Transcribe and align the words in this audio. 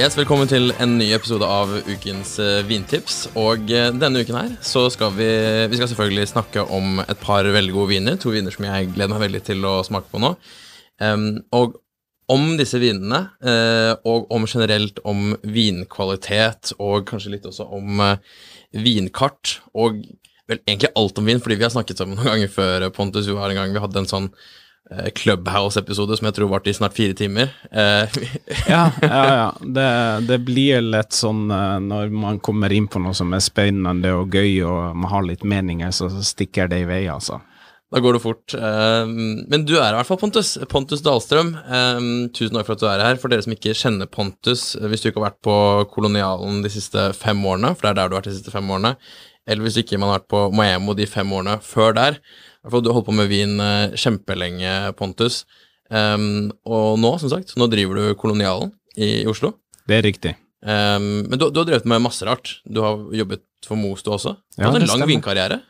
Yes, 0.00 0.14
Velkommen 0.16 0.48
til 0.48 0.70
en 0.80 0.94
ny 0.96 1.10
episode 1.12 1.44
av 1.44 1.74
ukens 1.84 2.30
eh, 2.40 2.62
vintips. 2.64 3.16
Og 3.36 3.68
eh, 3.68 3.90
denne 3.92 4.22
uken 4.24 4.38
her 4.38 4.54
så 4.64 4.86
skal 4.88 5.10
vi, 5.12 5.26
vi 5.68 5.76
skal 5.76 5.90
selvfølgelig 5.90 6.30
snakke 6.30 6.62
om 6.72 7.02
et 7.02 7.20
par 7.20 7.44
veldig 7.44 7.74
gode 7.74 7.90
viner. 7.90 8.16
To 8.16 8.32
viner 8.32 8.54
som 8.54 8.64
jeg 8.64 8.88
gleder 8.94 9.10
meg 9.12 9.20
veldig 9.26 9.42
til 9.50 9.66
å 9.68 9.74
smake 9.84 10.08
på 10.08 10.22
nå. 10.24 10.30
Og 11.58 11.76
om 12.32 12.46
disse 12.56 12.80
vinene, 12.80 13.18
eh, 13.44 13.90
og 14.08 14.32
om 14.32 14.48
generelt 14.48 15.02
om 15.04 15.34
vinkvalitet, 15.44 16.72
og 16.80 17.04
kanskje 17.10 17.34
litt 17.34 17.50
også 17.52 17.68
om 17.68 18.00
vinkart, 18.72 19.58
og 19.76 20.00
vel 20.48 20.62
egentlig 20.64 20.94
alt 20.96 21.20
om 21.20 21.28
vin, 21.28 21.44
fordi 21.44 21.60
vi 21.60 21.68
har 21.68 21.76
snakket 21.76 22.00
sammen 22.00 22.16
noen 22.16 22.38
ganger 22.38 22.56
før, 22.56 22.88
Pontus. 22.96 23.28
Har 23.28 23.52
en 23.52 23.60
gang 23.66 23.76
vi 23.76 23.84
hadde 23.84 24.00
en 24.06 24.12
sånn 24.16 24.32
Clubhouse-episode 25.14 26.16
som 26.18 26.26
jeg 26.28 26.34
tror 26.36 26.48
varte 26.50 26.70
i 26.72 26.74
snart 26.76 26.96
fire 26.96 27.14
timer. 27.18 27.52
Eh, 27.70 28.16
Ja, 28.68 28.86
ja, 29.02 29.20
ja. 29.34 29.50
Det, 29.60 29.86
det 30.28 30.38
blir 30.46 30.80
lett 30.82 31.14
sånn 31.16 31.46
eh, 31.54 31.76
når 31.84 32.10
man 32.14 32.40
kommer 32.42 32.72
inn 32.74 32.88
på 32.90 33.02
noe 33.02 33.14
som 33.16 33.30
er 33.36 33.44
spennende 33.44 34.12
og 34.18 34.34
gøy, 34.34 34.58
og 34.66 34.96
man 34.98 35.10
har 35.12 35.26
litt 35.28 35.44
meninger, 35.46 35.94
så 35.94 36.10
stikker 36.24 36.70
det 36.72 36.82
i 36.82 36.88
vei, 36.90 37.04
altså. 37.12 37.38
Da 37.90 37.98
går 37.98 38.14
det 38.14 38.22
fort. 38.22 38.54
Eh, 38.54 39.06
Men 39.50 39.64
du 39.66 39.72
er 39.80 39.88
i 39.90 39.96
hvert 39.98 40.06
fall 40.06 40.20
Pontus. 40.20 40.52
Pontus 40.70 41.00
Dahlstrøm. 41.02 41.48
Eh, 41.58 41.96
Tusen 42.36 42.54
takk 42.54 42.68
for 42.68 42.76
at 42.76 42.84
du 42.84 42.86
er 42.86 43.02
her. 43.02 43.18
For 43.18 43.32
dere 43.32 43.42
som 43.42 43.54
ikke 43.56 43.74
kjenner 43.74 44.06
Pontus, 44.10 44.76
eh, 44.78 44.86
hvis 44.90 45.02
du 45.02 45.08
ikke 45.10 45.18
har 45.22 45.32
vært 45.32 45.40
på 45.42 45.56
Kolonialen 45.94 46.60
de 46.62 46.70
siste 46.70 47.08
fem 47.18 47.42
årene, 47.50 47.72
for 47.74 47.88
det 47.88 47.90
er 47.94 47.98
der 48.02 48.12
du 48.12 48.14
har 48.14 48.22
vært 48.22 48.30
de 48.30 48.36
siste 48.38 48.54
fem 48.54 48.70
årene, 48.70 48.94
eller 49.50 49.66
hvis 49.66 49.80
ikke 49.82 49.98
man 49.98 50.12
har 50.12 50.20
vært 50.20 50.30
på 50.30 50.44
Maemo 50.54 50.94
de 50.94 51.08
fem 51.10 51.32
årene 51.34 51.56
før 51.66 51.96
der, 51.98 52.20
du 52.84 52.90
har 52.90 52.98
holdt 52.98 53.06
på 53.08 53.14
med 53.16 53.28
vin 53.30 53.56
eh, 53.60 53.94
kjempelenge, 53.96 54.92
Pontus. 54.98 55.44
Um, 55.90 56.50
Og 56.68 56.98
nå, 57.02 57.14
som 57.18 57.30
sagt, 57.32 57.56
nå 57.58 57.66
driver 57.72 57.96
du 57.98 58.14
Kolonialen 58.20 58.70
i 59.00 59.24
Oslo. 59.26 59.54
Det 59.88 59.96
er 59.98 60.04
riktig. 60.06 60.34
Um, 60.62 61.24
Men 61.30 61.38
du, 61.40 61.48
du 61.50 61.58
har 61.62 61.66
drevet 61.66 61.86
med 61.88 62.02
masse 62.04 62.22
rart. 62.28 62.58
Du 62.68 62.82
har 62.84 63.00
jobbet 63.16 63.42
for 63.66 63.76
Mosto 63.80 64.10
du 64.10 64.14
også. 64.18 64.36
Du 64.56 64.60
Ja, 64.62 64.68
har 64.68 64.74
hatt 64.74 64.82
en 64.82 64.86
lang 64.88 65.00
stemmer. 65.00 65.10
vinkarriere. 65.14 65.60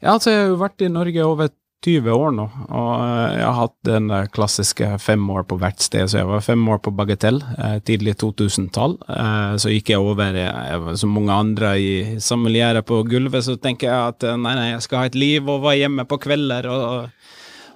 Ja, 0.00 0.12
altså, 0.14 0.30
jeg 0.30 0.40
har 0.44 0.48
jo 0.52 0.56
vært 0.60 0.82
i 0.86 0.88
Norge 0.92 1.24
over 1.26 1.50
20 1.84 2.08
år 2.10 2.32
nå, 2.34 2.44
og 2.66 2.92
eh, 3.04 3.36
jeg 3.36 3.44
har 3.44 3.58
hatt 3.58 3.74
den 3.86 4.08
klassiske 4.34 4.88
fem 5.02 5.22
år 5.30 5.44
på 5.46 5.58
hvert 5.60 5.82
sted, 5.84 6.08
så 6.08 6.22
jeg 6.22 6.28
var 6.28 6.44
fem 6.44 6.62
år 6.72 6.80
på 6.82 6.92
Bagatell, 6.96 7.42
eh, 7.62 7.76
tidlig 7.86 8.16
2000-tall. 8.22 8.96
Eh, 9.12 9.52
så 9.62 9.70
gikk 9.70 9.92
jeg 9.92 10.02
over, 10.02 10.34
eh, 10.40 10.62
jeg 10.70 10.82
var 10.82 10.98
som 10.98 11.14
mange 11.14 11.36
andre 11.36 11.72
i 11.78 11.92
sommeliere 12.22 12.82
på 12.86 13.02
gulvet, 13.06 13.44
så 13.46 13.58
tenker 13.60 13.90
jeg 13.90 14.14
at 14.14 14.26
eh, 14.26 14.38
nei, 14.40 14.56
nei, 14.58 14.68
jeg 14.72 14.86
skal 14.86 15.02
ha 15.02 15.10
et 15.10 15.18
liv 15.18 15.46
og 15.46 15.62
være 15.66 15.82
hjemme 15.84 16.06
på 16.08 16.18
kvelder 16.26 16.70
og, 16.72 17.26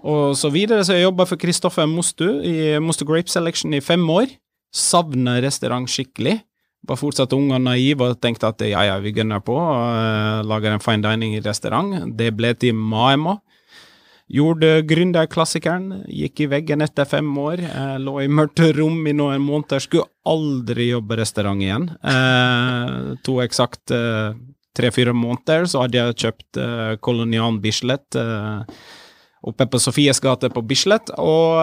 og 0.03 0.37
så 0.41 0.51
videre. 0.55 0.85
Så 0.87 0.97
jeg 0.97 1.07
jobba 1.07 1.29
for 1.29 1.41
Kristoffer 1.41 1.89
Mostu 1.91 2.27
i 2.41 2.79
Mostu 2.83 3.05
Grape 3.09 3.31
Selection 3.31 3.77
i 3.77 3.85
fem 3.85 4.07
år. 4.11 4.33
Savna 4.75 5.39
restaurant 5.43 5.91
skikkelig. 5.91 6.41
Var 6.89 6.97
fortsatt 6.97 7.35
ung 7.37 7.51
og 7.53 7.61
naiv 7.61 8.01
og 8.01 8.17
tenkte 8.25 8.49
at 8.49 8.63
ja, 8.65 8.87
ja, 8.89 8.97
vi 9.05 9.13
gunner 9.13 9.43
på 9.45 9.53
og 9.53 9.87
eh, 9.93 10.41
lager 10.49 10.73
en 10.73 10.83
fine 10.83 11.05
dining-restaurant. 11.05 12.09
Det 12.17 12.33
ble 12.37 12.55
til 12.57 12.75
Maema. 12.75 13.37
Gjorde 14.31 14.85
gründerklassikeren, 14.87 16.05
gikk 16.07 16.45
i 16.45 16.47
veggen 16.53 16.85
etter 16.85 17.09
fem 17.09 17.27
år, 17.43 17.65
eh, 17.67 17.97
lå 17.99 18.21
i 18.23 18.29
mørkt 18.31 18.63
rom 18.77 19.03
i 19.11 19.15
noen 19.17 19.43
måneder, 19.43 19.83
skulle 19.83 20.07
aldri 20.25 20.93
jobbe 20.93 21.19
restaurant 21.19 21.65
igjen. 21.65 21.89
Eh, 21.99 23.17
to 23.27 23.41
eksakt 23.43 23.91
eh, 23.91 24.39
tre-fire 24.79 25.15
måneder, 25.17 25.67
så 25.67 25.83
hadde 25.83 25.99
jeg 25.99 26.19
kjøpt 26.25 26.61
eh, 26.63 26.95
Kolonial 27.03 27.59
Bislett 27.59 28.15
eh, 28.15 28.63
oppe 29.43 29.67
på 29.71 29.81
Sofies 29.81 30.21
gate 30.21 30.51
på 30.53 30.63
Bislett, 30.69 31.13
og 31.17 31.61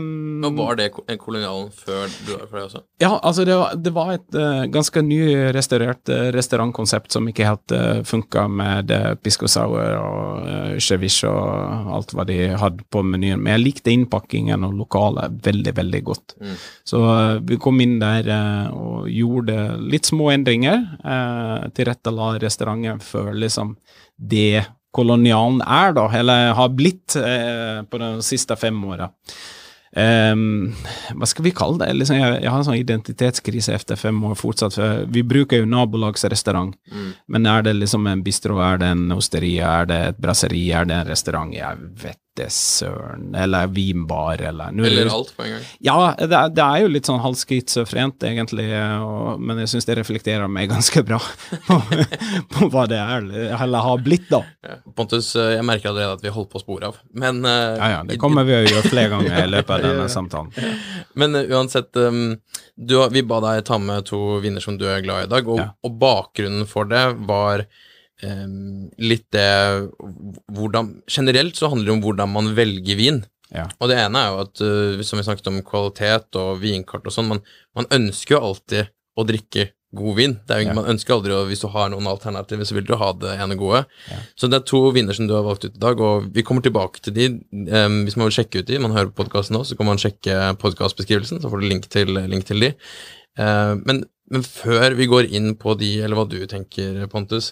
um, 0.00 0.42
Og 0.48 0.56
var 0.58 0.78
det 0.80 0.90
kolonialen 0.94 1.68
før 1.70 2.08
du 2.26 2.32
var 2.34 2.46
for 2.46 2.56
deg 2.58 2.64
også? 2.68 2.82
ja, 3.02 3.12
altså 3.22 3.44
det 3.46 3.58
var, 3.60 3.76
det 3.78 3.94
var 3.94 4.12
et 4.16 4.38
uh, 4.38 4.64
ganske 4.72 5.02
nyrestaurert 5.06 6.10
uh, 6.10 6.30
restaurantkonsept 6.34 7.12
som 7.14 7.28
ikke 7.30 7.46
helt 7.46 7.74
uh, 7.76 8.02
funka 8.06 8.46
med 8.50 8.90
uh, 8.90 9.14
pisco 9.22 9.48
sour 9.50 9.94
og 10.00 10.48
uh, 10.48 10.74
ceviche 10.82 11.30
og 11.30 11.94
alt 11.96 12.14
hva 12.16 12.26
de 12.28 12.38
hadde 12.58 12.84
på 12.90 13.02
menyen. 13.06 13.40
Men 13.40 13.56
jeg 13.56 13.64
likte 13.64 13.92
innpakkingen 13.94 14.66
og 14.66 14.74
lokalet 14.80 15.38
veldig, 15.44 15.74
veldig 15.76 16.02
godt. 16.06 16.34
Mm. 16.40 16.56
Så 16.84 17.00
eh, 17.14 17.38
vi 17.46 17.58
kom 17.62 17.80
inn 17.82 17.98
der 18.02 18.28
eh, 18.30 18.74
og 18.74 19.08
gjorde 19.10 19.56
litt 19.82 20.08
små 20.10 20.30
endringer. 20.34 20.82
Uh, 21.04 21.68
Tilrettela 21.76 22.34
restauranten 22.42 23.02
for 23.04 23.32
liksom 23.36 23.76
det 24.16 24.64
kolonialen 24.94 25.60
er, 25.62 25.92
da, 25.96 26.08
eller 26.18 26.52
har 26.58 26.68
blitt 26.74 27.16
eh, 27.20 27.80
på 27.86 27.98
de 28.02 28.10
siste 28.26 28.56
fem 28.58 28.78
åra. 28.84 29.10
Um, 29.90 30.70
hva 31.18 31.26
skal 31.26 31.42
vi 31.48 31.50
kalle 31.50 31.80
det? 31.82 31.88
Liksom, 31.98 32.14
jeg, 32.14 32.36
jeg 32.44 32.50
har 32.52 32.60
en 32.60 32.66
sånn 32.68 32.78
identitetskrise 32.78 33.74
etter 33.74 33.98
fem 33.98 34.20
år 34.28 34.36
fortsatt. 34.38 34.76
For 34.78 35.00
vi 35.10 35.24
bruker 35.26 35.64
jo 35.64 35.70
nabolagsrestaurant, 35.70 36.76
Mm. 36.90 37.08
men 37.26 37.46
er 37.50 37.62
det 37.66 37.74
liksom 37.78 38.06
en 38.06 38.22
bistro, 38.22 38.60
er 38.62 38.78
det 38.78 38.86
en 38.94 39.10
osteria, 39.16 39.80
er 39.82 39.86
det 39.90 39.98
et 40.12 40.20
brasseri, 40.22 40.70
er 40.74 40.84
det 40.86 40.94
en 41.00 41.10
restaurant? 41.10 41.52
Jeg 41.54 41.76
vet 42.04 42.20
det 42.40 42.48
søren. 42.54 43.30
Eller 43.38 43.70
vinbar, 43.72 44.40
eller 44.42 44.70
er 44.72 44.76
det 44.76 44.90
Eller 44.90 45.12
alt 45.14 45.32
på 45.36 45.46
en 45.46 45.54
gang. 45.54 45.64
Ja, 45.86 45.96
det 46.18 46.28
er, 46.28 46.52
det 46.56 46.64
er 46.66 46.82
jo 46.84 46.90
litt 46.92 47.08
sånn 47.08 47.22
halvskitsofrent, 47.22 48.26
egentlig, 48.26 48.66
og, 49.04 49.40
men 49.40 49.62
jeg 49.62 49.72
syns 49.74 49.88
det 49.88 49.96
reflekterer 50.00 50.50
meg 50.52 50.68
ganske 50.72 51.04
bra 51.06 51.20
på, 51.68 51.78
på 52.52 52.70
hva 52.74 52.86
det 52.90 53.00
er, 53.00 53.24
eller 53.56 53.86
har 53.86 54.04
blitt, 54.04 54.28
da. 54.32 54.42
Ja. 54.66 54.78
Pontus, 54.96 55.32
eh, 55.38 55.54
jeg 55.56 55.66
merker 55.68 55.92
allerede 55.92 56.18
at 56.18 56.26
vi 56.26 56.34
holdt 56.34 56.52
på 56.52 56.60
å 56.60 56.64
spore 56.64 56.90
av, 56.92 57.00
men 57.16 57.40
uh, 57.46 57.78
Ja, 57.80 57.90
ja, 57.94 58.02
det 58.08 58.18
kommer 58.20 58.44
vi 58.48 58.58
å 58.58 58.62
gjøre 58.66 58.84
flere 58.90 59.12
ganger 59.14 59.38
i 59.44 59.48
løpet 59.54 59.74
av 59.78 59.86
denne 59.86 60.08
samtalen. 60.16 60.52
Men 61.20 61.38
uh, 61.38 61.44
uansett, 61.56 61.94
um, 61.96 62.34
du, 62.76 62.96
vi 63.14 63.24
ba 63.24 63.40
deg 63.46 63.64
ta 63.68 63.80
med 63.80 64.08
to 64.10 64.40
vinner 64.44 64.64
som 64.64 64.76
du 64.80 64.86
er 64.90 65.04
glad 65.04 65.24
i 65.24 65.30
i 65.30 65.32
dag, 65.36 65.48
og, 65.48 65.58
Ja. 65.60 65.70
og 65.84 65.98
bakgrunnen 66.00 66.66
for 66.68 66.88
det 66.90 67.04
var 67.28 67.66
litt 69.00 69.26
det 69.32 69.48
hvordan 70.52 70.90
Generelt 71.08 71.56
så 71.56 71.70
handler 71.72 71.88
det 71.88 71.94
om 71.94 72.02
hvordan 72.04 72.32
man 72.34 72.50
velger 72.56 72.98
vin. 72.98 73.22
Ja. 73.50 73.66
Og 73.82 73.90
det 73.90 73.98
ene 73.98 74.22
er 74.22 74.30
jo 74.30 74.40
at, 74.44 74.62
uh, 74.62 75.02
som 75.06 75.18
vi 75.18 75.26
snakket 75.26 75.50
om 75.50 75.60
kvalitet 75.66 76.38
og 76.38 76.60
vinkart 76.62 77.06
og 77.06 77.14
sånn, 77.14 77.30
man, 77.32 77.44
man 77.76 77.88
ønsker 77.94 78.36
jo 78.36 78.44
alltid 78.50 78.90
å 79.18 79.26
drikke 79.26 79.70
god 79.96 80.14
vin. 80.20 80.36
Det 80.46 80.54
er 80.54 80.60
jo, 80.62 80.68
Ja. 80.70 80.76
Man 80.78 80.86
ønsker 80.92 81.16
aldri 81.16 81.34
å, 81.34 81.42
hvis 81.48 81.64
du 81.64 81.66
har 81.72 81.90
noen 81.90 82.06
alternativer, 82.06 82.62
så 82.64 82.76
vil 82.76 82.86
du 82.86 82.94
ha 82.94 83.10
det 83.18 83.34
ene 83.42 83.56
gode. 83.58 83.82
Ja. 84.10 84.20
Så 84.38 84.46
det 84.46 84.60
er 84.60 84.68
to 84.70 84.84
viner 84.94 85.16
som 85.16 85.26
du 85.26 85.34
har 85.34 85.42
valgt 85.42 85.66
ut 85.66 85.74
i 85.74 85.82
dag, 85.82 85.98
og 85.98 86.30
vi 86.34 86.44
kommer 86.46 86.62
tilbake 86.62 87.02
til 87.02 87.16
de. 87.16 87.26
Um, 87.50 88.04
hvis 88.06 88.14
man 88.14 88.28
vil 88.28 88.36
sjekke 88.38 88.62
ut 88.62 88.70
de, 88.70 88.78
man 88.78 88.94
hører 88.94 89.10
på 89.10 89.24
podkasten 89.24 89.58
nå, 89.58 89.64
så 89.66 89.74
kan 89.78 89.90
man 89.90 89.98
sjekke 89.98 90.54
podkastbeskrivelsen, 90.62 91.42
så 91.42 91.50
får 91.50 91.60
du 91.60 91.68
link 91.72 91.90
til, 91.90 92.14
link 92.30 92.46
til 92.46 92.62
de. 92.62 92.70
Uh, 93.34 93.74
men, 93.82 94.04
men 94.30 94.46
før 94.46 94.94
vi 94.94 95.10
går 95.10 95.26
inn 95.34 95.56
på 95.58 95.74
de, 95.80 95.96
eller 96.04 96.22
hva 96.22 96.28
du 96.30 96.38
tenker, 96.46 97.02
Pontus 97.10 97.50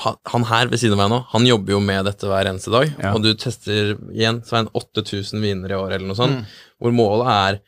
han, 0.00 0.16
han 0.32 0.44
her 0.48 0.66
ved 0.72 0.80
siden 0.80 0.94
av 0.96 1.02
meg 1.02 1.10
nå, 1.12 1.18
han 1.34 1.46
jobber 1.46 1.74
jo 1.74 1.80
med 1.84 2.04
dette 2.08 2.24
hver 2.30 2.48
eneste 2.48 2.70
dag, 2.72 2.92
Ja. 2.98 3.12
og 3.14 3.22
du 3.22 3.34
tester 3.34 3.92
igjen 4.14 4.42
Svein, 4.46 4.68
8000 4.72 5.40
viner 5.44 5.70
i 5.70 5.76
år, 5.76 5.92
eller 5.92 6.06
noe 6.08 6.16
sånt, 6.16 6.46
hvor 6.80 6.92
målet 6.96 7.28
er 7.28 7.60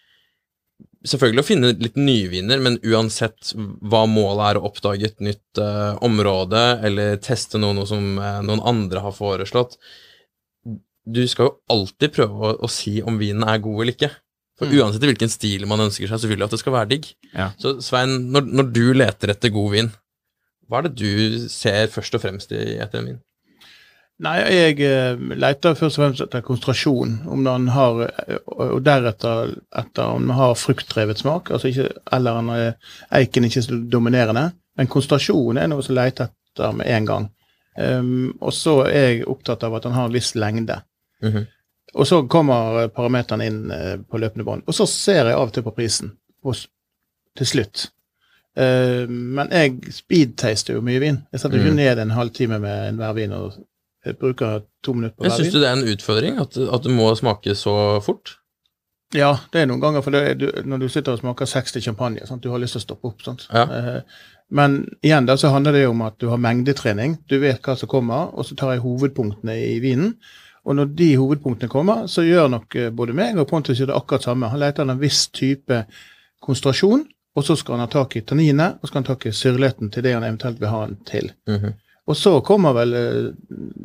selvfølgelig 1.04 1.42
å 1.42 1.46
finne 1.46 1.72
litt 1.84 1.98
nye 2.00 2.30
viner, 2.32 2.62
men 2.64 2.78
uansett 2.80 3.52
hva 3.54 4.06
målet 4.08 4.46
er 4.54 4.56
å 4.60 4.64
oppdage 4.70 5.04
et 5.10 5.20
nytt 5.20 5.60
uh, 5.60 5.98
område, 6.00 6.62
eller 6.88 7.18
teste 7.20 7.60
noe, 7.60 7.76
noe 7.76 7.84
som 7.90 8.16
uh, 8.16 8.40
noen 8.40 8.62
andre 8.64 9.02
har 9.04 9.12
foreslått 9.12 9.76
Du 11.04 11.20
skal 11.28 11.50
jo 11.50 11.56
alltid 11.68 12.14
prøve 12.16 12.32
å, 12.32 12.54
å 12.64 12.68
si 12.72 13.02
om 13.04 13.18
vinen 13.20 13.44
er 13.44 13.58
god 13.60 13.82
eller 13.82 13.92
ikke. 13.92 14.08
For 14.56 14.70
Mm. 14.70 14.78
uansett 14.80 15.02
hvilken 15.04 15.28
stil 15.28 15.66
man 15.68 15.82
ønsker 15.84 16.08
seg, 16.08 16.20
så 16.22 16.28
vil 16.30 16.38
du 16.40 16.44
at 16.46 16.52
det 16.54 16.60
skal 16.62 16.72
være 16.72 16.88
digg. 16.94 17.08
Ja. 17.34 17.50
Så 17.60 17.74
Svein, 17.84 18.30
når, 18.32 18.46
når 18.54 18.68
du 18.72 18.84
leter 18.96 19.32
etter 19.34 19.50
god 19.52 19.72
vin, 19.74 19.90
hva 20.68 20.80
er 20.80 20.88
det 20.88 20.96
du 21.00 21.46
ser 21.52 21.86
først 21.92 22.16
og 22.16 22.22
fremst 22.24 22.52
i 22.54 22.76
etter 22.80 23.02
en? 23.02 23.20
Nei, 24.22 24.36
jeg 24.46 24.76
eh, 24.86 25.18
leter 25.42 25.74
først 25.74 25.98
og 25.98 26.02
fremst 26.04 26.22
etter 26.22 26.42
konsentrasjon, 26.46 27.16
om 27.34 27.40
den 27.42 27.66
har 27.74 28.04
eh, 28.06 28.36
Og 28.54 28.78
deretter 28.86 29.56
etter 29.74 30.12
om 30.12 30.28
den 30.28 30.36
har 30.38 30.54
fruktdrevet 30.58 31.18
smak, 31.18 31.50
altså 31.50 31.72
ikke, 31.72 31.88
eller 32.14 32.38
om 32.38 32.52
eh, 32.54 32.92
eiken 33.18 33.48
ikke 33.48 33.58
er 33.58 33.66
så 33.66 33.78
dominerende. 33.90 34.52
Men 34.78 34.90
konsentrasjon 34.90 35.58
er 35.58 35.66
noe 35.70 35.82
som 35.82 35.98
leter 35.98 36.30
etter 36.30 36.76
med 36.78 36.90
en 36.94 37.10
gang. 37.10 37.26
Um, 37.74 38.36
og 38.38 38.52
så 38.54 38.84
er 38.86 39.08
jeg 39.08 39.24
opptatt 39.26 39.64
av 39.66 39.74
at 39.74 39.82
den 39.82 39.96
har 39.96 40.06
en 40.06 40.14
viss 40.14 40.36
lengde. 40.38 40.78
Mhm. 41.24 41.48
Og 41.94 42.06
så 42.06 42.20
kommer 42.30 42.88
parameterne 42.90 43.46
inn 43.46 43.58
på 44.10 44.18
løpende 44.18 44.46
bånd. 44.46 44.64
Og 44.66 44.74
så 44.74 44.86
ser 44.90 45.28
jeg 45.28 45.36
av 45.36 45.46
og 45.46 45.52
til 45.54 45.62
på 45.62 45.74
prisen 45.76 46.10
og 46.42 46.58
til 47.38 47.46
slutt. 47.46 47.84
Eh, 48.56 49.08
men 49.10 49.48
jeg 49.50 49.80
speedtaster 49.92 50.74
jo 50.76 50.80
mye 50.86 51.00
vin. 51.02 51.22
Jeg 51.32 51.40
setter 51.40 51.58
jo 51.58 51.64
ikke 51.64 51.70
Mm. 51.74 51.76
ned 51.82 51.98
en 51.98 52.10
halvtime 52.10 52.58
med 52.60 52.88
enhver 52.92 53.14
vin 53.14 53.32
og 53.32 53.52
bruker 54.20 54.60
to 54.84 54.92
minutter 54.92 55.16
på 55.16 55.24
hver 55.24 55.30
Syns 55.36 55.46
vin. 55.48 55.52
du 55.52 55.60
det 55.60 55.68
er 55.68 55.72
en 55.78 55.88
utfordring 55.96 56.38
at, 56.40 56.56
at 56.56 56.82
du 56.84 56.90
må 56.90 57.14
smake 57.16 57.54
så 57.56 58.00
fort? 58.04 58.36
Ja, 59.14 59.36
det 59.52 59.60
er 59.62 59.66
noen 59.66 59.80
ganger, 59.80 60.02
for 60.02 60.10
er, 60.18 60.34
du, 60.34 60.48
når 60.64 60.78
du 60.78 60.88
sitter 60.88 61.12
og 61.12 61.18
smaker 61.20 61.46
60 61.46 61.82
champagne, 61.84 62.26
sant? 62.26 62.42
du 62.42 62.50
har 62.50 62.58
lyst 62.58 62.72
til 62.74 62.80
å 62.82 62.86
stoppe 62.86 63.06
opp. 63.10 63.22
Sant? 63.22 63.46
Ja. 63.52 63.62
Eh, 63.62 64.00
men 64.50 64.88
igjen 65.02 65.26
da 65.26 65.36
så 65.36 65.50
handler 65.50 65.72
det 65.72 65.82
jo 65.84 65.90
om 65.90 66.02
at 66.02 66.18
du 66.20 66.28
har 66.28 66.36
mengdetrening. 66.38 67.18
Du 67.30 67.38
vet 67.40 67.62
hva 67.62 67.76
som 67.78 67.88
kommer, 67.88 68.34
og 68.34 68.44
så 68.44 68.56
tar 68.56 68.72
jeg 68.74 68.82
hovedpunktene 68.82 69.54
i 69.74 69.78
vinen. 69.82 70.16
Og 70.66 70.76
når 70.76 70.94
de 70.96 71.14
hovedpunktene 71.16 71.68
kommer, 71.70 72.06
så 72.08 72.22
gjør 72.26 72.50
nok 72.50 72.76
eh, 72.76 72.90
både 72.90 73.14
meg 73.14 73.38
og 73.38 73.48
Pontus 73.48 73.78
gjør 73.78 73.86
det 73.92 73.96
akkurat 73.96 74.22
samme. 74.22 74.48
Han 74.50 74.60
leter 74.60 74.82
en 74.90 75.00
viss 75.00 75.28
type 75.28 75.84
konsentrasjon, 76.42 77.06
og 77.36 77.44
så 77.44 77.56
skal 77.58 77.74
han 77.78 77.80
ha 77.86 77.90
tak 77.90 78.16
i 78.16 78.20
tanninene, 78.22 78.74
og 78.76 78.80
så 78.86 78.92
skal 78.92 79.00
han 79.02 79.06
ha 79.08 79.14
tak 79.14 79.26
i 79.26 79.32
syrligheten 79.34 79.90
til 79.94 80.02
det 80.06 80.12
han 80.14 80.22
eventuelt 80.26 80.60
vil 80.60 80.68
ha 80.70 80.84
den 80.86 80.96
til. 81.08 81.32
Mhm. 81.50 81.74
Og 82.06 82.16
så 82.20 82.34
kommer 82.44 82.74
vel 82.76 82.92
eh, 82.94 83.30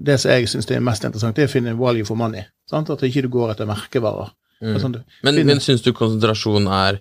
det 0.06 0.18
som 0.20 0.32
jeg 0.34 0.50
syns 0.52 0.68
er 0.76 0.82
mest 0.84 1.06
interessant, 1.08 1.36
det 1.38 1.46
er 1.46 1.48
å 1.48 1.52
finne 1.54 1.78
value 1.80 2.04
for 2.06 2.20
money. 2.20 2.44
Sant? 2.70 2.90
At 2.92 3.02
ikke 3.08 3.22
du 3.24 3.30
går 3.32 3.54
etter 3.54 3.66
merkevarer. 3.70 4.34
Mm. 4.62 4.76
Sånn, 4.84 4.98
Men, 5.24 5.34
finner- 5.36 5.46
men 5.54 5.62
syns 5.64 5.82
du 5.86 5.94
konsentrasjon 5.96 6.68
er, 6.68 7.00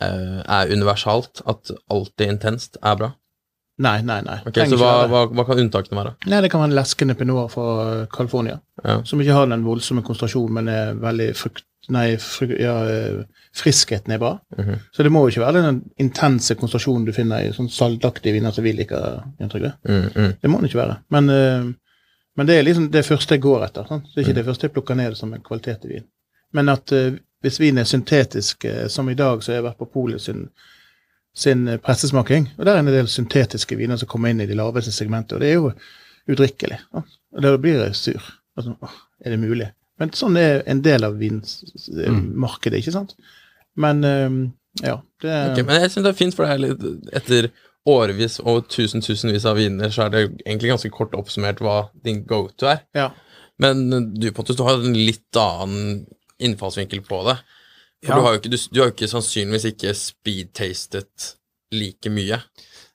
eh, 0.00 0.42
er 0.46 0.70
universalt? 0.70 1.42
At 1.50 1.72
alt 1.90 2.12
det 2.16 2.28
intenst 2.30 2.78
er 2.82 2.94
bra? 3.00 3.08
Nei, 3.82 3.96
nei, 4.06 4.20
nei. 4.22 4.36
Ok, 4.46 4.54
Så 4.70 4.78
hva, 4.78 5.08
hva, 5.10 5.24
hva 5.34 5.44
kan 5.48 5.58
unntakene 5.58 5.98
være? 5.98 6.12
Nei, 6.30 6.40
det 6.44 6.52
kan 6.52 6.60
være 6.62 6.70
en 6.70 6.76
leskende 6.78 7.16
pinot 7.18 7.50
fra 7.50 8.06
California, 8.14 8.60
Ja. 8.84 9.00
som 9.02 9.18
ikke 9.18 9.34
har 9.34 9.46
den 9.50 9.64
voldsomme 9.66 10.04
konsentrasjonen, 10.06 10.52
men 10.54 10.68
er 10.68 10.94
veldig 10.94 11.32
frukt... 11.34 11.64
Nei, 11.92 12.18
ja, 12.60 12.74
eh, 12.88 13.24
friskheten 13.54 14.12
er 14.12 14.18
bra. 14.18 14.38
Mhm. 14.56 14.78
Så 14.92 15.02
det 15.02 15.12
må 15.12 15.24
jo 15.24 15.32
ikke 15.32 15.46
være 15.46 15.62
den 15.66 15.80
intense 16.00 16.54
konsentrasjonen 16.54 17.04
du 17.06 17.12
finner 17.12 17.44
i 17.44 17.52
sånn 17.52 17.70
saltaktige 17.70 18.34
viner 18.36 18.54
som 18.54 18.64
vi 18.64 18.72
liker. 18.72 19.22
Mm, 19.40 20.10
mm. 20.14 20.32
Det 20.40 20.50
må 20.50 20.60
den 20.60 20.70
ikke 20.70 20.80
være. 20.80 20.98
Men, 21.10 21.30
eh, 21.30 21.72
men 22.36 22.46
det 22.46 22.58
er 22.58 22.66
liksom 22.66 22.90
det 22.90 23.04
første 23.06 23.36
jeg 23.36 23.44
går 23.44 23.66
etter. 23.68 23.88
Sant? 23.88 24.08
Det 24.14 24.22
er 24.22 24.28
ikke 24.28 24.40
det 24.40 24.46
første 24.46 24.68
jeg 24.68 24.72
plukker 24.72 24.98
ned 24.98 25.16
som 25.16 25.34
en 25.34 25.44
kvalitet 25.44 25.84
i 25.84 25.92
vin. 25.94 26.06
Men 26.52 26.68
at 26.68 26.92
eh, 26.92 27.18
hvis 27.44 27.60
vinen 27.60 27.82
er 27.82 27.84
syntetisk, 27.84 28.64
som 28.88 29.08
i 29.10 29.14
dag, 29.14 29.42
så 29.42 29.52
har 29.52 29.58
jeg 29.58 29.66
vært 29.66 29.78
på 29.82 29.90
Polet 29.92 30.22
sin, 30.22 30.46
sin 31.36 31.66
pressesmaking, 31.84 32.48
og 32.56 32.64
der 32.64 32.78
er 32.78 32.80
en 32.80 32.88
del 32.88 33.10
syntetiske 33.12 33.76
viner 33.76 34.00
som 34.00 34.08
kommer 34.08 34.32
inn 34.32 34.40
i 34.40 34.46
de 34.48 34.56
laveste 34.56 34.92
segmentene, 34.92 35.36
og 35.36 35.40
det 35.44 35.50
er 35.50 35.58
jo 35.58 35.72
udrikkelig. 36.32 36.78
sant? 36.90 37.18
Og 37.36 37.42
da 37.42 37.56
blir 37.60 37.82
jeg 37.82 37.96
sur. 37.98 38.30
Altså, 38.56 38.72
er 39.20 39.34
det 39.34 39.38
mulig? 39.42 39.68
Men 40.00 40.10
sånn 40.16 40.36
er 40.40 40.62
en 40.66 40.80
del 40.82 41.04
av 41.06 41.18
vinmarkedet, 41.20 42.80
ikke 42.80 42.94
sant? 42.94 43.14
Men 43.78 44.04
eh, 44.06 44.38
ja, 44.82 44.96
det 45.22 45.30
er 45.30 45.52
Ok, 45.52 45.60
men 45.66 45.80
jeg 45.82 45.92
syns 45.92 46.06
det 46.06 46.12
er 46.12 46.18
fint, 46.18 46.34
for 46.34 46.46
det 46.46 46.54
er 46.56 46.62
litt 46.64 47.12
Etter 47.20 47.48
årevis 47.86 48.38
og 48.40 48.66
tusen, 48.72 49.02
tusenvis 49.04 49.44
av 49.46 49.58
viner, 49.60 49.90
så 49.92 50.06
er 50.06 50.12
det 50.14 50.22
egentlig 50.46 50.70
ganske 50.72 50.90
kort 50.94 51.12
oppsummert 51.18 51.60
hva 51.62 51.90
din 52.06 52.22
go-to 52.26 52.70
er. 52.72 52.80
ja. 52.96 53.10
Men 53.62 53.84
du, 54.18 54.24
Pontus, 54.34 54.56
du 54.58 54.64
har 54.66 54.80
en 54.82 54.96
litt 54.98 55.36
annen 55.38 56.00
innfallsvinkel 56.42 57.04
på 57.06 57.20
det. 57.28 57.36
For 58.02 58.10
Ja. 58.10 58.16
du 58.18 58.24
har 58.24 58.32
jo 58.34 58.40
ikke, 58.40 58.50
du, 58.50 58.56
du 58.72 58.80
har 58.80 58.88
jo 58.88 58.94
ikke 58.96 59.08
sannsynligvis 59.12 59.66
ikke 59.68 59.92
speedtastet 59.94 61.28
like 61.70 62.10
mye. 62.10 62.40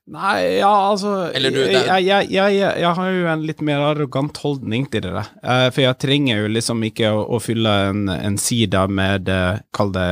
Nei, 0.09 0.57
ja, 0.57 0.69
altså 0.89 1.09
du- 1.29 1.57
jeg, 1.69 1.85
jeg, 2.01 2.29
jeg, 2.33 2.53
jeg, 2.57 2.93
har 2.97 3.09
jo 3.13 3.27
en 3.29 3.43
litt 3.45 3.59
mer 3.61 3.83
arrogant 3.91 4.37
holdning 4.41 4.87
til 4.89 5.03
det. 5.05 5.25
Uh, 5.43 5.67
for 5.69 5.83
jeg 5.83 5.99
trenger 6.01 6.39
jo 6.41 6.47
liksom 6.55 6.81
ikke 6.87 7.11
å, 7.13 7.19
å 7.37 7.39
fylle 7.43 7.73
en, 7.91 8.07
en 8.09 8.37
side 8.41 8.81
med 8.89 9.29
uh, 9.29 9.59
Kall 9.75 9.93
det 9.93 10.07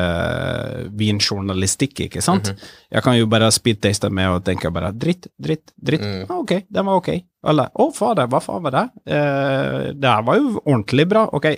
vinjournalistikk, 1.01 2.03
ikke 2.07 2.21
sant? 2.21 2.51
Jeg 2.93 3.03
kan 3.05 3.17
jo 3.17 3.25
bare 3.31 3.49
speedtaste 3.53 4.11
med 4.13 4.35
og 4.35 4.43
tenke 4.45 4.69
bare 4.73 4.91
dritt, 4.93 5.31
dritt, 5.41 5.73
dritt. 5.75 6.05
Mm. 6.05 6.27
Ah, 6.29 6.43
ok, 6.43 6.53
den 6.69 6.87
var 6.91 7.01
ok. 7.01 7.09
Eller 7.47 7.73
å, 7.73 7.89
fader, 7.95 8.29
hva 8.29 8.41
faen 8.43 8.65
var 8.67 8.77
det? 8.77 8.85
Uh, 9.09 9.87
det 9.97 10.13
her 10.13 10.27
var 10.29 10.37
jo 10.41 10.53
ordentlig 10.61 11.07
bra. 11.09 11.25
Ok, 11.33 11.49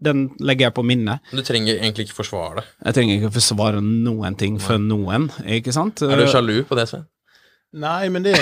den 0.00 0.26
legger 0.40 0.70
jeg 0.70 0.76
på 0.80 0.84
minnet. 0.86 1.22
Du 1.30 1.42
trenger 1.44 1.76
egentlig 1.78 2.08
ikke 2.08 2.18
forsvare 2.22 2.60
det. 2.60 2.66
Jeg 2.88 2.98
trenger 2.98 3.18
ikke 3.20 3.34
forsvare 3.36 3.82
noen 3.84 4.36
ting 4.40 4.58
for 4.62 4.80
noen, 4.80 5.28
ikke 5.46 5.74
sant? 5.76 6.02
Er 6.02 6.18
du 6.18 6.26
sjalu 6.30 6.62
på 6.66 6.78
det, 6.78 6.88
Svein? 6.90 7.06
Nei, 7.72 8.08
men 8.10 8.24
det 8.26 8.34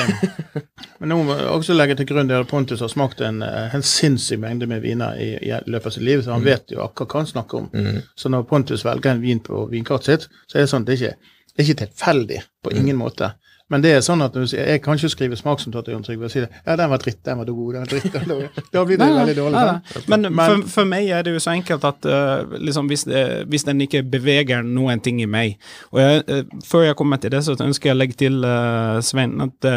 Men 0.99 1.13
nå 1.13 1.19
må 1.23 1.35
jeg 1.37 1.51
også 1.53 1.75
legge 1.77 1.95
til 1.99 2.09
grunn 2.09 2.31
at 2.35 2.49
Pontus 2.51 2.81
har 2.83 2.91
smakt 2.91 3.21
en, 3.23 3.43
eh, 3.47 3.75
en 3.75 3.85
sinnssyk 3.87 4.41
mengde 4.43 4.67
med 4.67 4.83
viner 4.83 5.19
i, 5.21 5.29
i 5.47 5.53
løpet 5.71 5.91
av 5.91 5.95
sitt 5.95 6.07
liv, 6.07 6.23
så 6.25 6.35
han 6.35 6.47
vet 6.47 6.73
jo 6.75 6.81
akkurat 6.83 7.13
hva 7.13 7.23
han 7.23 7.31
snakker 7.31 7.61
om. 7.61 7.69
Mm. 7.71 8.01
Så 8.19 8.33
når 8.33 8.49
Pontus 8.51 8.83
velger 8.87 9.13
en 9.13 9.23
vin 9.23 9.43
på 9.45 9.67
vinkartet 9.71 10.09
sitt, 10.09 10.41
så 10.51 10.59
er 10.59 10.65
det 10.65 10.73
sånn 10.73 10.87
at 10.87 10.91
det 10.91 10.99
ikke, 10.99 11.37
det 11.53 11.63
er 11.63 11.69
ikke 11.69 11.83
tilfeldig 11.85 12.41
på 12.65 12.75
ingen 12.75 12.99
måte. 12.99 13.31
Men 13.69 13.83
det 13.85 13.91
er 13.93 14.05
sånn 14.05 14.23
at 14.25 14.37
sier, 14.49 14.65
jeg 14.73 14.81
kan 14.85 14.97
ikke 14.97 15.11
skrive 15.13 15.37
smaksnotat 15.37 15.85
til 15.85 15.93
Jon 15.97 16.05
Trygve 16.07 16.29
og 16.29 16.33
si 16.33 16.41
det. 16.41 16.49
Ja, 16.65 16.77
den 16.81 16.89
var 16.89 17.03
dritt, 17.03 17.19
den 17.27 17.37
var 17.41 17.49
god, 17.51 17.73
den 17.75 17.83
var 17.85 17.91
dritt, 17.91 18.07
den 18.15 18.23
var 18.23 18.31
dårlig. 18.35 18.65
Da 18.73 18.85
blir 18.89 19.01
det 19.03 19.09
veldig 19.19 19.35
dårlig. 19.37 19.65
Ja? 19.69 20.05
Men, 20.09 20.23
Men- 20.29 20.39
for, 20.39 20.63
for 20.77 20.89
meg 20.89 21.11
er 21.13 21.27
det 21.27 21.35
jo 21.35 21.43
så 21.45 21.53
enkelt 21.53 21.85
at 21.85 22.09
uh, 22.09 22.55
liksom 22.57 22.89
hvis, 22.89 23.05
uh, 23.11 23.43
hvis 23.51 23.67
den 23.69 23.85
ikke 23.85 24.03
beveger 24.09 24.65
noen 24.65 25.03
ting 25.05 25.21
i 25.21 25.29
meg 25.29 25.59
Og 25.93 26.01
jeg, 26.01 26.25
uh, 26.31 26.63
Før 26.65 26.87
jeg 26.87 26.97
kommer 26.97 27.21
til 27.21 27.35
det, 27.35 27.43
så 27.45 27.57
ønsker 27.61 27.91
jeg 27.91 27.97
å 27.97 28.01
legge 28.01 28.17
til, 28.25 28.41
uh, 28.45 29.01
Svein, 29.05 29.37
at 29.45 29.69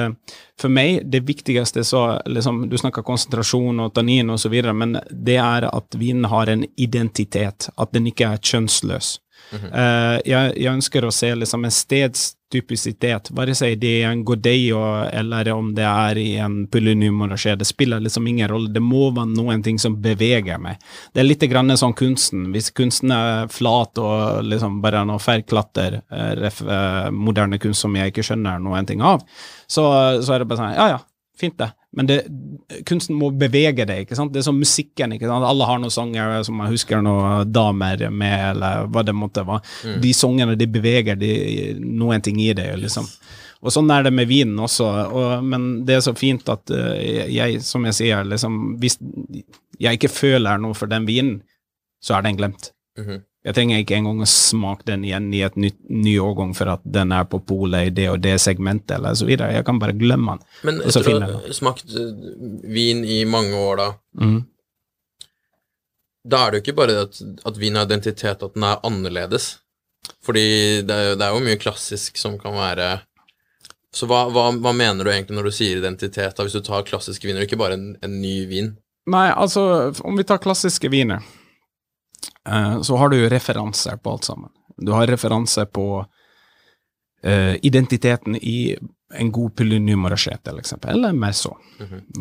for 0.61 0.69
meg 0.71 1.01
det 1.11 1.23
viktigste 1.27 1.83
så 1.87 2.03
liksom, 2.29 2.63
Du 2.69 2.77
snakker 2.79 3.03
konsentrasjon 3.05 3.79
og 3.83 3.93
tannin 3.95 4.29
osv., 4.33 4.53
men 4.77 4.99
det 5.11 5.37
er 5.41 5.67
at 5.67 5.97
vinen 5.97 6.27
har 6.31 6.51
en 6.51 6.63
identitet. 6.77 7.69
At 7.81 7.91
den 7.95 8.07
ikke 8.11 8.29
er 8.35 8.41
kjønnsløs. 8.45 9.15
Eh, 9.51 10.17
jeg, 10.29 10.53
jeg 10.61 10.69
ønsker 10.71 11.05
å 11.07 11.11
se 11.11 11.31
liksom 11.35 11.65
en 11.67 11.73
stedstypisitet, 12.51 13.31
bare 13.31 13.55
si 13.55 13.75
det 13.75 14.03
er 14.03 14.11
en 14.11 14.23
Godeio 14.25 14.79
eller 15.11 15.49
om 15.53 15.73
det 15.75 15.85
er 15.85 16.17
i 16.17 16.37
en 16.37 16.67
Pouligny-Monarché, 16.67 17.55
det 17.55 17.65
spiller 17.65 17.99
liksom 17.99 18.27
ingen 18.27 18.47
rolle. 18.49 18.71
Det 18.73 18.81
må 18.81 19.11
være 19.11 19.31
noen 19.35 19.63
ting 19.63 19.79
som 19.79 20.01
beveger 20.01 20.59
meg. 20.59 20.77
Det 21.13 21.21
er 21.21 21.27
litt 21.27 21.41
grann 21.49 21.71
sånn 21.77 21.93
kunsten. 21.93 22.51
Hvis 22.51 22.71
kunsten 22.71 23.11
er 23.11 23.47
flat 23.47 23.97
og 23.97 24.43
liksom 24.43 24.81
bare 24.81 25.05
noe 25.05 25.19
fergklatter, 25.19 26.01
eh, 26.11 26.45
eh, 26.45 27.11
moderne 27.11 27.59
kunst 27.59 27.81
som 27.81 27.95
jeg 27.95 28.11
ikke 28.11 28.23
skjønner 28.23 28.59
noen 28.59 28.85
ting 28.85 29.01
av, 29.01 29.21
så, 29.67 30.19
så 30.21 30.33
er 30.33 30.39
det 30.39 30.49
bare 30.49 30.61
sånn, 30.61 30.75
ja 30.75 30.89
ja, 30.95 30.99
fint 31.39 31.57
det. 31.59 31.71
Men 31.91 32.07
det, 32.07 32.17
kunsten 32.87 33.17
må 33.19 33.33
bevege 33.35 33.83
deg, 33.83 34.05
ikke 34.05 34.15
sant. 34.15 34.31
Det 34.31 34.39
er 34.39 34.47
som 34.47 34.59
musikken, 34.59 35.11
ikke 35.17 35.27
sant. 35.27 35.43
Alle 35.43 35.67
har 35.67 35.79
noen 35.81 35.91
sanger 35.91 36.37
som 36.47 36.55
man 36.61 36.71
husker 36.71 37.03
noen 37.03 37.51
damer 37.51 38.05
med, 38.07 38.37
eller 38.53 38.87
hva 38.87 39.03
det 39.03 39.15
måtte 39.17 39.43
være. 39.47 39.97
De 40.03 40.13
sangene, 40.15 40.55
de 40.55 40.69
beveger 40.71 41.19
de, 41.19 41.31
noen 41.83 42.23
ting 42.23 42.39
i 42.39 42.53
deg, 42.55 42.77
liksom. 42.79 43.09
Og 43.61 43.73
sånn 43.75 43.91
er 43.93 44.07
det 44.07 44.13
med 44.15 44.29
vinen 44.29 44.57
også, 44.63 44.87
og, 45.11 45.43
men 45.45 45.83
det 45.85 45.99
er 45.99 46.05
så 46.07 46.15
fint 46.17 46.47
at 46.49 46.71
eh, 46.73 47.27
jeg, 47.29 47.59
som 47.61 47.83
jeg 47.85 47.93
sier, 47.93 48.23
liksom, 48.25 48.55
hvis 48.81 48.97
jeg 49.81 49.99
ikke 49.99 50.09
føler 50.09 50.61
noe 50.63 50.73
for 50.77 50.89
den 50.89 51.05
vinen, 51.05 51.35
så 52.01 52.17
er 52.17 52.25
den 52.25 52.39
glemt. 52.39 52.71
Mhm. 52.97 53.21
Jeg 53.41 53.57
trenger 53.57 53.79
ikke 53.81 53.97
engang 53.97 54.19
å 54.21 54.27
smake 54.29 54.85
den 54.85 55.05
igjen 55.07 55.31
i 55.33 55.39
et 55.41 55.55
nytt, 55.57 55.79
ny 55.89 56.13
årgang 56.21 56.51
for 56.53 56.69
at 56.75 56.83
den 56.85 57.13
er 57.15 57.25
på 57.29 57.39
polet 57.41 57.89
i 57.89 57.93
det 57.97 58.05
og 58.11 58.19
det 58.21 58.35
segmentet, 58.43 58.99
eller 58.99 59.17
så 59.17 59.25
videre. 59.25 59.55
Jeg 59.55 59.65
kan 59.65 59.79
bare 59.81 59.97
glemme 59.97 60.35
den. 60.37 60.51
Men 60.69 60.77
etter 60.85 61.09
å 61.15 61.21
ha 61.25 61.55
smakt 61.57 61.95
eh, 61.97 62.11
vin 62.69 63.01
i 63.01 63.23
mange 63.25 63.57
år, 63.57 63.81
da, 63.81 63.87
mm. 64.21 64.37
da 66.29 66.43
er 66.43 66.53
det 66.53 66.61
jo 66.61 66.65
ikke 66.67 66.77
bare 66.83 66.99
at, 67.07 67.17
at 67.49 67.57
vin 67.63 67.81
har 67.81 67.89
identitet, 67.89 68.45
at 68.45 68.59
den 68.59 68.69
er 68.69 68.85
annerledes. 68.85 69.55
Fordi 70.21 70.45
det 70.85 70.93
er, 70.93 71.17
det 71.17 71.25
er 71.25 71.33
jo 71.33 71.41
mye 71.45 71.61
klassisk 71.61 72.17
som 72.17 72.33
kan 72.41 72.55
være 72.57 72.87
Så 73.93 74.07
hva, 74.09 74.23
hva, 74.33 74.47
hva 74.57 74.71
mener 74.73 75.05
du 75.05 75.11
egentlig 75.11 75.35
når 75.37 75.49
du 75.49 75.53
sier 75.53 75.81
identitet, 75.81 76.37
da, 76.37 76.45
hvis 76.45 76.55
du 76.57 76.63
tar 76.65 76.85
klassiske 76.87 77.25
viner, 77.27 77.45
ikke 77.45 77.59
bare 77.59 77.77
en, 77.77 77.91
en 78.05 78.21
ny 78.21 78.37
vin? 78.49 78.71
Nei, 79.09 79.27
altså, 79.33 79.91
om 80.05 80.17
vi 80.17 80.25
tar 80.29 80.39
klassiske 80.41 80.89
viner, 80.93 81.25
så 82.81 82.97
har 82.97 83.11
du 83.13 83.17
referanser 83.29 83.99
på 84.01 84.11
alt 84.15 84.27
sammen. 84.27 84.49
Du 84.81 84.91
har 84.95 85.07
referanser 85.07 85.65
på 85.69 86.05
eh, 87.23 87.55
identiteten 87.61 88.35
i 88.35 88.77
en 89.13 89.31
god 89.31 89.55
pylonymorasjet, 89.55 90.47
f.eks., 90.47 90.73
eller 90.73 90.85
mer 90.85 90.93
eller 90.93 91.13
Merceau. 91.13 91.57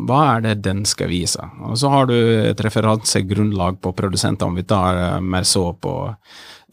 Hva 0.07 0.21
er 0.35 0.41
det 0.45 0.55
den 0.65 0.83
skal 0.85 1.11
vise? 1.11 1.43
Og 1.67 1.77
så 1.79 1.91
har 1.91 2.09
du 2.09 2.15
et 2.15 2.63
referansegrunnlag 2.65 3.79
på 3.81 3.93
produsenter, 3.97 4.49
om 4.49 4.57
vi 4.59 4.65
tar 4.67 4.99
uh, 5.21 5.41
så 5.47 5.63
på 5.73 5.93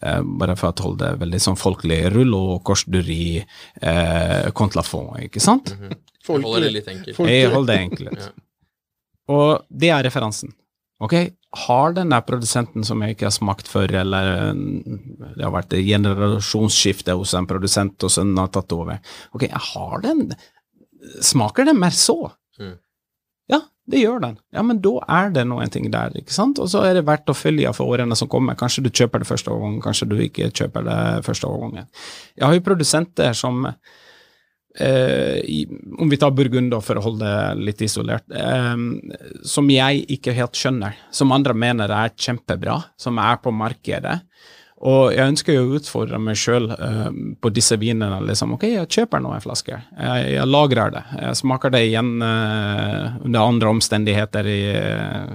eh, 0.01 0.21
bare 0.41 0.57
for 0.59 0.73
å 0.73 0.89
holde 0.89 1.05
det 1.05 1.23
veldig 1.23 1.41
sånn 1.45 1.59
folkelig, 1.59 2.01
Rouleau, 2.13 2.59
korsduri, 2.65 3.39
eh, 3.81 4.51
contlafon, 4.55 5.15
ikke 5.29 5.43
sant? 5.43 5.73
Jeg 5.79 6.43
holder 6.43 6.67
det 6.67 6.75
litt 6.75 6.91
enkelt. 6.91 7.25
Jeg 7.31 7.51
holder 7.53 7.73
det 7.73 7.81
enkelt. 7.87 8.23
Ja. 8.29 8.35
Og 9.29 9.61
det 9.69 9.91
er 9.93 10.01
referansen. 10.01 10.49
Ok, 10.99 11.13
har 11.65 11.93
den 11.95 12.11
der 12.11 12.25
produsenten 12.27 12.83
som 12.83 13.01
jeg 13.01 13.15
ikke 13.15 13.29
har 13.29 13.35
smakt 13.35 13.69
før, 13.71 13.93
eller 14.01 14.31
eh, 14.33 14.63
det 15.37 15.45
har 15.45 15.53
vært 15.55 15.77
generasjonsskifte 15.87 17.15
hos 17.15 17.33
en 17.39 17.47
produsent, 17.49 17.95
og 18.03 18.11
sønnen 18.13 18.41
har 18.41 18.51
tatt 18.53 18.75
over 18.75 18.99
Ok, 19.35 19.47
har 19.47 20.03
den 20.05 20.27
Smaker 21.23 21.63
den 21.63 21.77
mer 21.79 21.95
så? 21.95 22.33
Mm. 22.59 22.73
Ja, 23.49 23.61
det 23.87 24.01
gjør 24.01 24.19
den. 24.19 24.33
Ja, 24.51 24.61
men 24.67 24.81
da 24.83 24.91
er 25.07 25.31
det 25.33 25.45
noen 25.47 25.71
ting 25.71 25.87
der, 25.93 26.11
ikke 26.19 26.35
sant? 26.35 26.59
Og 26.59 26.67
så 26.69 26.83
er 26.83 26.97
det 26.97 27.05
verdt 27.07 27.31
å 27.31 27.37
følge 27.37 27.71
for 27.73 27.87
årene 27.95 28.17
som 28.19 28.27
kommer. 28.27 28.57
Kanskje 28.59 28.83
du 28.83 28.91
kjøper 28.91 29.23
det 29.23 29.29
første 29.29 29.55
gangen, 29.55 29.79
kanskje 29.81 30.09
du 30.11 30.17
ikke 30.19 30.51
kjøper 30.51 30.83
det 30.85 30.99
første 31.25 31.49
gangen. 31.49 31.87
Jeg 32.35 32.45
har 32.45 32.57
jo 32.57 32.65
produsenter 32.67 33.31
som 33.37 33.63
eh, 34.77 35.39
i, 35.43 35.59
Om 35.97 36.09
vi 36.09 36.17
tar 36.17 36.35
Burgund, 36.35 36.75
for 36.85 36.99
å 36.99 37.03
holde 37.03 37.25
det 37.25 37.65
litt 37.69 37.83
isolert, 37.85 38.25
um, 38.29 38.99
som 39.43 39.69
jeg 39.71 40.05
ikke 40.17 40.35
helt 40.37 40.57
skjønner, 40.59 40.97
som 41.11 41.33
andre 41.35 41.55
mener 41.57 41.91
er 41.95 42.13
kjempebra, 42.15 42.79
som 42.99 43.19
er 43.21 43.41
på 43.43 43.53
markedet. 43.55 44.19
Og 44.87 45.11
jeg 45.11 45.33
ønsker 45.33 45.55
jo 45.57 45.65
å 45.65 45.79
utfordre 45.79 46.19
meg 46.23 46.37
sjøl 46.39 46.69
uh, 46.71 47.09
på 47.41 47.51
disse 47.51 47.75
vinene. 47.79 48.21
liksom, 48.23 48.53
Ok, 48.55 48.63
jeg 48.71 48.87
kjøper 48.87 49.23
nå 49.23 49.33
en 49.35 49.43
flaske. 49.43 49.75
Jeg, 49.75 50.29
jeg 50.37 50.47
lagrer 50.47 50.93
det. 50.95 51.03
Jeg 51.19 51.39
smaker 51.41 51.73
det 51.73 51.81
igjen 51.89 52.13
uh, 52.23 53.19
under 53.25 53.41
andre 53.43 53.73
omstendigheter 53.75 54.47
i 54.47 54.59
uh, 54.71 55.33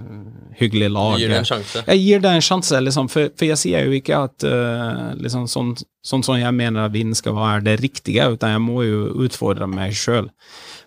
hyggelig 0.56 0.88
lag. 0.94 1.18
Gir 1.20 1.34
det 1.34 1.42
en 1.42 1.50
sjanse? 1.50 1.84
Jeg 1.90 2.04
gir 2.06 2.24
det 2.24 2.32
en 2.32 2.46
sjanse, 2.48 2.80
liksom, 2.86 3.10
for, 3.12 3.34
for 3.36 3.50
jeg 3.50 3.60
sier 3.60 3.88
jo 3.88 3.98
ikke 3.98 4.22
at 4.30 4.46
liksom, 5.18 5.48
sånn, 5.50 5.74
sånn 6.06 6.22
som 6.24 6.38
jeg 6.38 6.54
mener 6.54 6.86
at 6.86 6.94
vinen 6.94 7.16
skal 7.18 7.36
være 7.36 7.64
det 7.66 7.80
riktige, 7.82 8.28
utan 8.36 8.54
jeg 8.54 8.62
må 8.64 8.84
jo 8.86 9.08
utfordre 9.26 9.68
meg 9.68 9.96
sjøl. 9.98 10.30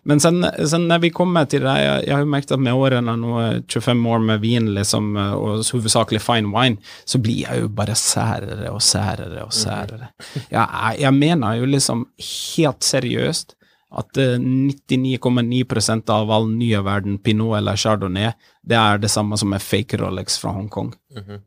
Men 0.07 0.21
sen, 0.23 0.39
sen, 0.71 0.85
når 0.87 1.01
vi 1.03 1.11
kommer 1.11 1.47
til 1.51 1.65
det, 1.67 1.73
jeg, 1.83 2.05
jeg 2.07 2.15
har 2.15 2.23
jo 2.23 2.29
merket 2.31 2.53
at 2.55 2.63
med 2.63 2.79
årene, 2.79 3.15
nå 3.19 3.41
25 3.67 4.05
år 4.13 4.23
med 4.23 4.39
vin, 4.43 4.69
liksom, 4.77 5.09
og 5.19 5.65
hovedsakelig 5.67 6.21
fine 6.23 6.51
wine, 6.53 6.79
så 7.03 7.19
blir 7.19 7.43
jeg 7.43 7.65
jo 7.65 7.71
bare 7.75 7.95
særere 7.99 8.71
og 8.71 8.79
særere 8.85 9.43
og 9.43 9.51
særere. 9.55 10.13
Jeg, 10.53 10.95
jeg 11.01 11.13
mener 11.13 11.59
jo 11.59 11.67
liksom 11.67 12.05
helt 12.23 12.87
seriøst 12.87 13.57
at 13.97 14.19
99,9% 14.19 16.09
av 16.11 16.31
all 16.31 16.49
nye 16.55 16.79
verden, 16.83 17.19
pinot 17.23 17.57
eller 17.59 17.79
chardonnay, 17.79 18.31
det 18.67 18.79
er 18.79 19.03
det 19.03 19.11
samme 19.11 19.39
som 19.39 19.53
en 19.55 19.63
fake 19.63 19.99
Rolex 19.99 20.39
fra 20.39 20.55
Hongkong. 20.55 20.93
Mm 21.15 21.23
-hmm. 21.23 21.43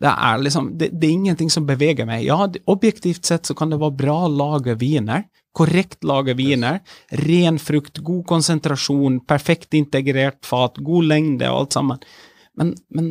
Det 0.00 0.08
er 0.08 0.40
liksom, 0.40 0.70
det, 0.80 0.88
det, 0.96 1.06
er 1.06 1.12
ingenting 1.12 1.50
som 1.52 1.66
beveger 1.68 2.08
meg. 2.08 2.24
Ja, 2.24 2.46
objektivt 2.72 3.28
sett 3.28 3.48
så 3.48 3.56
kan 3.56 3.72
det 3.72 3.80
være 3.82 3.98
bra 3.98 4.18
laga 4.32 4.74
viner, 4.80 5.26
korrekt 5.56 6.06
laga 6.08 6.32
viner, 6.38 6.80
ren 7.26 7.58
frukt, 7.60 8.00
god 8.06 8.22
konsentrasjon, 8.30 9.20
perfekt 9.28 9.76
integrert 9.76 10.40
fat, 10.48 10.80
god 10.86 11.10
lengde 11.10 11.50
og 11.52 11.64
alt 11.64 11.76
sammen. 11.76 12.04
Men, 12.56 12.72
men 12.96 13.10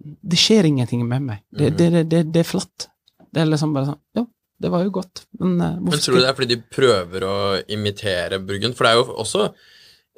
det 0.00 0.40
skjer 0.40 0.70
ingenting 0.70 1.04
med 1.08 1.26
meg. 1.26 1.42
Det, 1.50 1.68
mm. 1.68 1.76
det, 1.76 1.90
det, 2.08 2.22
det, 2.32 2.44
er 2.44 2.48
flatt. 2.48 2.88
Det 3.32 3.42
er 3.42 3.52
liksom 3.52 3.76
bare 3.76 3.92
sånn 3.92 4.00
Ja, 4.16 4.24
det 4.62 4.72
var 4.72 4.86
jo 4.86 4.94
godt, 4.94 5.26
men 5.40 5.54
uh, 5.60 5.76
Men 5.82 6.00
tror 6.00 6.16
du 6.16 6.22
det 6.22 6.30
er 6.30 6.38
fordi 6.38 6.54
de 6.54 6.62
prøver 6.76 7.28
å 7.28 7.36
imitere 7.72 8.40
Burgund? 8.40 8.76
For 8.78 8.88
det 8.88 8.92
er 8.94 9.00
jo 9.00 9.20
også 9.24 9.46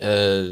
eh, 0.00 0.48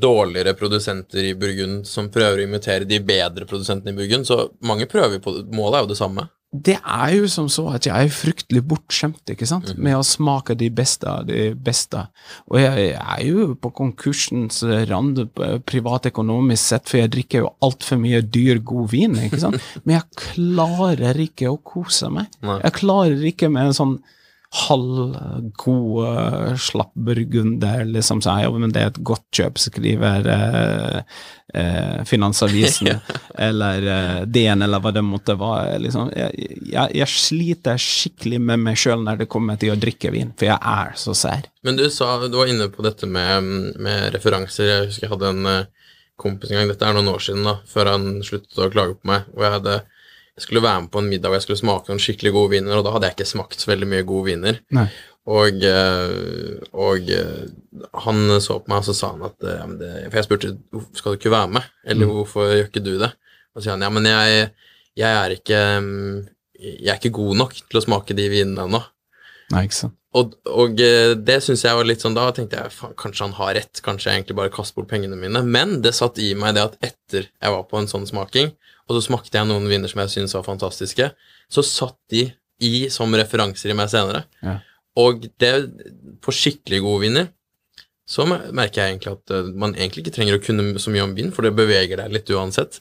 dårligere 0.00 0.54
produsenter 0.54 1.30
i 1.30 1.36
Burgund 1.38 1.86
som 1.88 2.10
prøver 2.12 2.42
å 2.42 2.48
imitere 2.48 2.88
de 2.88 3.00
bedre 3.02 3.48
produsentene 3.48 3.94
i 3.94 3.98
Burgund, 4.02 4.28
så 4.28 4.48
mange 4.66 4.88
prøver 4.90 5.22
på 5.22 5.40
Målet 5.54 5.80
er 5.80 5.86
jo 5.86 5.90
det 5.94 5.98
samme. 6.00 6.28
Det 6.50 6.80
er 6.82 7.12
jo 7.14 7.28
som 7.30 7.46
så 7.46 7.62
at 7.76 7.86
jeg 7.86 7.94
er 7.94 8.10
fryktelig 8.10 8.64
bortskjemt 8.66 9.30
ikke 9.30 9.46
sant? 9.46 9.70
Mm 9.70 9.78
med 9.80 9.94
å 9.96 10.02
smake 10.04 10.56
de 10.58 10.66
beste 10.74 11.06
av 11.08 11.28
de 11.28 11.52
beste. 11.54 12.02
Og 12.50 12.58
jeg 12.58 12.88
er 12.98 13.20
jo 13.24 13.54
på 13.54 13.70
konkursens 13.72 14.58
rand 14.90 15.22
privatøkonomisk 15.64 16.72
sett, 16.74 16.90
for 16.90 17.00
jeg 17.00 17.12
drikker 17.14 17.44
jo 17.44 17.52
altfor 17.64 18.00
mye 18.02 18.20
dyr, 18.20 18.60
god 18.66 18.90
vin. 18.92 19.14
ikke 19.24 19.40
sant? 19.40 19.62
Men 19.86 20.00
jeg 20.00 20.20
klarer 20.20 21.22
ikke 21.22 21.52
å 21.54 21.60
kose 21.62 22.10
meg. 22.12 22.28
Nei. 22.44 22.58
Jeg 22.66 22.76
klarer 22.82 23.24
ikke 23.30 23.48
med 23.52 23.70
en 23.70 23.78
sånn 23.78 23.96
halvgod 24.50 25.50
slappburgunder, 25.54 26.56
slapp 26.58 26.94
burgunder, 26.94 27.84
liksom 27.84 28.22
sier 28.24 28.48
ja, 28.48 28.50
men 28.50 28.72
det 28.74 28.82
er 28.82 28.88
et 28.90 28.98
godt 29.06 29.26
kjøp, 29.36 29.60
skriver 29.62 30.26
eh, 30.26 30.96
eh, 31.54 32.00
Finansavisen, 32.08 32.90
eller 33.48 33.86
eh, 33.94 34.16
DN, 34.26 34.64
eller 34.66 34.82
hva 34.82 34.90
det 34.96 35.04
måtte 35.06 35.36
være. 35.38 35.78
Liksom. 35.84 36.10
Jeg, 36.18 36.50
jeg, 36.72 36.96
jeg, 36.98 37.08
sliter 37.14 37.78
skikkelig 37.78 38.40
med 38.48 38.64
meg 38.64 38.80
sjøl 38.80 39.04
når 39.06 39.22
det 39.22 39.30
kommer 39.30 39.60
til 39.60 39.70
å 39.70 39.78
drikke 39.78 40.10
vin, 40.16 40.34
for 40.34 40.50
jeg 40.50 40.58
er 40.58 40.98
så 40.98 41.14
sær. 41.14 41.46
Men 41.62 41.78
du 41.78 41.86
sa, 41.94 42.16
du 42.26 42.40
var 42.40 42.50
inne 42.50 42.66
på 42.74 42.82
dette 42.86 43.06
med, 43.06 43.54
med 43.78 44.10
referanser. 44.16 44.66
Jeg 44.66 44.90
husker 44.90 45.06
jeg 45.06 45.14
hadde 45.14 45.34
en 45.36 45.52
kompis 46.20 46.50
en 46.50 46.58
gang, 46.58 46.74
dette 46.74 46.84
er 46.84 46.98
noen 46.98 47.14
år 47.14 47.22
siden, 47.22 47.46
da, 47.46 47.60
før 47.70 47.94
han 47.94 48.10
sluttet 48.26 48.58
å 48.58 48.70
klage 48.72 48.98
på 48.98 49.14
meg, 49.14 49.30
hvor 49.30 49.46
jeg 49.46 49.58
hadde 49.60 49.80
jeg 50.40 50.46
skulle 50.46 50.64
være 50.64 50.86
med 50.86 50.92
på 50.94 51.02
en 51.02 51.08
middag 51.12 51.28
og 51.28 51.36
jeg 51.36 51.44
skulle 51.44 51.60
smake 51.60 51.90
noen 51.90 52.00
skikkelig 52.00 52.30
gode 52.32 52.52
viner, 52.54 52.78
og 52.78 52.86
da 52.86 52.94
hadde 52.94 53.10
jeg 53.10 53.18
ikke 53.18 53.28
smakt 53.28 53.60
så 53.60 53.68
veldig 53.68 53.88
mye 53.90 54.06
gode 54.08 54.30
viner. 54.30 54.60
Og, 55.28 55.64
eh, 55.68 56.54
og, 56.72 57.10
eh, 57.12 57.82
han 58.06 58.22
så 58.40 58.56
på 58.62 58.72
meg, 58.72 58.80
og 58.80 58.88
så 58.88 58.94
sa 58.96 59.10
han 59.12 59.26
at 59.28 59.44
eh, 59.44 59.66
det, 59.82 59.90
For 60.06 60.16
jeg 60.16 60.26
spurte 60.26 60.52
skal 60.96 61.12
du 61.12 61.20
ikke 61.20 61.34
være 61.34 61.52
med, 61.58 61.68
eller 61.84 62.08
mm. 62.08 62.14
hvorfor 62.16 62.48
gjør 62.48 62.70
ikke 62.70 62.84
du 62.86 62.94
det? 63.02 63.12
Og 63.52 63.60
så 63.60 63.66
sier 63.66 63.76
han 63.76 63.84
ja, 63.84 63.92
men 63.92 64.08
jeg, 64.08 64.48
jeg, 64.96 65.10
er 65.12 65.36
ikke 65.36 65.60
Jeg 66.56 66.88
er 66.88 66.96
ikke 66.96 67.18
god 67.20 67.36
nok 67.44 67.54
til 67.60 67.80
å 67.82 67.84
smake 67.84 68.16
de 68.16 68.30
vinene 68.32 68.64
ennå. 68.64 68.80
Nei, 69.52 69.66
ikke 69.68 69.82
sant. 69.82 69.99
Og, 70.18 70.32
og 70.50 70.74
det 70.74 71.36
syns 71.44 71.62
jeg 71.62 71.76
var 71.78 71.86
litt 71.86 72.02
sånn 72.02 72.16
Da 72.18 72.24
tenkte 72.34 72.58
jeg 72.58 72.74
faen, 72.74 72.96
kanskje 72.98 73.28
han 73.28 73.36
har 73.36 73.52
rett, 73.60 73.82
kanskje 73.84 74.08
jeg 74.08 74.18
egentlig 74.18 74.38
bare 74.40 74.50
kaster 74.54 74.80
bort 74.80 74.90
pengene 74.90 75.18
mine. 75.18 75.42
Men 75.46 75.78
det 75.84 75.94
satt 75.94 76.18
i 76.18 76.32
meg 76.38 76.56
det 76.56 76.66
at 76.66 76.78
etter 76.82 77.28
jeg 77.28 77.54
var 77.54 77.66
på 77.70 77.78
en 77.78 77.90
sånn 77.90 78.08
smaking, 78.08 78.50
og 78.88 78.96
så 78.96 79.04
smakte 79.06 79.38
jeg 79.38 79.46
noen 79.46 79.68
viner 79.70 79.90
som 79.90 80.02
jeg 80.02 80.14
syntes 80.16 80.34
var 80.34 80.48
fantastiske. 80.48 81.12
Så 81.50 81.66
satt 81.66 81.98
de 82.10 82.26
i 82.60 82.88
som 82.92 83.14
referanser 83.16 83.70
i 83.70 83.76
meg 83.78 83.92
senere. 83.92 84.24
Ja. 84.42 84.58
Og 84.98 85.28
det, 85.40 85.52
på 86.20 86.34
skikkelig 86.34 86.82
gode 86.84 87.04
viner 87.06 87.30
så 88.10 88.26
merker 88.26 88.82
jeg 88.82 88.96
egentlig 88.96 89.12
at 89.14 89.32
eh, 89.36 89.52
man 89.54 89.76
egentlig 89.76 90.02
ikke 90.02 90.16
trenger 90.16 90.40
å 90.40 90.42
kunne 90.42 90.82
så 90.82 90.90
mye 90.90 91.04
om 91.06 91.14
vin, 91.14 91.30
for 91.30 91.46
det 91.46 91.54
beveger 91.54 92.00
deg 92.02 92.16
litt 92.16 92.32
uansett 92.34 92.80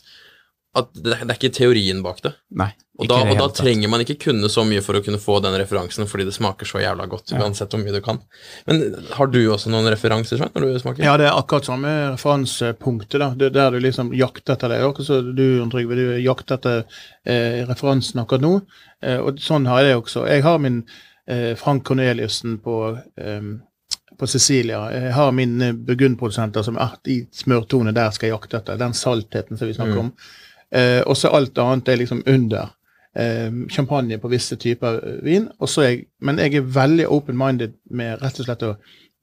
at 0.77 0.91
det, 0.93 1.15
det, 1.15 1.25
er 1.25 1.37
ikke 1.37 1.49
teorien 1.55 2.03
bak 2.05 2.19
det. 2.21 2.31
Nei, 2.59 2.69
og 2.99 3.07
da, 3.09 3.17
og 3.23 3.39
da 3.39 3.47
trenger 3.55 3.89
man 3.89 4.03
ikke 4.03 4.17
kunne 4.25 4.49
så 4.51 4.61
mye 4.67 4.83
for 4.85 4.99
å 4.99 5.01
kunne 5.01 5.17
få 5.21 5.39
den 5.41 5.55
referansen, 5.57 6.05
fordi 6.09 6.27
det 6.27 6.33
smaker 6.35 6.67
så 6.67 6.81
jævla 6.83 7.07
godt, 7.09 7.31
ja. 7.33 7.39
uansett 7.41 7.73
hvor 7.73 7.81
mye 7.81 7.95
du 7.95 8.01
kan. 8.05 8.19
Men 8.67 8.83
har 9.15 9.31
du 9.33 9.39
også 9.49 9.71
noen 9.73 9.89
referanser, 9.89 10.37
Svein, 10.37 10.51
når 10.53 10.75
du 10.75 10.81
smaker? 10.83 11.05
Ja, 11.07 11.15
det 11.17 11.29
er 11.29 11.39
akkurat 11.39 11.69
samme 11.69 11.93
referansepunktet, 12.11 13.17
da. 13.23 13.31
Det 13.39 13.49
er 13.49 13.55
der 13.55 13.77
du 13.77 13.79
liksom 13.85 14.11
jakter 14.17 14.57
etter 14.57 14.73
det. 14.75 14.81
Akkurat 14.85 15.09
så 15.09 15.21
du, 15.25 15.45
Trygve, 15.73 15.97
du 15.97 16.19
jakter 16.21 16.59
etter 16.59 16.83
eh, 17.23 17.63
referansen 17.69 18.21
akkurat 18.21 18.45
nå. 18.45 18.59
Eh, 19.01 19.17
og 19.23 19.41
sånn 19.41 19.65
har 19.71 19.81
jeg 19.81 19.93
det 19.93 20.03
også. 20.03 20.27
Jeg 20.29 20.45
har 20.45 20.61
min 20.61 20.83
eh, 21.25 21.55
Frank 21.57 21.87
Corneliussen 21.87 22.59
på 22.61 22.83
eh, 23.17 23.49
på 24.19 24.27
Sicilia. 24.27 24.81
Jeg 24.91 25.13
har 25.15 25.31
mine 25.31 25.71
burgundprodusenter 25.73 26.63
som 26.65 26.77
er 26.81 26.97
i 27.07 27.21
smørtone 27.31 27.93
der 27.95 28.11
skal 28.11 28.27
jeg 28.27 28.35
jakte 28.35 28.59
etter. 28.59 28.79
Den 28.79 28.95
saltheten 28.97 29.55
som 29.57 29.69
vi 29.69 29.75
snakker 29.77 29.95
mm. 29.95 30.01
om. 30.01 30.09
Eh, 30.75 31.01
og 31.05 31.17
så 31.17 31.31
alt 31.33 31.57
annet 31.57 31.89
er 31.89 32.01
liksom 32.01 32.23
under. 32.25 32.75
Eh, 33.15 33.51
champagne 33.69 34.19
på 34.21 34.29
visse 34.29 34.55
typer 34.55 35.21
vin. 35.25 35.49
er 35.59 35.83
jeg, 35.83 36.03
men 36.21 36.39
jeg 36.39 36.55
er 36.55 36.61
veldig 36.61 37.07
open-minded 37.07 37.73
med 37.89 38.21
rett 38.21 38.39
og 38.39 38.45
slett 38.45 38.63
å 38.63 38.75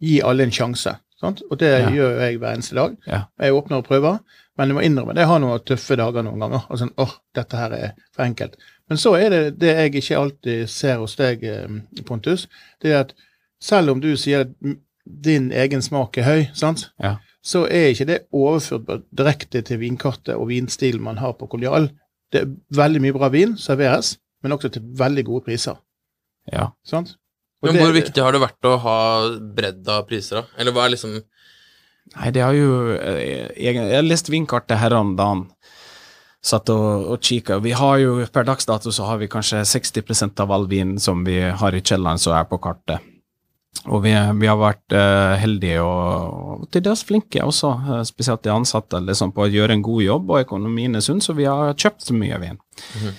gi 0.02 0.20
alle 0.22 0.42
en 0.42 0.52
sjanse. 0.52 0.96
Sant? 1.20 1.42
Og 1.50 1.58
det 1.58 1.70
ja. 1.70 1.90
gjør 1.90 2.18
jeg 2.20 2.38
hver 2.38 2.54
eneste 2.54 2.76
dag. 2.76 2.96
Ja. 3.06 3.20
Jeg 3.40 3.54
åpner 3.54 3.80
og 3.80 3.86
prøver, 3.86 4.18
men 4.58 4.68
jeg 4.68 4.76
må 4.76 4.82
innrømme 4.84 5.14
det 5.16 5.28
har 5.28 5.38
noen 5.40 5.62
tøffe 5.64 5.96
dager 5.96 6.26
noen 6.26 6.42
ganger. 6.42 6.66
og 6.68 6.80
sånn, 6.80 6.92
åh, 7.00 7.14
dette 7.34 7.56
her 7.56 7.72
er 7.72 7.94
for 8.12 8.26
enkelt. 8.26 8.58
Men 8.88 8.98
så 9.00 9.14
er 9.16 9.30
det 9.30 9.44
det 9.60 9.76
jeg 9.76 9.94
ikke 10.02 10.18
alltid 10.18 10.68
ser 10.70 10.98
hos 11.00 11.16
deg, 11.16 11.44
eh, 11.44 12.02
Pontus, 12.04 12.48
det 12.82 12.92
er 12.92 13.00
at 13.06 13.14
selv 13.62 13.94
om 13.94 14.00
du 14.00 14.12
sier 14.16 14.44
at 14.44 14.76
din 15.06 15.52
egen 15.52 15.82
smak 15.82 16.18
er 16.18 16.26
høy, 16.26 16.42
sant? 16.54 16.90
Ja 17.02 17.16
så 17.46 17.62
er 17.70 17.92
ikke 17.92 18.08
det 18.08 18.18
overført 18.34 19.04
direkte 19.14 19.62
til 19.66 19.78
vinkartet 19.78 20.34
og 20.34 20.48
vinstilen 20.50 21.04
man 21.04 21.20
har 21.22 21.36
på 21.38 21.46
Koldial. 21.50 21.92
Det 22.32 22.42
er 22.42 22.50
veldig 22.74 23.02
mye 23.04 23.14
bra 23.14 23.30
vin 23.30 23.54
serveres, 23.60 24.16
men 24.42 24.56
også 24.56 24.72
til 24.74 24.86
veldig 24.98 25.24
gode 25.28 25.46
priser. 25.46 25.78
Ja. 26.52 26.72
Sånn? 26.86 27.08
men 27.64 27.74
det, 27.74 27.82
hvor 27.82 27.94
viktig 27.94 28.22
har 28.22 28.34
det 28.34 28.42
vært 28.42 28.68
å 28.68 28.76
ha 28.82 28.98
bredd 29.56 29.86
av 29.90 30.04
priser, 30.06 30.42
da? 30.42 30.58
Eller 30.60 30.74
hva 30.74 30.86
er 30.86 30.94
liksom 30.94 31.16
Nei, 32.14 32.28
det 32.30 32.42
har 32.44 32.54
jo 32.54 32.92
eh, 32.94 33.16
Jeg, 33.58 33.74
jeg 33.74 33.96
har 33.96 34.04
lest 34.06 34.28
vinkartet 34.30 34.78
her 34.78 34.94
om 34.94 35.16
dagen. 35.18 35.40
Satt 36.46 36.70
og, 36.70 37.08
og 37.10 37.24
kikka. 37.24 37.58
Vi 37.64 37.72
har 37.74 37.96
jo 37.98 38.20
per 38.30 38.46
dags 38.46 38.68
dato 38.68 38.92
så 38.94 39.08
har 39.08 39.18
vi 39.18 39.26
kanskje 39.30 39.64
60% 39.66 40.44
av 40.44 40.52
all 40.54 40.68
vin 40.70 40.94
som 41.02 41.24
vi 41.26 41.40
har 41.42 41.74
i 41.74 41.82
kjelleren, 41.82 42.22
som 42.22 42.36
er 42.38 42.46
på 42.46 42.60
kartet. 42.62 43.02
Og 43.86 44.02
vi, 44.04 44.12
vi, 44.40 44.48
har 44.48 44.58
vært 44.60 44.96
uh, 44.96 45.36
heldige 45.40 45.82
og, 45.84 46.36
og 46.62 46.66
til 46.72 46.84
dels 46.86 47.04
flinke 47.06 47.44
også, 47.44 47.72
uh, 47.86 48.02
spesielt 48.08 48.44
de 48.46 48.54
ansatte, 48.54 49.00
liksom, 49.04 49.34
på 49.36 49.44
å 49.44 49.50
gjøre 49.52 49.76
en 49.76 49.84
god 49.86 50.02
jobb, 50.04 50.32
og 50.32 50.44
økonomien 50.46 50.96
er 50.96 51.04
sunn, 51.04 51.22
så 51.24 51.36
vi 51.36 51.48
har 51.48 51.76
kjøpt 51.76 52.10
mye 52.16 52.40
vin. 52.42 52.58
Mm 52.58 53.02
-hmm. 53.02 53.16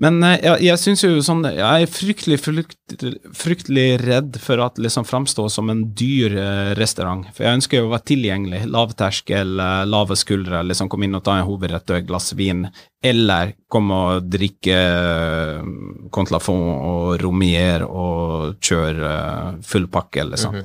Men 0.00 0.22
eh, 0.24 0.38
jeg, 0.40 0.62
jeg 0.64 0.80
syns 0.80 1.02
jo 1.04 1.10
sånn 1.24 1.44
Jeg 1.44 1.84
er 1.84 1.90
fryktelig, 1.90 2.38
fryktelig, 2.40 3.10
fryktelig 3.36 3.86
redd 4.00 4.38
for 4.40 4.62
at 4.64 4.80
liksom 4.80 5.04
framstå 5.04 5.44
som 5.52 5.68
en 5.72 5.84
dyr 5.98 6.36
eh, 6.40 6.70
restaurant. 6.78 7.26
For 7.36 7.44
jeg 7.44 7.60
ønsker 7.60 7.80
jo 7.82 7.90
å 7.90 7.92
være 7.92 8.08
tilgjengelig. 8.14 8.62
Lavterskel, 8.72 9.52
eh, 9.60 9.82
lave 9.90 10.16
skuldre. 10.18 10.64
Liksom 10.64 10.88
komme 10.92 11.08
inn 11.08 11.18
og 11.18 11.24
ta 11.26 11.36
en 11.38 11.46
hovedrett 11.48 11.92
og 11.92 12.00
et 12.00 12.08
glass 12.08 12.32
vin. 12.38 12.64
Eller 13.04 13.54
komme 13.72 14.00
og 14.08 14.32
drikke 14.32 14.80
Contlafon 16.14 16.66
og 16.72 17.14
Romier 17.22 17.84
og 17.84 18.60
kjøre 18.62 19.14
full 19.66 19.88
pakke, 19.92 20.24
liksom. 20.32 20.60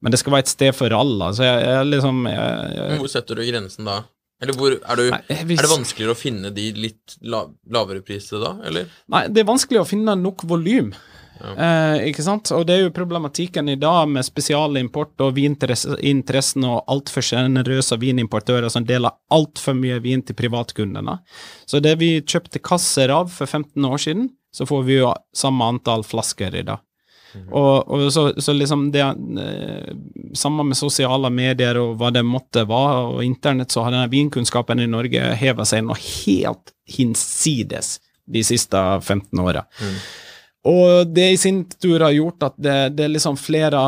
Men 0.00 0.12
det 0.12 0.18
skal 0.20 0.34
være 0.34 0.46
et 0.48 0.52
sted 0.52 0.74
for 0.76 0.92
alle. 0.96 1.28
Så 1.36 1.44
jeg, 1.46 1.60
jeg 1.68 1.90
liksom 1.92 2.24
jeg, 2.28 2.72
jeg, 2.76 3.00
hvor 3.00 3.12
setter 3.12 3.38
du 3.38 3.44
grensen 3.46 3.88
da? 3.88 4.00
Eller 4.40 4.56
hvor, 4.56 4.72
er, 4.72 4.96
du, 4.96 5.10
Nei, 5.12 5.20
hvis- 5.44 5.58
er 5.60 5.66
det 5.66 5.72
vanskeligere 5.76 6.14
å 6.16 6.18
finne 6.18 6.50
de 6.56 6.72
litt 6.72 7.16
la, 7.22 7.42
lavere 7.70 8.00
prisene 8.06 8.40
da, 8.40 8.52
eller? 8.64 8.86
Nei, 9.12 9.26
det 9.28 9.42
er 9.42 9.48
vanskelig 9.50 9.82
å 9.82 9.88
finne 9.88 10.14
nok 10.16 10.46
volym. 10.48 10.94
Eh, 11.40 12.08
ikke 12.10 12.20
sant? 12.24 12.50
Og 12.52 12.66
det 12.68 12.74
er 12.74 12.82
jo 12.82 12.90
problematikken 12.92 13.68
i 13.72 13.76
dag 13.80 14.08
med 14.12 14.24
spesialimport 14.26 15.22
og 15.24 15.34
vininteressen 15.38 16.66
og 16.68 16.82
altfor 16.92 17.24
sjenerøse 17.24 17.96
vinimportører 18.00 18.68
som 18.72 18.84
deler 18.84 19.14
altfor 19.32 19.76
mye 19.78 20.00
vin 20.04 20.20
til 20.22 20.36
privatkundene. 20.36 21.18
Så 21.68 21.80
det 21.80 21.94
vi 22.00 22.10
kjøpte 22.20 22.60
kasser 22.64 23.08
av 23.14 23.30
for 23.32 23.46
15 23.48 23.88
år 23.88 23.98
siden, 24.04 24.28
så 24.52 24.66
får 24.68 24.84
vi 24.84 24.98
jo 25.00 25.14
samme 25.36 25.64
antall 25.76 26.02
flasker 26.04 26.54
i 26.60 26.64
dag. 26.66 26.80
Og, 27.50 27.90
og 27.90 28.06
så, 28.12 28.24
så 28.42 28.54
liksom 28.56 28.88
det 28.94 29.04
sammen 29.04 30.36
Samme 30.36 30.64
med 30.66 30.78
sosiale 30.78 31.30
medier 31.30 31.78
og 31.80 31.96
hva 31.98 32.10
det 32.14 32.22
måtte 32.26 32.64
være, 32.68 32.98
og 33.14 33.24
internett, 33.24 33.70
så 33.72 33.84
har 33.84 33.94
denne 33.94 34.10
vinkunnskapen 34.10 34.82
i 34.82 34.88
Norge 34.90 35.32
heva 35.38 35.66
seg 35.66 35.84
noe 35.86 35.98
helt 35.98 36.72
hinsides 36.90 37.96
de 38.30 38.42
siste 38.46 38.78
15 39.00 39.42
åra. 39.42 39.64
Og 40.68 41.08
det 41.08 41.24
i 41.32 41.36
sin 41.40 41.62
tur 41.80 42.02
har 42.04 42.12
gjort 42.12 42.42
at 42.50 42.56
det, 42.60 42.74
det 42.98 43.06
er 43.06 43.12
liksom 43.14 43.38
flere, 43.40 43.80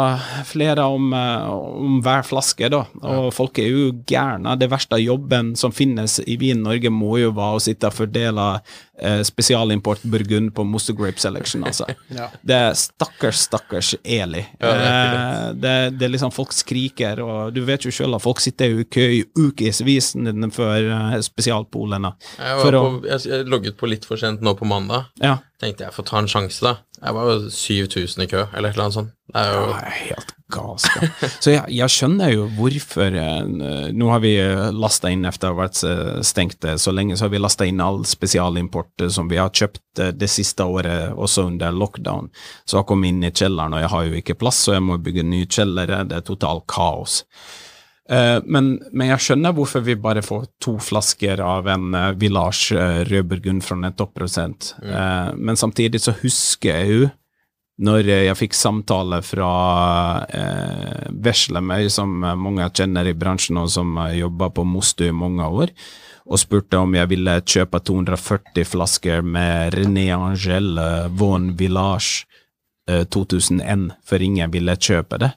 flere 0.49 0.87
om, 0.89 1.11
eh, 1.13 1.51
om 1.53 1.99
hver 2.01 2.25
flaske, 2.25 2.71
da. 2.73 2.87
Og 3.03 3.27
folk 3.37 3.59
er 3.61 3.69
jo 3.69 3.91
gærne. 4.09 4.55
Det 4.57 4.71
verste 4.73 4.97
av 4.97 5.03
jobben 5.05 5.51
som 5.61 5.75
finnes 5.77 6.15
i 6.25 6.39
Vin 6.41 6.63
Norge, 6.65 6.89
må 6.89 7.19
jo 7.21 7.35
være 7.37 7.59
å 7.59 7.61
sitte 7.61 7.91
og 7.91 7.97
fordele 7.99 8.47
eh, 9.03 9.21
spesialimport 9.29 10.01
burgund 10.09 10.55
på 10.57 10.65
Moster 10.65 10.97
Grape 10.97 11.21
Selection, 11.21 11.67
altså. 11.69 11.91
Ja. 12.23 12.31
Det 12.41 12.57
er 12.57 12.73
stakkars, 12.81 13.45
stakkars 13.51 13.93
Eli. 14.05 14.41
Ja, 14.57 14.73
det 14.73 14.89
er 14.89 15.13
eh, 15.13 15.53
det, 15.61 15.77
det 16.01 16.09
er 16.09 16.15
liksom 16.17 16.33
Folk 16.33 16.57
skriker, 16.57 17.21
og 17.21 17.53
du 17.53 17.61
vet 17.69 17.85
jo 17.85 17.93
sjøl 17.93 18.17
at 18.17 18.25
folk 18.25 18.41
sitter 18.41 18.73
jo 18.73 18.81
i 18.81 18.89
kø 18.89 19.05
i 19.19 19.23
ukevis 19.37 19.83
for 20.57 20.89
eh, 20.89 21.21
spesialpolene. 21.29 22.15
Jeg, 22.41 22.59
var 22.65 22.81
å- 22.81 23.05
jeg 23.05 23.45
logget 23.53 23.77
på 23.77 23.93
litt 23.93 24.09
for 24.09 24.17
sent 24.17 24.41
nå 24.41 24.57
på 24.57 24.65
mandag. 24.65 25.11
Ja. 25.21 25.37
Tenkte 25.63 25.87
jeg 25.87 25.95
får 25.95 26.07
ta 26.09 26.19
en 26.19 26.31
sjanse, 26.31 26.63
da. 26.65 26.73
Jeg 26.99 27.15
var 27.15 27.29
jo 27.29 27.51
7000 27.55 28.25
i 28.25 28.31
kø, 28.31 28.41
eller 28.51 28.71
et 28.71 28.75
eller 28.75 28.89
annet 28.89 28.97
sånt. 28.97 29.13
Det 29.33 29.43
er 29.43 29.53
jo 29.55 29.67
er 29.79 29.93
helt 29.97 30.33
galskap. 30.53 31.23
Så 31.43 31.55
jeg, 31.55 31.63
jeg 31.73 31.95
skjønner 31.95 32.33
jo 32.35 32.49
hvorfor 32.59 33.17
eh, 33.17 33.93
Nå 33.95 34.11
har 34.13 34.23
vi 34.25 34.33
lasta 34.77 35.13
inn 35.13 35.25
etter 35.29 35.51
å 35.51 35.55
ha 35.55 35.61
vært 35.63 35.81
eh, 35.89 36.21
stengt 36.27 36.67
eh, 36.69 36.77
så 36.83 36.95
lenge, 36.95 37.17
så 37.17 37.27
har 37.27 37.33
vi 37.35 37.41
lasta 37.43 37.69
inn 37.69 37.83
all 37.83 38.03
spesialimport 38.09 39.07
eh, 39.07 39.13
som 39.15 39.31
vi 39.31 39.41
har 39.41 39.55
kjøpt 39.55 40.03
eh, 40.03 40.13
det 40.19 40.31
siste 40.31 40.67
året, 40.67 41.15
også 41.15 41.47
under 41.53 41.75
lockdown. 41.75 42.31
Så 42.67 42.81
har 42.81 42.87
kommet 42.89 43.15
inn 43.15 43.23
i 43.25 43.33
kjelleren, 43.33 43.79
og 43.79 43.85
jeg 43.85 43.93
har 43.95 44.09
jo 44.09 44.23
ikke 44.23 44.39
plass, 44.43 44.65
så 44.67 44.77
jeg 44.77 44.87
må 44.91 44.99
bygge 45.03 45.27
ny 45.27 45.45
kjellere. 45.47 46.03
Det 46.11 46.19
er 46.21 46.27
totalt 46.27 46.67
kaos. 46.71 47.23
Eh, 48.11 48.39
men, 48.45 48.75
men 48.91 49.13
jeg 49.13 49.23
skjønner 49.23 49.55
hvorfor 49.55 49.85
vi 49.87 49.95
bare 49.95 50.25
får 50.27 50.49
to 50.63 50.77
flasker 50.83 51.41
av 51.45 51.69
en 51.71 51.95
uh, 51.95 52.11
Village 52.19 52.75
uh, 52.75 53.03
rødburgund 53.07 53.63
fra 53.63 53.79
en 53.79 53.95
topprosent. 53.95 54.75
Eh, 54.83 55.35
men 55.39 55.59
samtidig 55.59 56.03
så 56.03 56.17
husker 56.23 56.73
jeg 56.73 56.97
jo 56.97 57.11
når 57.83 58.09
eh, 58.09 58.25
jeg 58.29 58.39
fikk 58.39 58.57
samtale 58.57 59.21
fra 59.25 59.53
eh, 60.29 61.09
Veslemøy, 61.25 61.89
som 61.93 62.23
eh, 62.25 62.39
mange 62.39 62.69
kjenner 62.77 63.09
i 63.09 63.17
bransjen 63.17 63.61
og 63.63 63.71
som 63.73 63.97
har 64.01 64.15
jobba 64.17 64.51
på 64.55 64.65
Mostu 64.69 65.07
i 65.09 65.15
mange 65.15 65.47
år, 65.47 65.73
og 66.23 66.39
spurte 66.39 66.79
om 66.79 66.95
jeg 66.95 67.11
ville 67.11 67.39
kjøpe 67.41 67.81
240 67.83 68.69
flasker 68.69 69.25
med 69.27 69.75
René 69.77 70.11
Angel 70.15 70.77
eh, 70.79 71.09
Von 71.19 71.53
Village 71.59 72.27
eh, 72.91 73.05
2001, 73.05 73.89
for 74.07 74.23
ingen 74.23 74.53
ville 74.53 74.77
kjøpe 74.77 75.21
det. 75.23 75.33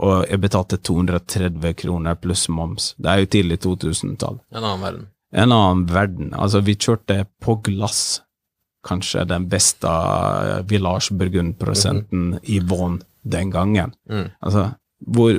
Og 0.00 0.24
jeg 0.30 0.40
betalte 0.40 0.80
230 0.80 1.76
kroner 1.82 2.16
pluss 2.20 2.46
moms. 2.48 2.94
Det 2.96 3.10
er 3.12 3.22
jo 3.22 3.30
tidlig 3.36 3.60
2000-tall 3.66 4.40
en 4.50 4.64
annen 4.64 4.84
verden. 4.84 5.06
en 5.32 5.52
annen 5.52 5.86
verden. 5.90 6.34
Altså, 6.34 6.62
vi 6.64 6.78
kjørte 6.78 7.24
på 7.44 7.58
glass 7.68 8.22
kanskje 8.86 9.26
den 9.28 9.48
beste 9.52 9.90
Village 10.68 11.12
Burgund-prosenten 11.12 12.38
i 12.42 12.60
Vaughan 12.64 13.02
den 13.22 13.50
gangen. 13.52 13.92
Mm. 14.08 14.30
Altså, 14.40 14.70
hvor 15.00 15.36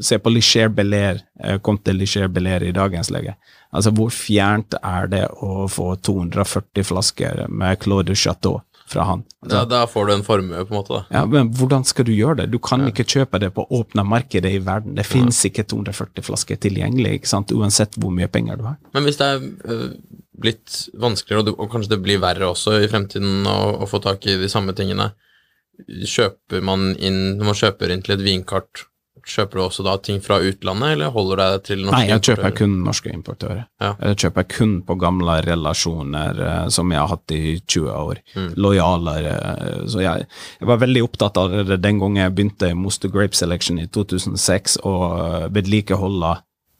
Se 0.00 0.16
på 0.18 0.30
Licher 0.30 0.68
Belair, 0.68 1.20
eh, 1.42 1.58
kom 1.58 1.78
til 1.78 1.98
Licher 1.98 2.28
Belair 2.28 2.62
i 2.62 2.72
dagens 2.72 3.10
lege. 3.10 3.34
Altså, 3.72 3.90
hvor 3.90 4.08
fjernt 4.08 4.74
er 4.82 5.08
det 5.12 5.24
å 5.44 5.66
få 5.68 5.94
240 6.00 6.84
flasker 6.84 7.48
med 7.48 7.80
Claude 7.82 8.14
Chateau 8.16 8.62
fra 8.88 9.06
han? 9.08 9.24
Da, 9.48 9.62
da 9.68 9.82
får 9.90 10.08
du 10.08 10.14
en 10.14 10.24
formue, 10.26 10.64
på 10.64 10.74
en 10.74 10.78
måte. 10.78 10.98
da. 10.98 11.18
ja, 11.18 11.24
men 11.28 11.52
hvordan 11.56 11.86
skal 11.88 12.08
du 12.08 12.12
gjøre 12.14 12.42
det? 12.42 12.48
Du 12.54 12.58
kan 12.62 12.86
ikke 12.88 13.06
kjøpe 13.08 13.40
det 13.42 13.52
på 13.56 13.66
åpna 13.78 14.04
markedet 14.08 14.52
i 14.56 14.62
verden. 14.64 14.96
Det 14.98 15.06
finnes 15.06 15.38
ikke 15.48 15.66
240 15.68 16.26
flasker 16.26 16.60
tilgjengelig, 16.60 17.20
ikke 17.20 17.32
sant? 17.34 17.54
uansett 17.54 17.96
hvor 18.00 18.14
mye 18.14 18.28
penger 18.32 18.60
du 18.60 18.66
har. 18.68 18.76
Men 18.96 19.06
hvis 19.06 19.20
det 19.20 19.30
er 19.30 19.46
øh, 19.72 19.86
blitt 20.38 20.82
vanskeligere, 20.98 21.54
og 21.56 21.70
kanskje 21.72 21.96
det 21.96 22.02
blir 22.04 22.22
verre 22.22 22.50
også 22.52 22.78
i 22.82 22.90
fremtiden 22.90 23.48
å, 23.48 23.58
å 23.84 23.88
få 23.90 24.02
tak 24.04 24.26
i 24.28 24.38
de 24.40 24.50
samme 24.52 24.74
tingene, 24.78 25.12
kjøper 25.86 26.64
man 26.64 26.88
inn 26.98 27.36
Når 27.38 27.46
man 27.46 27.54
kjøper 27.54 27.92
inn 27.94 28.00
til 28.02 28.16
et 28.16 28.24
vinkart, 28.26 28.88
kjøper 29.28 29.58
du 29.60 29.62
også 29.64 29.84
da 29.86 29.96
ting 30.02 30.20
fra 30.24 30.38
utlandet, 30.40 30.94
eller 30.96 31.12
holder 31.14 31.38
du 31.38 31.42
deg 31.42 31.66
til 31.68 31.82
norske 31.84 31.98
Nei, 31.98 32.08
jeg 32.10 32.24
kjøper 32.30 32.54
kun 32.58 32.76
norske 32.86 33.12
importører. 33.12 33.62
Ja. 33.82 33.92
Jeg 34.10 34.20
kjøper 34.24 34.48
kun 34.54 34.74
på 34.88 34.96
gamle 35.00 35.38
relasjoner 35.46 36.42
uh, 36.42 36.66
som 36.72 36.92
jeg 36.94 37.02
har 37.02 37.12
hatt 37.12 37.36
i 37.36 37.42
20 37.60 37.90
år. 37.94 38.22
Lojalere. 38.56 39.36
Uh, 39.38 39.86
Så 39.88 40.02
jeg, 40.02 40.26
jeg 40.58 40.70
var 40.70 40.82
veldig 40.82 41.04
opptatt 41.06 41.38
av 41.40 41.54
det 41.68 41.80
den 41.84 42.00
gangen 42.02 42.22
jeg 42.22 42.34
begynte 42.34 42.72
i 42.72 42.76
Moster 42.78 43.12
Grape 43.12 43.36
Selection 43.36 43.78
i 43.80 43.86
2006, 43.94 44.78
å 44.86 44.94
eh, 45.18 45.46
vedlikeholde 45.54 46.34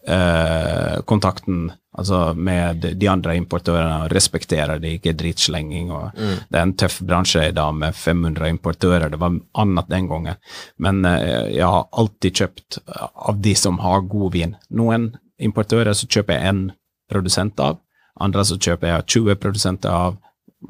eh, 0.08 0.98
kontakten 1.08 1.68
altså 1.98 2.34
med 2.34 2.84
de 3.00 3.08
andre 3.10 3.34
importørene 3.38 4.04
og 4.04 4.12
respekterer 4.14 4.78
det, 4.82 4.96
ikke 4.98 5.16
dritslenging. 5.18 5.90
og 5.92 6.14
Det 6.14 6.58
er 6.58 6.62
en 6.62 6.76
tøff 6.78 7.00
bransje 7.02 7.48
i 7.48 7.54
dag 7.56 7.74
med 7.74 7.96
500 7.96 8.48
importører, 8.54 9.08
det 9.10 9.20
var 9.20 9.38
annet 9.58 9.90
den 9.90 10.08
gangen. 10.10 10.38
Men 10.78 11.04
eh, 11.04 11.56
jeg 11.56 11.66
har 11.66 11.88
alltid 11.92 12.42
kjøpt 12.42 12.80
av 12.88 13.42
de 13.42 13.54
som 13.58 13.80
har 13.82 14.06
god 14.06 14.32
vin. 14.36 14.56
Noen 14.70 15.10
importører 15.38 15.94
så 15.94 16.06
kjøper 16.06 16.38
jeg 16.38 16.52
én 16.52 16.64
produsent 17.10 17.60
av, 17.60 17.78
andre 18.20 18.44
så 18.44 18.58
kjøper 18.58 18.92
jeg 18.92 19.06
20 19.18 19.38
produsenter 19.42 19.94
av, 19.94 20.18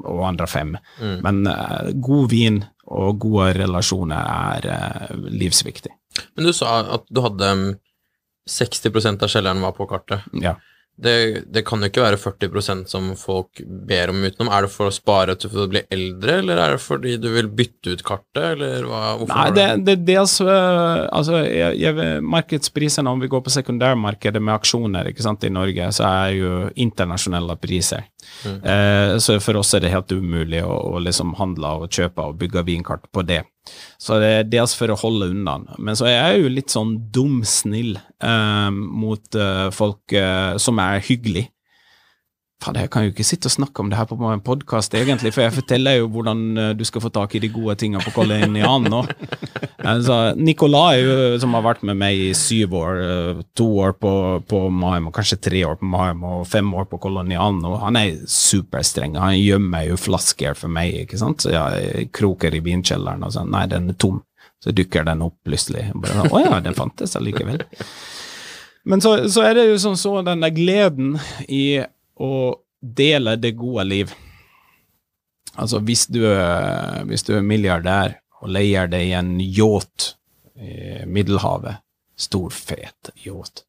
og 0.05 0.21
andre 0.27 0.45
fem. 0.47 0.75
Men 1.25 1.45
eh, 1.49 1.93
god 1.97 2.29
vin 2.33 2.63
og 2.89 3.21
gode 3.21 3.53
relasjoner 3.57 4.17
er 4.17 4.67
eh, 4.73 5.15
livsviktig. 5.29 5.93
Men 6.35 6.49
du 6.49 6.53
sa 6.55 6.79
at 6.97 7.05
du 7.09 7.21
hadde 7.23 7.53
um, 7.53 7.67
60% 8.49 9.23
av 9.25 9.31
kjelleren 9.31 9.63
var 9.63 9.77
på 9.77 9.87
kartet. 9.89 10.25
Ja. 10.41 10.57
Det, 10.99 11.45
det 11.47 11.61
kan 11.63 11.79
jo 11.79 11.87
ikke 11.87 12.01
være 12.03 12.17
40% 12.19 12.89
som 12.91 13.05
folk 13.15 13.61
ber 13.63 14.11
om 14.11 14.19
utenom. 14.19 14.49
Er 14.51 14.65
det 14.65 14.71
for 14.73 14.89
å 14.89 14.93
spare 14.93 15.37
til 15.39 15.53
å 15.55 15.67
bli 15.71 15.85
eldre, 15.95 16.41
eller 16.41 16.59
er 16.59 16.75
det 16.75 16.81
fordi 16.83 17.13
du 17.23 17.29
vil 17.31 17.47
bytte 17.55 17.93
ut 17.93 18.03
kartet, 18.03 18.41
eller 18.57 18.83
hva? 18.89 19.13
Nei, 19.29 19.45
det, 19.55 19.67
det, 19.69 19.85
det 19.85 19.95
er 19.95 20.03
dels 20.09 20.35
Altså, 20.43 21.39
jeg, 21.47 21.79
jeg, 21.79 22.09
markedsprisene, 22.35 23.13
om 23.13 23.23
vi 23.23 23.31
går 23.31 23.45
på 23.45 23.53
sekundærmarkedet 23.55 24.43
med 24.43 24.57
aksjoner 24.57 25.13
ikke 25.13 25.23
sant, 25.23 25.47
i 25.47 25.53
Norge, 25.55 25.87
så 25.95 26.09
er 26.09 26.35
jo 26.35 26.53
internasjonale 26.75 27.55
priser. 27.63 28.09
Eh, 28.45 29.17
så 29.19 29.37
for 29.43 29.59
oss 29.59 29.73
er 29.75 29.83
det 29.83 29.93
helt 29.93 30.11
umulig 30.11 30.61
å, 30.63 30.75
å 30.93 31.01
liksom 31.03 31.35
handle 31.39 31.75
og 31.83 31.93
kjøpe 31.93 32.29
og 32.29 32.39
bygge 32.41 32.65
vinkart 32.67 33.09
på 33.15 33.23
det. 33.27 33.43
Så 34.01 34.17
det 34.21 34.29
er 34.33 34.49
dels 34.49 34.73
for 34.77 34.91
å 34.91 34.97
holde 34.99 35.29
unna. 35.33 35.59
Men 35.77 35.97
så 35.99 36.07
er 36.09 36.17
jeg 36.17 36.43
jo 36.43 36.53
litt 36.53 36.73
sånn 36.73 36.95
dum 37.13 37.41
snill 37.47 37.97
eh, 37.97 38.69
mot 38.73 39.35
eh, 39.35 39.67
folk 39.75 40.15
eh, 40.15 40.55
som 40.61 40.81
er 40.83 41.03
hyggelig. 41.05 41.49
Faen, 42.59 42.75
jeg 42.75 42.89
kan 42.91 43.05
jo 43.05 43.13
ikke 43.13 43.23
sitte 43.23 43.47
og 43.47 43.53
snakke 43.53 43.79
om 43.79 43.87
det 43.87 43.95
her 43.95 44.07
på 44.09 44.17
en 44.27 44.41
podkast, 44.43 44.91
egentlig, 44.99 45.31
for 45.31 45.45
jeg 45.45 45.55
forteller 45.55 46.01
jo 46.01 46.09
hvordan 46.11 46.39
eh, 46.59 46.71
du 46.75 46.81
skal 46.83 47.03
få 47.05 47.11
tak 47.15 47.31
i 47.37 47.39
de 47.39 47.47
gode 47.53 47.77
tingene 47.79 48.03
på 48.03 48.11
Colinian 48.11 48.83
nå. 48.91 49.05
Altså, 49.79 50.33
Nicolai, 50.35 50.99
som 51.39 51.53
har 51.55 51.63
vært 51.63 51.85
med 51.87 51.95
meg 52.01 52.19
i 52.19 52.33
syv 52.35 52.73
år, 52.75 52.97
eh, 52.99 53.37
to 53.55 53.67
år 53.79 53.93
på, 53.95 54.11
på 54.43 54.59
og 54.67 55.11
kanskje 55.15 55.39
tre 55.39 55.61
år 55.65 55.77
på 55.79 55.87
Maim, 55.87 56.25
og 56.27 56.41
fem 56.51 56.67
år 56.75 56.89
på 56.91 56.99
Kolonian, 56.99 57.61
og 57.63 57.77
han 57.85 57.95
er 57.95 58.17
superstreng. 58.27 59.15
Han 59.15 59.37
gjemmer 59.39 59.87
jo 59.87 59.95
flasker 59.97 60.57
for 60.59 60.67
meg, 60.67 61.05
ikke 61.05 61.19
sant, 61.21 61.45
så 61.45 61.53
jeg 61.55 62.09
kroker 62.11 62.59
i 62.59 62.61
vinkjelleren 62.65 63.23
og 63.23 63.31
sånn, 63.37 63.53
nei, 63.55 63.63
den 63.71 63.87
er 63.93 63.95
tom. 64.03 64.19
Så 64.59 64.73
dukker 64.75 65.07
den 65.07 65.23
opp 65.23 65.37
plutselig. 65.47 65.85
Bare, 65.95 66.27
Å 66.27 66.43
ja, 66.43 66.59
den 66.59 66.75
fantes 66.75 67.15
allikevel. 67.15 67.63
Men 68.83 68.99
så, 68.99 69.13
så 69.31 69.45
er 69.47 69.55
det 69.55 69.69
jo 69.69 69.79
sånn 69.79 69.95
så 69.99 70.17
den 70.27 70.43
der 70.43 70.51
gleden 70.51 71.15
i 71.47 71.79
å 72.19 72.31
dele 72.81 73.35
det 73.39 73.53
gode 73.57 73.85
liv. 73.87 74.11
Altså, 75.59 75.79
hvis 75.83 76.05
du, 76.07 76.21
er- 76.25 77.03
hvis 77.09 77.23
du 77.27 77.33
er 77.37 77.41
milliardær 77.45 78.17
og 78.41 78.49
leier 78.55 78.87
deg 78.87 79.11
en 79.17 79.33
yacht 79.39 80.13
i 80.59 81.05
Middelhavet, 81.07 81.79
stor, 82.19 82.49
fet 82.51 83.11
yacht, 83.25 83.63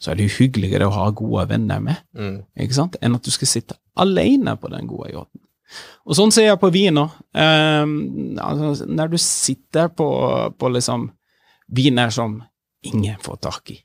så 0.00 0.10
er 0.10 0.16
det 0.16 0.26
jo 0.30 0.36
hyggeligere 0.44 0.86
å 0.88 0.94
ha 0.94 1.10
gode 1.12 1.46
venner 1.48 1.80
med, 1.80 1.96
Mm. 2.16 2.42
ikke 2.58 2.74
sant, 2.74 2.96
enn 3.02 3.14
at 3.14 3.22
du 3.22 3.30
skal 3.30 3.48
sitte 3.48 3.76
alene 3.96 4.56
på 4.56 4.70
den 4.72 4.86
gode 4.88 5.10
yachten. 5.12 5.40
Og 6.06 6.16
sånn 6.16 6.32
ser 6.32 6.46
jeg 6.48 6.58
på 6.60 6.70
vin 6.72 6.96
òg. 6.98 7.10
altså, 8.40 8.86
når 8.86 9.10
du 9.10 9.18
sitter 9.18 9.88
på, 9.88 10.06
på 10.58 10.70
liksom 10.72 11.10
viner 11.68 12.10
som 12.10 12.42
ingen 12.82 13.16
får 13.22 13.36
tak 13.40 13.70
i, 13.70 13.78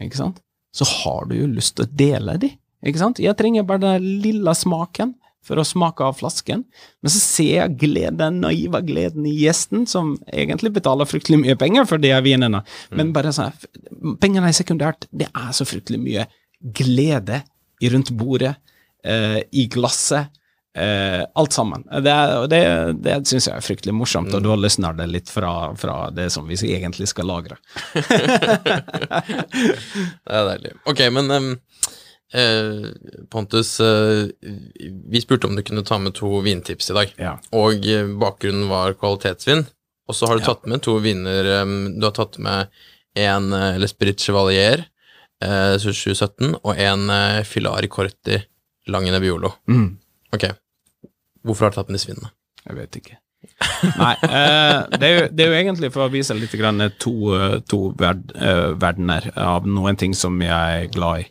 ikke 0.00 0.16
sant, 0.16 0.40
så 0.72 0.84
har 0.84 1.26
du 1.28 1.34
jo 1.36 1.46
lyst 1.46 1.76
til 1.76 1.86
å 1.86 1.92
dele 1.96 2.38
de, 2.38 2.50
ikke 2.84 3.00
sant? 3.00 3.22
Jeg 3.22 3.36
trenger 3.38 3.66
bare 3.68 3.84
den 3.84 4.10
lille 4.24 4.54
smaken 4.56 5.14
for 5.46 5.60
å 5.60 5.66
smake 5.66 6.02
av 6.02 6.16
flasken, 6.18 6.64
men 7.04 7.12
så 7.12 7.20
ser 7.22 7.52
jeg 7.52 7.76
gleden, 7.78 8.40
naiva 8.42 8.80
gleden 8.84 9.28
i 9.30 9.34
gjesten, 9.44 9.84
som 9.86 10.16
egentlig 10.26 10.72
betaler 10.74 11.06
fryktelig 11.06 11.38
mye 11.44 11.58
penger 11.60 11.86
for 11.86 12.02
de 12.02 12.10
vinene, 12.24 12.64
men 12.90 13.12
bare 13.14 13.30
sånn, 13.34 13.54
pengene 14.22 14.50
er 14.50 14.56
sekundært, 14.58 15.06
det 15.14 15.28
er 15.30 15.52
så 15.54 15.66
fryktelig 15.68 16.00
mye 16.02 16.26
glede 16.74 17.44
i 17.78 17.92
rundt 17.92 18.10
bordet, 18.18 18.56
eh, 19.06 19.38
i 19.54 19.68
glasset, 19.70 20.32
eh, 20.76 21.22
alt 21.34 21.52
sammen. 21.54 21.84
Det, 22.02 22.16
det, 22.50 22.62
det 23.04 23.16
syns 23.28 23.46
jeg 23.46 23.54
er 23.54 23.64
fryktelig 23.64 23.94
morsomt, 23.94 24.34
og 24.34 24.42
da 24.44 24.56
løsner 24.58 24.98
det 24.98 25.06
litt 25.12 25.30
fra, 25.32 25.52
fra 25.78 26.08
det 26.10 26.26
som 26.34 26.48
vi 26.48 26.58
egentlig 26.74 27.06
skal 27.12 27.30
lagre. 27.30 27.60
Det 30.26 30.34
er 30.34 30.48
deilig. 30.50 30.72
Ok, 30.90 31.00
men 31.14 31.30
em, 31.30 31.48
eh, 32.34 32.90
Pontus, 33.30 33.80
eh, 33.80 34.26
vi 35.10 35.20
spurte 35.20 35.46
om 35.46 35.56
du 35.56 35.62
kunne 35.62 35.84
ta 35.86 35.98
med 35.98 36.14
to 36.14 36.40
vintips 36.40 36.90
i 36.90 36.98
dag. 36.98 37.14
Ja. 37.20 37.36
Og 37.56 37.86
eh, 37.86 38.06
bakgrunnen 38.18 38.68
var 38.70 38.96
kvalitetsvin. 38.98 39.66
Og 40.06 40.14
så 40.14 40.28
har 40.28 40.38
du 40.38 40.44
Ja. 40.44 40.54
tatt 40.54 40.66
med 40.66 40.82
to 40.82 40.98
viner. 41.02 41.42
du 41.42 42.04
har 42.04 42.12
tatt 42.14 42.38
med 42.38 42.68
en 43.16 43.52
uh, 43.52 44.12
Chevalier 44.16 44.84
eh, 45.42 45.76
2017 45.80 46.54
og 46.62 46.78
en 46.78 47.10
uh, 47.10 47.42
Filari 47.44 47.88
Corti 47.88 48.38
Lange 48.86 49.10
Nebbiolo. 49.10 49.50
Mm. 49.68 49.98
Ok, 50.34 50.44
hvorfor 51.42 51.66
har 51.66 51.70
du 51.70 51.76
tatt 51.80 51.88
med 51.88 51.98
disse 51.98 52.12
vinene? 52.12 52.30
Jeg 52.66 52.76
vet 52.76 52.96
ikke. 53.00 53.16
Nei, 53.96 54.14
det, 55.00 55.06
er 55.06 55.12
jo, 55.14 55.26
det 55.32 55.44
er 55.44 55.50
jo 55.50 55.56
egentlig 55.58 55.90
for 55.94 56.06
å 56.06 56.12
vise 56.12 56.34
litt 56.34 56.54
grann 56.58 56.82
to, 56.98 57.12
to 57.70 57.92
verd, 57.98 58.32
verdener 58.78 59.30
av 59.38 59.66
noen 59.66 59.96
ting 59.98 60.14
som 60.18 60.38
jeg 60.42 60.82
er 60.84 60.90
glad 60.92 61.24
i. 61.24 61.28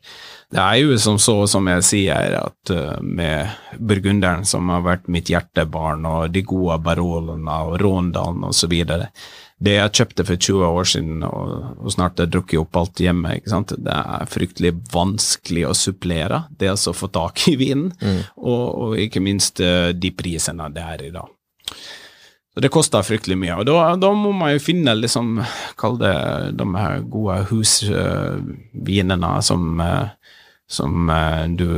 Det 0.54 0.62
er 0.62 0.76
jo 0.78 0.98
som 1.02 1.18
så, 1.20 1.36
som 1.50 1.66
jeg 1.68 1.86
sier, 1.88 2.36
at 2.38 2.72
eh, 2.74 3.00
med 3.02 3.80
burgunderen 3.82 4.46
som 4.46 4.70
har 4.70 4.86
vært 4.86 5.10
mitt 5.12 5.32
hjertebarn, 5.32 6.06
og 6.06 6.30
de 6.36 6.46
gode 6.46 6.78
Barolene 6.86 7.58
og 7.66 7.80
Råndalen 7.82 8.46
videre, 8.70 9.10
det 9.58 9.78
jeg 9.78 9.94
kjøpte 9.98 10.26
for 10.28 10.46
20 10.48 10.66
år 10.68 10.90
siden, 10.92 11.26
og, 11.26 11.52
og 11.80 11.92
snart 11.96 12.22
har 12.22 12.30
drukket 12.30 12.60
opp 12.62 12.78
alt 12.78 13.02
hjemme, 13.02 13.38
det 13.42 13.98
er 13.98 14.30
fryktelig 14.30 14.74
vanskelig 14.94 15.66
å 15.70 15.76
supplere 15.78 16.44
det 16.60 16.74
altså 16.74 16.92
å 16.92 17.00
få 17.00 17.10
tak 17.16 17.48
i 17.50 17.56
vinen, 17.60 17.94
og, 18.38 18.66
og 18.86 18.98
ikke 19.02 19.24
minst 19.24 19.64
eh, 19.64 19.94
de 19.96 20.12
prisene 20.16 20.70
det 20.76 20.84
er 20.86 21.08
i 21.08 21.14
dag. 21.16 21.32
Så 22.56 22.62
det 22.64 22.72
koster 22.72 23.04
fryktelig 23.04 23.36
mye, 23.36 23.58
og 23.60 23.66
da, 23.68 23.96
da 24.00 24.14
må 24.16 24.30
man 24.32 24.54
jo 24.54 24.62
finne 24.64 24.94
liksom, 24.96 25.42
kall 25.76 25.98
det 26.00 26.14
de 26.56 26.68
her 26.78 27.02
gode 27.12 27.42
husvinene 27.50 29.32
som, 29.44 29.66
eh, 29.84 30.25
som 30.68 31.10
eh, 31.10 31.44
du 31.48 31.70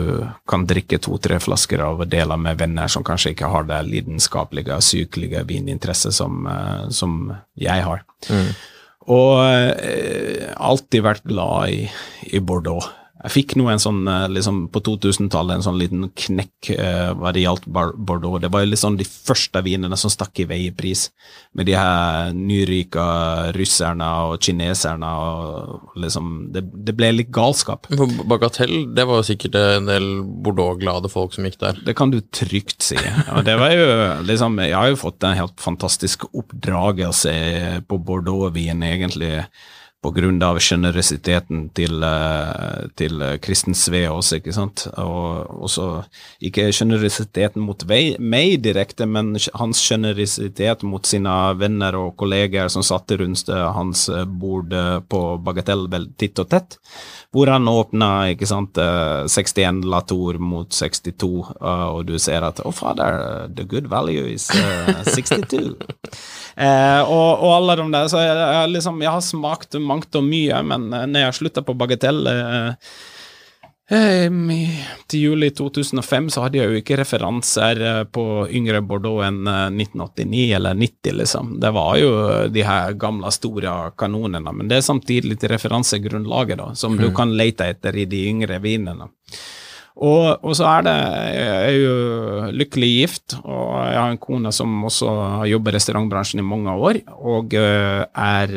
kan 0.47 0.65
drikke 0.67 0.99
to-tre 1.03 1.39
flasker 1.43 1.83
av 1.83 2.03
og 2.03 2.11
dele 2.11 2.37
med 2.39 2.59
venner 2.61 2.91
som 2.91 3.05
kanskje 3.07 3.33
ikke 3.35 3.51
har 3.51 3.67
det 3.67 3.81
lidenskapelige, 3.89 4.79
sykelige 4.83 5.43
vininteresse 5.47 6.13
som, 6.15 6.45
eh, 6.47 6.87
som 6.89 7.19
jeg 7.59 7.83
har. 7.83 8.05
Og 9.07 9.33
eh, 9.43 10.47
alltid 10.55 11.03
vært 11.03 11.27
glad 11.27 11.75
i, 11.75 11.83
i 12.31 12.43
Bordeaux. 12.43 12.87
Jeg 13.17 13.33
fikk 13.33 13.55
nå 13.57 13.65
en 13.71 13.81
sånn, 13.81 14.03
eh, 14.07 14.27
liksom 14.29 14.67
på 14.73 14.81
2000-tallet, 14.85 15.57
en 15.57 15.65
sånn 15.65 15.79
liten 15.79 16.05
knekk 16.13 16.69
uh, 16.77 17.13
hva 17.17 17.31
det 17.33 17.43
gjaldt 17.43 17.65
Bordeaux. 17.67 18.37
Det 18.41 18.51
var 18.53 18.61
jo 18.63 18.69
liksom 18.69 18.97
de 18.99 19.07
første 19.07 19.61
vinene 19.65 19.97
som 19.97 20.11
stakk 20.13 20.37
i 20.43 20.45
vei 20.49 20.59
i 20.67 20.73
pris, 20.75 21.07
med 21.57 21.65
de 21.69 21.73
her 21.77 22.35
nyryka 22.37 23.07
russerne 23.57 24.09
og 24.27 24.37
kineserne 24.43 25.07
og 25.07 25.95
liksom 25.97 26.27
Det, 26.53 26.61
det 26.85 26.93
ble 26.97 27.09
litt 27.15 27.31
galskap. 27.33 27.89
For 27.89 28.27
Bagatell, 28.29 28.93
det 28.95 29.07
var 29.09 29.21
jo 29.21 29.27
sikkert 29.31 29.57
en 29.59 29.89
del 29.89 30.05
Bordeaux-glade 30.45 31.09
folk 31.11 31.33
som 31.35 31.47
gikk 31.47 31.57
der. 31.63 31.81
Det 31.87 31.95
kan 31.97 32.13
du 32.13 32.19
trygt 32.21 32.85
si. 32.85 32.99
Og 33.33 33.43
det 33.47 33.57
var 33.59 33.73
jo 33.73 33.87
liksom 34.27 34.59
Jeg 34.61 34.77
har 34.77 34.91
jo 34.91 35.01
fått 35.01 35.25
en 35.25 35.37
helt 35.37 35.57
fantastisk 35.61 36.27
oppdragelse 36.29 37.33
på 37.89 37.99
Bordeaux-vin, 38.07 38.85
egentlig, 38.85 39.33
av 40.05 40.59
sjenerøsiteten 40.59 41.73
til, 41.73 42.03
eh, 42.03 42.87
til 42.95 43.21
Kristen 43.41 43.73
Sveås, 43.73 44.31
ikke 44.33 44.53
sant. 44.53 44.87
Og 44.97 45.63
også 45.63 46.05
ikke 46.41 46.71
sjenerøsiteten 46.71 47.61
mot 47.61 47.83
meg 48.19 48.61
direkte, 48.61 49.07
men 49.07 49.35
hans 49.55 49.81
sjenerøsitet 49.81 50.83
mot 50.83 51.03
sine 51.05 51.57
venner 51.57 51.95
og 51.95 52.15
kolleger 52.15 52.69
som 52.69 52.83
satte 52.83 53.17
rundt 53.17 53.49
eh, 53.49 53.73
hans 53.73 54.09
bord 54.27 54.71
eh, 54.71 54.99
på 54.99 55.41
Bagatell 55.43 55.87
titt 56.17 56.39
og 56.39 56.49
tett, 56.49 56.77
hvor 57.33 57.47
han 57.47 57.67
åpna 57.67 58.29
ikke 58.33 58.47
sant, 58.47 58.77
eh, 58.77 59.25
61 59.27 59.83
Latour 59.83 60.37
mot 60.39 60.69
62, 60.69 61.55
eh, 61.61 61.87
og 61.89 62.05
du 62.05 62.17
ser 62.19 62.43
at 62.43 62.61
å 62.63 62.71
fader, 62.71 63.49
the 63.53 63.65
good 63.65 63.87
value 63.87 64.27
is 64.33 64.49
eh, 64.51 65.03
62. 65.03 65.75
Eh, 66.57 67.01
og, 67.05 67.43
og 67.45 67.51
alle 67.53 67.75
de 67.77 67.83
der, 67.93 68.07
så 68.09 68.17
jeg, 68.17 68.33
jeg, 68.33 68.69
liksom, 68.73 68.95
jeg 69.03 69.11
har 69.13 69.21
smakt 69.21 69.75
mangt 69.87 70.15
og 70.17 70.25
mye, 70.25 70.63
men 70.67 70.89
eh, 70.93 71.07
når 71.09 71.27
jeg 71.27 71.39
slutta 71.41 71.63
på 71.65 71.75
Bagatell 71.77 72.27
eh, 72.31 72.91
eh, 73.93 74.27
til 75.07 75.23
juli 75.23 75.51
2005 75.55 76.29
så 76.33 76.45
hadde 76.45 76.59
jeg 76.59 76.71
jo 76.71 76.81
ikke 76.81 76.99
referanser 76.99 77.83
på 78.13 78.25
yngre 78.59 78.81
Bordeaux 78.85 79.23
enn 79.27 79.47
eh, 79.47 79.67
1989 79.83 80.47
eller 80.59 80.79
90, 80.81 81.19
liksom. 81.21 81.53
Det 81.63 81.71
var 81.75 81.93
jo 82.01 82.11
de 82.53 82.65
her 82.67 82.97
gamle, 82.99 83.31
store 83.35 83.77
kanonene, 83.99 84.53
men 84.53 84.71
det 84.71 84.81
er 84.81 84.89
samtidig 84.89 85.35
litt 85.35 85.47
referansegrunnlaget, 85.51 86.59
da, 86.59 86.73
som 86.75 86.99
du 86.99 87.09
kan 87.15 87.35
lete 87.37 87.71
etter 87.73 87.95
i 87.95 88.09
de 88.09 88.27
yngre 88.33 88.59
vinene. 88.63 89.11
Og, 89.97 90.43
og 90.45 90.53
så 90.53 90.67
er 90.69 90.83
det 90.85 90.95
Jeg 91.33 91.53
er 91.57 91.77
jo 91.79 91.93
lykkelig 92.53 92.89
gift, 92.99 93.37
og 93.41 93.71
jeg 93.81 93.97
har 93.97 94.11
en 94.11 94.21
kone 94.21 94.51
som 94.53 94.75
også 94.85 95.13
har 95.39 95.49
jobbet 95.49 95.73
i 95.73 95.77
restaurantbransjen 95.79 96.43
i 96.43 96.45
mange 96.45 96.75
år, 96.89 96.99
og 97.17 97.55
er 97.57 98.53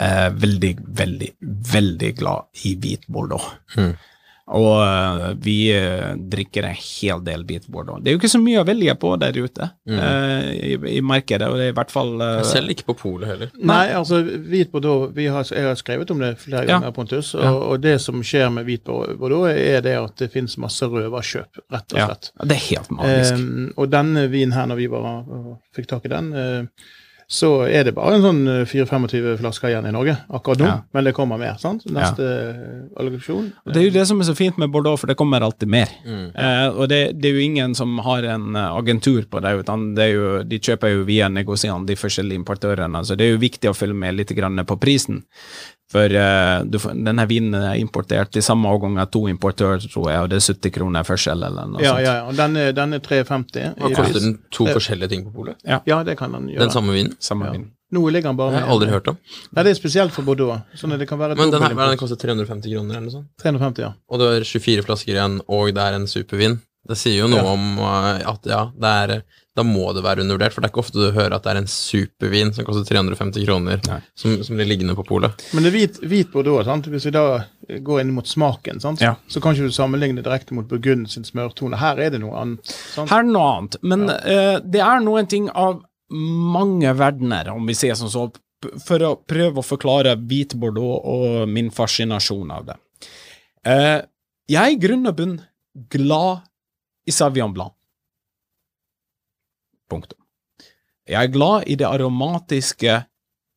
eh, 0.00 0.28
veldig, 0.32 0.74
veldig, 0.98 1.30
veldig 1.72 2.12
glad 2.18 2.64
i 2.64 2.76
hvit 2.76 3.06
bordeaux. 3.08 3.52
Og 4.46 4.76
eh, 4.78 5.22
vi 5.42 5.54
eh, 5.74 6.12
drikker 6.30 6.68
en 6.68 6.76
hel 6.78 7.22
del 7.26 7.40
hvit 7.48 7.64
bordeaux. 7.66 7.98
Det 7.98 8.12
er 8.12 8.14
jo 8.14 8.18
ikke 8.20 8.28
så 8.30 8.38
mye 8.38 8.60
å 8.60 8.66
velge 8.68 8.92
på 9.02 9.08
der 9.18 9.34
ute 9.42 9.66
eh, 9.90 10.50
i, 10.54 10.76
i 10.92 11.00
markedet, 11.02 11.48
og 11.50 11.56
det 11.58 11.64
er 11.64 11.72
i 11.72 11.74
hvert 11.74 11.90
fall 11.90 12.12
eh, 12.22 12.44
Selv 12.46 12.70
ikke 12.70 12.86
på 12.92 12.94
polet 13.00 13.26
heller. 13.32 13.50
Nei, 13.58 13.88
altså 13.98 14.20
hvit 14.22 14.70
Bordeaux 14.70 15.08
vi 15.16 15.26
har, 15.34 15.48
Jeg 15.50 15.66
har 15.66 15.80
skrevet 15.80 16.12
om 16.14 16.22
det 16.22 16.30
flere 16.44 16.62
Ja. 16.62 16.76
ganger, 16.76 16.94
Pontus. 16.94 17.32
Og, 17.34 17.42
Ja. 17.42 17.50
og 17.72 17.82
det 17.82 17.96
som 18.04 18.22
skjer 18.22 18.52
med 18.54 18.68
hvit 18.70 18.84
Bordeaux, 18.86 19.48
er 19.50 19.82
det 19.82 19.96
at 19.98 20.14
det 20.22 20.30
finnes 20.36 20.54
masse 20.62 20.86
røverkjøp, 20.94 21.64
rett 21.74 21.96
og 21.98 22.04
slett. 22.06 22.30
ja, 22.38 22.46
det 22.52 22.60
er 22.60 22.64
helt 22.68 22.94
magisk. 23.00 23.34
Eh, 23.42 23.74
og 23.82 23.90
denne 23.96 24.28
vinen 24.30 24.54
her, 24.54 24.70
når 24.70 24.78
vi 24.84 24.86
bare 24.94 25.16
fikk 25.74 25.90
tak 25.90 26.06
i 26.06 26.14
den, 26.14 26.30
eh, 26.38 26.62
så 27.26 27.64
er 27.66 27.82
det 27.88 27.92
bare 27.96 28.20
en 28.20 28.22
sånn 28.22 28.42
eh, 28.46 28.60
4-25 28.70 29.40
flasker 29.40 29.72
igjen 29.72 29.88
i 29.88 29.92
Norge 29.94 30.14
akkurat 30.30 30.60
nå. 30.62 30.66
Ja. 30.68 30.76
Men 30.94 31.08
det 31.08 31.12
kommer 31.16 31.40
mer. 31.40 31.56
sant? 31.58 31.82
Neste 31.90 32.22
ja. 32.22 32.52
allogasjon. 33.02 33.48
Det 33.66 33.80
er 33.80 33.88
jo 33.88 33.94
det 33.96 34.04
som 34.06 34.22
er 34.22 34.28
så 34.28 34.34
fint 34.38 34.60
med 34.62 34.70
Bordeaux, 34.70 35.00
for 35.00 35.10
det 35.10 35.16
kommer 35.18 35.42
alltid 35.42 35.72
mer. 35.74 35.90
Mm. 36.06 36.28
Eh, 36.30 36.68
og 36.70 36.86
det, 36.92 37.00
det 37.18 37.32
er 37.32 37.40
jo 37.40 37.42
ingen 37.48 37.74
som 37.74 37.98
har 38.06 38.28
en 38.30 38.54
eh, 38.54 38.76
agentur 38.78 39.26
på 39.26 39.42
det, 39.42 39.56
utan 39.64 39.88
det 39.98 40.06
er 40.06 40.12
jo, 40.14 40.28
de 40.46 40.60
kjøper 40.68 40.94
jo 40.94 41.02
via 41.08 41.26
negosiene, 41.32 41.82
de 41.88 41.98
forskjellige 41.98 42.44
importørene. 42.44 43.02
Så 43.02 43.18
det 43.18 43.26
er 43.26 43.34
jo 43.34 43.42
viktig 43.42 43.72
å 43.72 43.74
følge 43.74 43.98
med 44.06 44.20
litt 44.20 44.30
grann 44.38 44.62
på 44.62 44.78
prisen. 44.78 45.24
For 45.92 46.10
uh, 46.10 46.64
du, 46.66 46.78
denne 47.06 47.24
vinen 47.30 47.54
er 47.54 47.76
importert 47.78 48.34
i 48.36 48.42
samme 48.42 48.66
årgang 48.66 48.96
av 48.98 49.06
to 49.14 49.20
importører, 49.30 49.78
tror 49.86 50.08
jeg, 50.10 50.22
og 50.24 50.30
det 50.32 50.40
er 50.40 50.46
70 50.54 50.72
kroner 50.74 51.04
forskjell 51.06 51.44
eller 51.46 51.68
noe 51.70 51.80
Ja, 51.84 51.92
sånt. 51.92 52.02
ja, 52.02 52.14
ja. 52.16 52.24
Og 52.26 52.34
den 52.40 52.56
er, 52.56 52.72
den 52.74 52.94
er 52.94 52.98
3,50. 53.04 53.76
Hva 53.78 53.92
koster 53.94 54.20
den 54.20 54.38
to 54.50 54.66
Det- 54.66 54.74
forskjellige 54.74 55.08
ting 55.14 55.24
på 55.28 55.32
polet? 55.36 55.56
Ja, 55.64 56.02
det 56.02 56.18
kan 56.18 56.32
den 56.32 56.48
gjøre. 56.50 56.58
Den 56.66 56.70
samme 56.74 56.92
vinen? 56.92 57.14
Samme 57.20 57.46
Ja. 57.46 57.52
vin. 57.52 57.70
Noe 57.92 58.10
ligger 58.10 58.30
den 58.32 58.36
bare 58.36 58.50
har 58.50 58.60
jeg 58.64 58.68
aldri 58.68 58.88
hørt 58.90 59.08
om. 59.08 59.16
Nei, 59.54 59.62
det 59.62 59.70
er 59.70 59.78
spesielt 59.80 60.10
for 60.10 60.22
Bordeaux. 60.26 60.60
Sånn 60.74 60.92
at 60.92 60.98
det 60.98 61.06
kan 61.08 61.18
være 61.20 61.36
Men 61.36 61.52
den 61.52 61.62
her 61.62 61.68
den 61.74 61.96
koster 61.98 62.16
350 62.18 62.66
kroner 62.74 62.96
eller 62.96 63.00
noe 63.06 63.10
sånt. 63.14 63.28
350, 63.40 63.78
ja. 63.78 63.92
Og 64.10 64.18
det 64.18 64.26
er 64.40 64.44
24 64.44 64.82
flasker 64.82 65.12
igjen, 65.14 65.40
og 65.48 65.72
det 65.72 65.78
er 65.84 65.94
en 65.94 66.06
supervin. 66.10 66.58
Det 66.86 66.96
sier 66.98 67.20
jo 67.22 67.28
noe 67.28 67.44
Ja. 67.44 67.52
om 67.52 67.78
eh, 67.78 68.26
at 68.26 68.42
ja, 68.44 68.64
det 68.74 68.90
er 69.14 69.22
da 69.56 69.64
må 69.64 69.88
det 69.96 70.02
være 70.04 70.22
undervurdert, 70.24 70.54
for 70.54 70.60
det 70.60 70.68
er 70.68 70.72
ikke 70.74 70.82
ofte 70.82 71.00
du 71.00 71.16
hører 71.16 71.36
at 71.36 71.46
det 71.46 71.52
er 71.52 71.60
en 71.62 71.70
supervin 71.70 72.52
som 72.52 72.66
koster 72.66 72.84
350 72.90 73.46
kroner, 73.46 73.80
som, 74.18 74.36
som 74.44 74.58
blir 74.58 74.68
liggende 74.68 74.96
på 74.98 75.06
polet. 75.08 75.46
Men 75.56 75.64
det 75.64 75.70
er 75.72 75.76
hvit, 75.78 76.00
hvit 76.04 76.32
bordeaux. 76.32 76.64
sant? 76.68 76.88
Hvis 76.92 77.08
vi 77.08 77.14
da 77.16 77.24
går 77.86 78.02
inn 78.02 78.14
mot 78.16 78.28
smaken, 78.28 78.82
sant? 78.84 79.04
Ja. 79.04 79.14
så 79.32 79.40
kan 79.40 79.56
ikke 79.56 79.70
du 79.70 79.76
sammenligne 79.76 80.24
direkte 80.24 80.56
mot 80.56 80.68
Burgund 80.68 81.08
sin 81.12 81.24
smørtone. 81.26 81.80
Her 81.80 82.00
er 82.04 82.12
det 82.14 82.20
noe 82.22 82.36
annet. 82.40 82.74
sant? 82.92 83.10
Her 83.10 83.24
er 83.24 83.30
noe 83.30 83.52
annet, 83.54 83.78
men 83.82 84.08
eh, 84.16 84.56
det 84.64 84.82
er 84.84 85.04
noen 85.04 85.30
ting 85.30 85.48
av 85.52 85.80
mange 86.12 86.92
verdener, 86.94 87.50
om 87.54 87.66
vi 87.66 87.74
sier 87.74 87.96
sånn 87.98 88.12
så, 88.12 88.28
for 88.84 89.02
å 89.04 89.14
prøve 89.28 89.60
å 89.60 89.66
forklare 89.66 90.14
hvit 90.28 90.54
bordeaux 90.60 91.00
og 91.00 91.48
min 91.50 91.72
fascinasjon 91.74 92.52
av 92.54 92.68
det. 92.68 92.76
Uh, 93.66 93.98
jeg 94.46 94.60
er 94.62 94.76
i 94.76 94.78
grunn 94.78 95.08
og 95.10 95.16
bunn 95.18 95.38
glad 95.90 96.46
i 97.06 97.14
Savion 97.14 97.54
Blanc. 97.54 97.75
Punktum. 99.90 100.18
Jeg 101.06 101.22
er 101.22 101.32
glad 101.32 101.64
i 101.70 101.76
det 101.78 101.86
aromatiske 101.86 103.04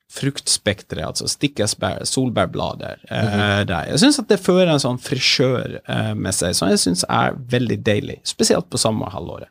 fruktspekteret, 0.09 1.05
altså 1.05 1.27
stikkesbær, 1.29 2.03
solbærblader. 2.09 2.97
eh, 3.11 3.63
der. 3.65 3.85
Jeg 3.91 3.99
syns 3.99 4.19
at 4.19 4.27
det 4.31 4.39
fører 4.41 4.71
en 4.73 4.79
sånn 4.81 4.97
frisjør 5.01 5.79
eh, 5.87 6.13
med 6.17 6.33
seg, 6.33 6.55
som 6.57 6.69
jeg 6.69 6.79
syns 6.81 7.03
er 7.09 7.33
veldig 7.37 7.77
deilig, 7.85 8.19
spesielt 8.25 8.69
på 8.69 8.77
sommerhalvåret. 8.81 9.49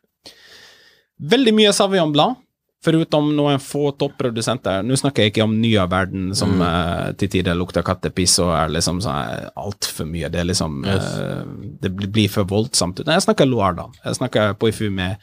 Veldig 1.18 1.54
mye 1.54 1.72
Savion 1.74 2.12
Blad, 2.14 2.36
foruten 2.82 3.32
noen 3.34 3.58
få 3.58 3.90
topprodusenter. 3.98 4.82
Nå 4.86 4.94
snakker 4.98 5.22
jeg 5.24 5.32
ikke 5.32 5.42
om 5.48 5.56
nye 5.60 5.86
verden, 5.90 6.28
som 6.38 6.60
eh, 6.62 7.12
til 7.18 7.28
tider 7.28 7.54
lukter 7.58 7.82
kattepiss 7.82 8.38
og 8.42 8.52
er 8.54 8.68
liksom 8.70 9.00
sånn 9.02 9.50
altfor 9.58 10.06
mye. 10.06 10.30
Det 10.30 10.40
er 10.42 10.44
liksom 10.50 10.84
Yes. 10.86 11.08
uh, 11.18 11.44
Det 11.82 11.90
blir- 11.94 12.30
for 12.30 12.44
voldsomt. 12.44 13.04
Nei, 13.06 13.14
jeg 13.18 13.22
snakker 13.26 13.46
Loire, 13.50 13.74
da. 13.76 13.86
Jeg 14.04 14.14
snakker 14.20 14.54
Poifume 14.58 15.08
eh, 15.10 15.16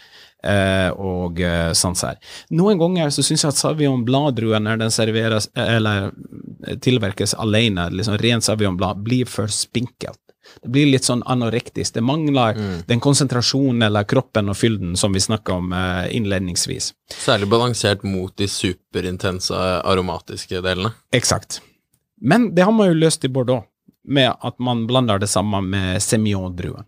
og 0.46 1.40
sanser. 1.74 1.96
Sancerre. 1.96 2.20
Noen 2.50 2.80
ganger 2.80 3.10
så 3.10 3.24
syns 3.24 3.46
jeg 3.46 3.54
at 3.54 3.60
Savion 3.60 4.06
Blad-druen, 4.06 4.66
når 4.66 4.84
den 4.84 4.94
serveres 4.94 5.50
eller 5.56 6.12
eh, 6.68 6.78
tilverkes 6.82 7.36
alene, 7.40 7.90
liksom 7.92 8.18
ren 8.22 8.42
Savion 8.42 8.78
Blad, 8.78 9.04
blir 9.06 9.26
for 9.30 9.52
spinkelt. 9.52 10.20
Det 10.62 10.70
blir 10.70 10.92
litt 10.92 11.08
sånn 11.08 11.24
anorektisk. 11.26 11.96
Det 11.96 12.04
mangler 12.06 12.58
den 12.86 13.02
konsentrasjonen 13.02 13.88
eller 13.88 14.06
kroppen 14.06 14.52
og 14.54 14.58
fylden 14.60 14.94
som 15.00 15.14
vi 15.16 15.24
snakka 15.24 15.58
om 15.58 15.74
eh, 15.74 16.16
innledningsvis. 16.16 16.92
Særlig 17.12 17.50
balansert 17.50 18.06
mot 18.06 18.34
de 18.38 18.48
superintense 18.48 19.56
aromatiske 19.56 20.62
delene. 20.62 20.94
Eksakt. 21.16 21.62
Men 22.22 22.52
det 22.56 22.68
har 22.68 22.76
man 22.76 22.92
jo 22.92 23.00
løst 23.00 23.26
i 23.26 23.32
Bordeaux, 23.34 23.66
med 24.06 24.30
at 24.30 24.60
man 24.62 24.86
blander 24.88 25.20
det 25.20 25.32
samme 25.32 25.64
med 25.66 25.98
Semillon-druen. 26.04 26.86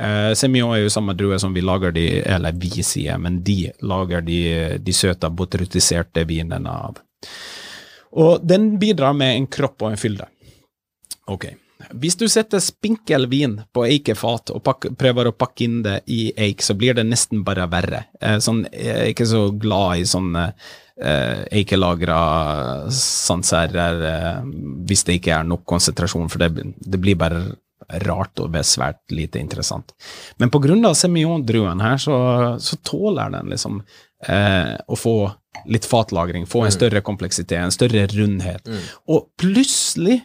Eh, 0.00 0.32
Semillon 0.36 0.74
er 0.76 0.82
jo 0.84 0.92
samme 0.92 1.14
drue 1.16 1.38
som 1.40 1.54
vi 1.56 1.64
lager 1.64 1.94
de, 1.96 2.06
eller 2.20 2.56
vi 2.60 2.82
sier, 2.84 3.16
men 3.18 3.40
de 3.44 3.70
lager 3.80 4.24
de, 4.24 4.40
de 4.78 4.94
søte, 4.94 5.30
botrytiserte 5.32 6.26
vinene 6.28 6.72
av. 6.72 7.00
Og 8.16 8.42
den 8.44 8.74
bidrar 8.80 9.16
med 9.16 9.36
en 9.36 9.46
kropp 9.50 9.82
og 9.84 9.92
en 9.92 10.00
fylde. 10.00 10.28
Ok. 11.32 11.48
Hvis 11.96 12.16
du 12.18 12.24
setter 12.30 12.62
spinkel 12.62 13.28
vin 13.30 13.58
på 13.74 13.84
eikefat 13.86 14.50
og 14.54 14.62
pakk, 14.64 14.88
prøver 14.98 15.28
å 15.28 15.36
pakke 15.36 15.66
inn 15.66 15.82
det 15.84 16.00
i 16.12 16.30
eik, 16.32 16.64
så 16.64 16.74
blir 16.78 16.96
det 16.96 17.04
nesten 17.06 17.44
bare 17.46 17.68
verre. 17.70 18.06
Eh, 18.20 18.38
sånn, 18.42 18.64
jeg 18.72 18.96
er 18.96 19.12
ikke 19.12 19.28
så 19.28 19.46
glad 19.52 20.00
i 20.00 20.08
sånne 20.08 20.46
eh, 20.48 21.44
eikelagra 21.60 22.20
sanserer 22.92 24.02
eh, 24.10 24.40
hvis 24.88 25.04
det 25.06 25.20
ikke 25.20 25.36
er 25.36 25.48
nok 25.52 25.66
konsentrasjon, 25.68 26.32
for 26.32 26.42
det, 26.42 26.72
det 26.80 27.00
blir 27.02 27.18
bare 27.20 27.44
rart 28.06 28.40
og 28.42 28.52
svært 28.66 29.02
lite 29.14 29.40
interessant. 29.40 29.94
Men 30.40 30.50
av 30.88 30.96
semillon-druen 30.98 31.82
her, 31.84 31.98
så, 32.02 32.16
så 32.62 32.78
tåler 32.86 33.34
den 33.36 33.52
liksom 33.54 33.82
eh, 34.28 34.74
å 34.86 34.98
få 34.98 35.16
litt 35.70 35.86
fatlagring, 35.88 36.46
få 36.46 36.66
en 36.66 36.74
større 36.74 37.02
kompleksitet, 37.04 37.58
en 37.58 37.74
større 37.74 38.06
rundhet. 38.12 38.68
Og 39.08 39.30
plutselig 39.40 40.20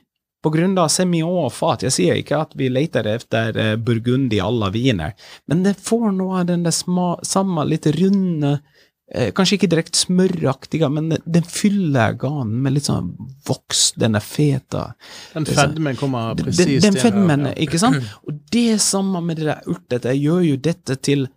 av 0.82 0.90
semillon 0.90 1.46
og 1.46 1.54
fat. 1.54 1.86
Jeg 1.86 1.94
sier 1.96 2.20
ikke 2.20 2.42
at 2.42 2.56
vi 2.58 2.70
leter 2.72 3.08
etter 3.12 3.58
burgundi 3.78 4.42
à 4.42 4.50
i 4.50 4.72
wiener, 4.74 4.74
viner, 4.74 5.14
men 5.46 5.64
det 5.64 5.78
får 5.78 6.12
noe 6.18 6.42
av 6.42 6.48
den 6.50 6.66
der 6.66 6.74
samme 6.74 7.66
litt 7.70 7.86
runde 8.00 8.56
eh, 8.58 8.81
Kanskje 9.12 9.58
ikke 9.58 9.68
direkte 9.68 10.00
smøraktige, 10.00 10.88
men 10.88 11.10
den, 11.12 11.44
fyller 11.44 12.14
ganen 12.16 12.62
med 12.64 12.78
litt 12.78 12.86
sånn 12.88 13.10
voks, 13.48 13.90
den 14.00 14.16
er 14.16 14.24
feta. 14.24 14.86
Den 15.34 15.44
sant. 15.50 15.58
fedmen 15.76 15.98
kommer 16.00 16.32
Den, 16.40 16.48
presist 16.48 16.86
den, 16.86 16.94
den 16.96 17.02
fedmen, 17.02 17.44
ja. 17.50 17.54
ikke 17.66 17.82
sant? 17.82 18.08
Og 18.24 18.40
det 18.56 18.78
samme 18.80 19.20
med 19.26 19.42
det 19.42 19.50
der 19.50 19.68
urtete 19.68 20.14
gjør 20.16 20.46
jo 20.48 20.56
dette 20.64 20.96
til 21.04 21.28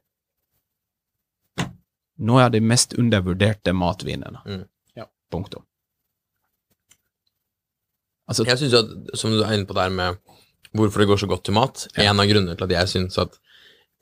noe 2.22 2.44
av 2.46 2.52
de 2.54 2.60
mest 2.62 2.94
undervurderte 2.94 3.74
matvinene. 3.74 4.38
Mm. 4.46 4.64
Ja. 5.00 5.08
Punktum. 5.34 5.64
Altså, 8.30 8.46
Jeg 8.46 8.58
synes 8.62 8.72
jo 8.72 8.84
at, 8.84 9.18
som 9.18 9.34
du 9.34 9.42
er 9.42 9.52
inne 9.58 9.66
på 9.68 9.74
der 9.76 9.90
med 9.92 10.16
hvorfor 10.74 11.02
det 11.02 11.08
går 11.10 11.20
så 11.24 11.26
godt 11.30 11.44
til 11.44 11.54
mat, 11.58 11.88
Ja. 11.96 12.10
en 12.10 12.20
av 12.22 12.26
grunnene 12.30 12.54
til 12.56 12.64
at 12.64 12.70
jeg 12.78 12.88
synes 12.88 13.18
at 13.18 13.34
eh, 13.34 13.43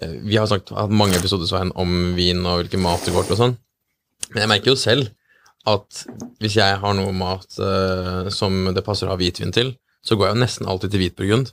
Vi 0.00 0.36
har 0.36 0.46
snakket, 0.50 0.72
hatt 0.76 0.90
mange 0.90 1.14
episoder 1.18 1.46
Svein, 1.46 1.72
om 1.78 2.14
vin 2.16 2.40
og 2.46 2.62
hvilken 2.62 2.82
mat 2.82 3.04
det 3.06 3.12
går 3.14 3.24
til 3.28 3.36
og 3.36 3.38
sånn, 3.42 3.56
men 4.32 4.40
jeg 4.42 4.50
merker 4.50 4.72
jo 4.72 4.78
selv 4.80 5.10
at 5.66 6.00
hvis 6.42 6.56
jeg 6.58 6.78
har 6.82 6.94
noe 6.98 7.12
mat 7.14 7.46
eh, 7.62 8.30
som 8.34 8.64
det 8.74 8.82
passer 8.82 9.06
å 9.06 9.12
ha 9.12 9.18
hvitvin 9.20 9.52
til, 9.54 9.76
så 10.02 10.16
går 10.18 10.26
jeg 10.30 10.34
jo 10.36 10.40
nesten 10.42 10.66
alltid 10.66 10.90
til 10.90 11.04
hvitburgund. 11.04 11.52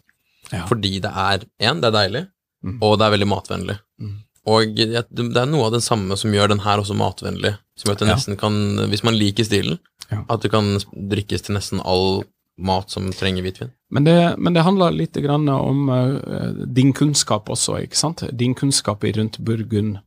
Ja. 0.49 0.63
Fordi 0.65 0.95
det 1.03 1.11
er 1.13 1.43
én, 1.61 1.81
det 1.83 1.91
er 1.91 1.97
deilig, 1.99 2.27
Mm. 2.59 2.73
og 2.83 2.97
det 2.99 3.05
er 3.05 3.11
veldig 3.13 3.27
matvennlig. 3.31 3.75
Mm. 4.03 4.15
Og 4.51 4.73
det 4.75 5.37
er 5.39 5.45
noe 5.47 5.67
av 5.69 5.71
det 5.71 5.79
samme 5.85 6.17
som 6.19 6.33
gjør 6.35 6.49
den 6.51 6.59
her 6.59 6.81
også 6.81 6.91
matvennlig. 6.97 7.53
Som 7.79 7.87
gjør 7.87 7.95
at 7.95 8.01
det 8.03 8.07
nesten 8.09 8.35
kan, 8.41 8.51
hvis 8.91 9.03
man 9.07 9.15
liker 9.15 9.45
stilen, 9.47 9.77
Ja. 10.11 10.25
at 10.27 10.41
det 10.41 10.51
kan 10.51 10.75
drikkes 10.91 11.45
til 11.45 11.55
nesten 11.55 11.79
all 11.85 12.25
mat 12.59 12.91
som 12.91 13.07
trenger 13.15 13.45
hvitvin. 13.45 13.71
Men 13.89 14.05
det, 14.05 14.35
men 14.37 14.53
det 14.53 14.65
handler 14.65 14.93
litt 14.93 15.17
om 15.17 15.89
uh, 15.89 16.65
din 16.67 16.93
kunnskap 16.93 17.49
også, 17.49 17.79
ikke 17.85 17.97
sant? 17.97 18.23
Din 18.31 18.53
kunnskap 18.55 19.03
rundt 19.03 19.39
Burgund. 19.39 19.97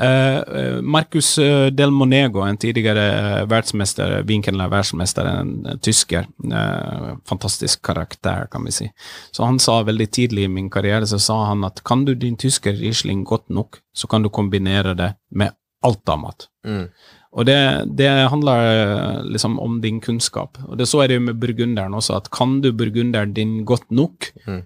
Uh, 0.00 0.80
Marcus 0.80 1.36
Del 1.70 1.90
Monego, 1.92 2.40
en 2.40 2.56
tidligere 2.56 3.44
verdensmester, 3.44 4.22
vinkelner 4.24 4.70
verdensmester, 4.72 5.28
en 5.28 5.78
tysker. 5.84 6.26
Uh, 6.48 7.14
fantastisk 7.28 7.84
karakter, 7.84 8.48
kan 8.50 8.64
vi 8.64 8.72
si. 8.72 8.90
Så 9.30 9.44
han 9.44 9.60
sa 9.60 9.82
veldig 9.86 10.10
tidlig 10.10 10.48
i 10.48 10.52
min 10.52 10.70
karriere 10.72 11.06
så 11.06 11.20
sa 11.20 11.42
han 11.52 11.64
at 11.68 11.84
kan 11.84 12.06
du 12.08 12.14
din 12.14 12.36
tysker 12.40 12.72
Riesling 12.80 13.24
godt 13.28 13.50
nok, 13.52 13.82
så 13.94 14.08
kan 14.08 14.24
du 14.24 14.32
kombinere 14.32 14.96
det 14.98 15.14
med 15.30 15.52
alt 15.82 16.08
av 16.08 16.18
mat. 16.22 16.46
Mm. 16.66 16.86
Og 17.32 17.46
det, 17.48 17.56
det 17.96 18.08
handler 18.28 18.66
eh, 18.68 19.22
liksom 19.32 19.58
om 19.62 19.80
din 19.80 20.00
kunnskap. 20.04 20.58
Og 20.68 20.76
det 20.78 20.86
så 20.90 21.00
er 21.02 21.08
det 21.08 21.16
jo 21.20 21.26
med 21.30 21.38
burgunderen 21.40 21.94
også, 21.96 22.16
at 22.20 22.30
kan 22.34 22.58
du 22.60 22.72
burgunderen 22.72 23.32
din 23.34 23.64
godt 23.64 23.90
nok, 23.90 24.32
Mm. 24.46 24.62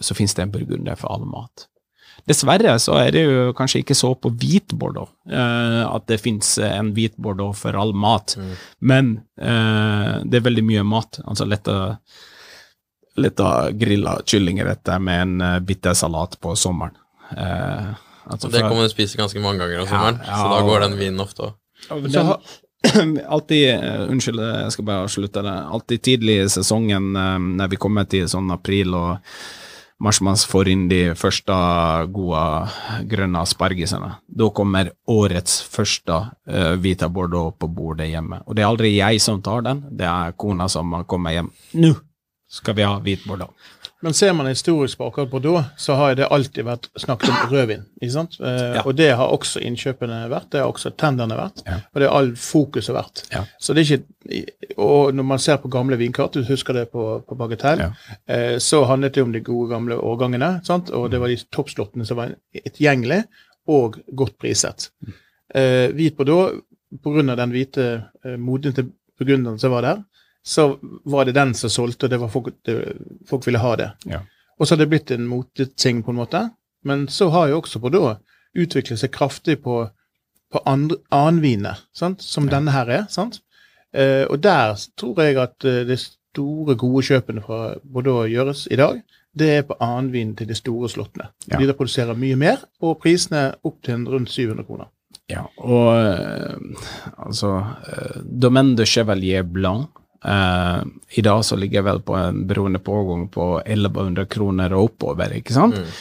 så 0.00 0.14
finnes 0.14 0.34
det 0.34 0.42
en 0.42 0.50
burgunder 0.52 0.96
for 1.00 1.08
all 1.14 1.24
mat. 1.24 1.68
Dessverre 2.28 2.74
så 2.82 2.96
er 3.00 3.12
det 3.14 3.22
jo 3.24 3.52
kanskje 3.56 3.80
ikke 3.84 3.94
så 3.96 4.10
på 4.20 4.28
hvit 4.36 4.74
bordeaux, 4.76 5.08
eh, 5.30 5.84
at 5.86 6.06
det 6.10 6.18
finnes 6.20 6.50
en 6.66 6.90
hvit 6.92 7.14
bordeaux 7.16 7.56
for 7.56 7.78
all 7.78 7.94
mat, 7.94 8.34
Mm. 8.36 8.50
men 8.80 9.12
eh, 9.38 10.18
det 10.24 10.40
er 10.42 10.44
veldig 10.50 10.64
mye 10.64 10.82
mat. 10.84 11.20
Altså 11.24 11.46
lett 11.48 11.68
å 11.68 11.96
Litt 13.18 13.40
av 13.42 13.72
grilla 13.74 14.12
kyllingretter 14.22 15.00
med 15.02 15.20
en 15.22 15.40
uh, 15.42 15.58
bitter 15.58 15.94
salat 15.98 16.36
på 16.40 16.52
sommeren. 16.54 16.94
Eh, 17.34 17.88
altså 18.28 18.48
Og 18.48 18.54
det 18.54 18.62
kommer 18.62 18.76
kan 18.76 18.86
man 18.86 18.94
spise 18.94 19.18
ganske 19.18 19.42
mange 19.42 19.62
ganger 19.64 19.82
om 19.82 19.86
Ja, 19.86 19.92
sommeren, 19.92 20.22
ja, 20.24 20.38
så 20.38 20.48
da 20.52 20.62
går 20.68 20.86
den 20.86 20.98
vinen 21.00 21.20
ofte 21.24 21.48
òg. 21.48 21.54
Alltid, 23.34 23.62
eh, 23.74 24.02
unnskyld, 24.06 24.38
jeg 24.38 24.72
skal 24.72 24.84
bare 24.86 25.06
avslutte 25.06 25.42
det. 25.42 25.54
Alltid 25.74 26.02
tidlig 26.02 26.36
i 26.44 26.50
sesongen, 26.52 27.08
eh, 27.16 27.38
når 27.58 27.72
vi 27.72 27.80
kommer 27.80 28.06
til 28.06 28.28
sånn 28.30 28.52
april 28.54 28.94
og 28.94 29.16
mars, 29.98 30.20
man 30.22 30.38
får 30.38 30.70
inn 30.70 30.84
de 30.90 31.00
første 31.18 31.54
gode 32.14 32.42
grønne 33.10 33.42
aspargesene. 33.42 34.12
Da 34.28 34.50
kommer 34.54 34.92
årets 35.10 35.58
første 35.66 36.20
uh, 36.30 36.74
Vita 36.78 37.08
Bordeaux 37.10 37.56
på 37.58 37.66
bordet 37.66 38.06
hjemme. 38.12 38.38
Og 38.46 38.54
det 38.54 38.62
er 38.62 38.70
aldri 38.70 38.92
jeg 38.94 39.22
som 39.22 39.42
tar 39.42 39.64
den, 39.66 39.82
det 39.90 40.06
er 40.06 40.36
kona 40.38 40.68
som 40.70 40.94
kommer 41.10 41.34
hjem. 41.34 41.50
Nå 41.82 41.96
skal 42.48 42.78
vi 42.78 42.86
ha 42.86 42.94
hvit 43.04 43.26
Bordeaux. 43.28 43.52
Men 44.00 44.14
ser 44.14 44.32
man 44.32 44.46
historisk 44.46 44.98
på 44.98 45.06
akkurat 45.08 45.30
Bordeaux, 45.30 45.64
så 45.76 45.94
har 45.98 46.14
det 46.14 46.28
alltid 46.30 46.64
vært 46.64 46.84
snakket 47.02 47.28
om 47.32 47.50
rødvin. 47.50 47.80
ikke 48.00 48.12
sant? 48.12 48.36
Eh, 48.40 48.74
Ja. 48.76 48.82
Og 48.86 48.94
det 48.96 49.08
har 49.16 49.26
også 49.34 49.58
innkjøpene 49.60 50.28
vært, 50.30 50.50
det 50.52 50.60
har 50.60 50.68
også 50.70 50.92
tenderne 50.96 51.34
vært, 51.36 51.62
Ja. 51.66 51.80
og 51.94 52.00
det 52.00 52.08
har 52.08 52.16
all 52.18 52.30
fokuset 52.36 52.94
vært. 52.94 53.24
Ja. 53.32 53.44
Så 53.58 53.74
det 53.74 53.82
er 53.90 53.96
ikke, 53.96 54.04
Og 54.78 55.14
når 55.14 55.22
man 55.24 55.38
ser 55.38 55.56
på 55.56 55.68
gamle 55.70 55.96
vinkart, 55.96 56.32
du 56.32 56.44
husker 56.44 56.74
det 56.74 56.90
på, 56.92 57.24
på 57.26 57.34
Bagatell, 57.34 57.80
eh, 58.28 58.58
så 58.58 58.84
handlet 58.86 59.14
det 59.14 59.22
om 59.22 59.32
de 59.32 59.40
gode 59.40 59.70
gamle 59.70 59.96
årgangene, 59.96 60.60
sant? 60.64 60.90
og 60.90 61.10
det 61.10 61.18
var 61.20 61.28
de 61.28 61.36
toppslottene 61.50 62.06
som 62.06 62.16
var 62.16 62.34
etgjengelige 62.54 63.24
og 63.66 63.96
godt 64.14 64.38
priset. 64.38 64.90
Eh, 65.54 65.88
hvit 65.92 66.16
Bordeaux, 66.16 66.60
pga. 67.02 67.34
den 67.36 67.50
hvite 67.50 68.04
eh, 68.24 68.72
til 68.74 68.92
burgunderen 69.18 69.58
som 69.58 69.72
var 69.72 69.82
der, 69.82 70.04
så 70.48 70.64
var 71.04 71.28
det 71.28 71.34
den 71.36 71.52
som 71.58 71.70
solgte, 71.70 72.06
og 72.08 72.10
det 72.14 72.20
var 72.22 72.30
folk, 72.32 72.48
det, 72.64 72.76
folk 73.28 73.44
ville 73.46 73.60
ha 73.60 73.74
det. 73.76 73.90
Ja. 74.08 74.22
Og 74.58 74.66
så 74.66 74.74
har 74.74 74.80
det 74.82 74.88
blitt 74.94 75.12
en 75.14 75.26
moteting, 75.28 76.00
på 76.06 76.14
en 76.14 76.18
måte. 76.22 76.40
Men 76.88 77.04
så 77.12 77.28
har 77.34 77.50
jo 77.50 77.60
også 77.60 77.80
Bordeaux 77.82 78.16
utviklet 78.56 78.98
seg 79.02 79.12
kraftig 79.14 79.58
på 79.62 79.84
på 80.48 80.62
annenviner, 80.64 81.76
sant? 81.92 82.22
som 82.24 82.46
Ja. 82.48 82.54
denne 82.56 82.72
her 82.72 82.88
er. 82.88 83.02
sant? 83.12 83.40
Eh, 83.92 84.24
og 84.30 84.40
der 84.40 84.78
tror 84.96 85.18
jeg 85.20 85.36
at 85.36 85.64
eh, 85.68 85.84
de 85.84 85.96
store, 85.96 86.74
gode 86.74 87.02
kjøpene 87.04 87.42
fra 87.44 87.74
Bordeaux 87.84 88.24
gjøres 88.32 88.66
i 88.70 88.76
dag. 88.76 89.02
Det 89.36 89.48
er 89.58 89.62
på 89.68 89.76
annenvinen 89.78 90.34
til 90.38 90.48
de 90.48 90.54
store 90.56 90.88
slottene. 90.88 91.28
Ja. 91.50 91.58
De 91.58 91.66
der 91.66 91.76
produserer 91.76 92.16
mye 92.16 92.36
mer, 92.40 92.64
og 92.80 92.96
prisene 93.02 93.54
opp 93.62 93.82
til 93.84 94.06
rundt 94.08 94.30
700 94.32 94.64
kroner. 94.64 94.88
Ja, 95.28 95.42
og 95.58 96.00
eh, 96.00 96.56
altså 97.18 97.52
eh, 97.92 98.22
Domaine 98.24 98.74
de 98.76 98.86
Chevalier 98.86 99.42
Blanc 99.44 99.88
eh, 100.24 100.78
I 101.18 101.24
dag 101.26 101.44
så 101.44 101.58
ligger 101.58 101.80
jeg 101.80 101.88
vel 101.88 102.00
på 102.06 102.16
en 102.18 102.46
beroende 102.48 102.80
pågang 102.82 103.28
på 103.32 103.58
1100 103.64 104.26
kroner 104.32 104.74
og 104.76 104.92
oppover, 104.92 105.36
ikke 105.38 105.56
sant? 105.56 105.78
Mm. 105.78 105.92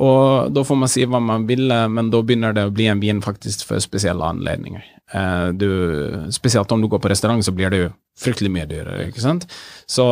Og 0.00 0.52
da 0.56 0.62
får 0.64 0.78
man 0.80 0.88
si 0.88 1.04
hva 1.04 1.20
man 1.20 1.44
vil, 1.48 1.66
eh, 1.70 1.88
men 1.92 2.08
da 2.12 2.22
begynner 2.24 2.56
det 2.56 2.68
å 2.68 2.72
bli 2.74 2.88
en 2.88 3.02
vin 3.02 3.20
faktisk 3.24 3.66
for 3.68 3.82
spesielle 3.84 4.24
anledninger. 4.24 4.86
Uh, 5.10 5.50
du, 5.50 5.66
spesielt 6.30 6.70
om 6.70 6.78
du 6.78 6.86
går 6.86 7.00
på 7.02 7.10
restaurant, 7.10 7.42
så 7.42 7.50
blir 7.50 7.72
det 7.72 7.78
jo 7.80 7.88
fryktelig 8.20 8.50
mye 8.54 8.66
dyrere, 8.70 9.08
ikke 9.08 9.22
sant? 9.24 9.46
Så, 9.90 10.04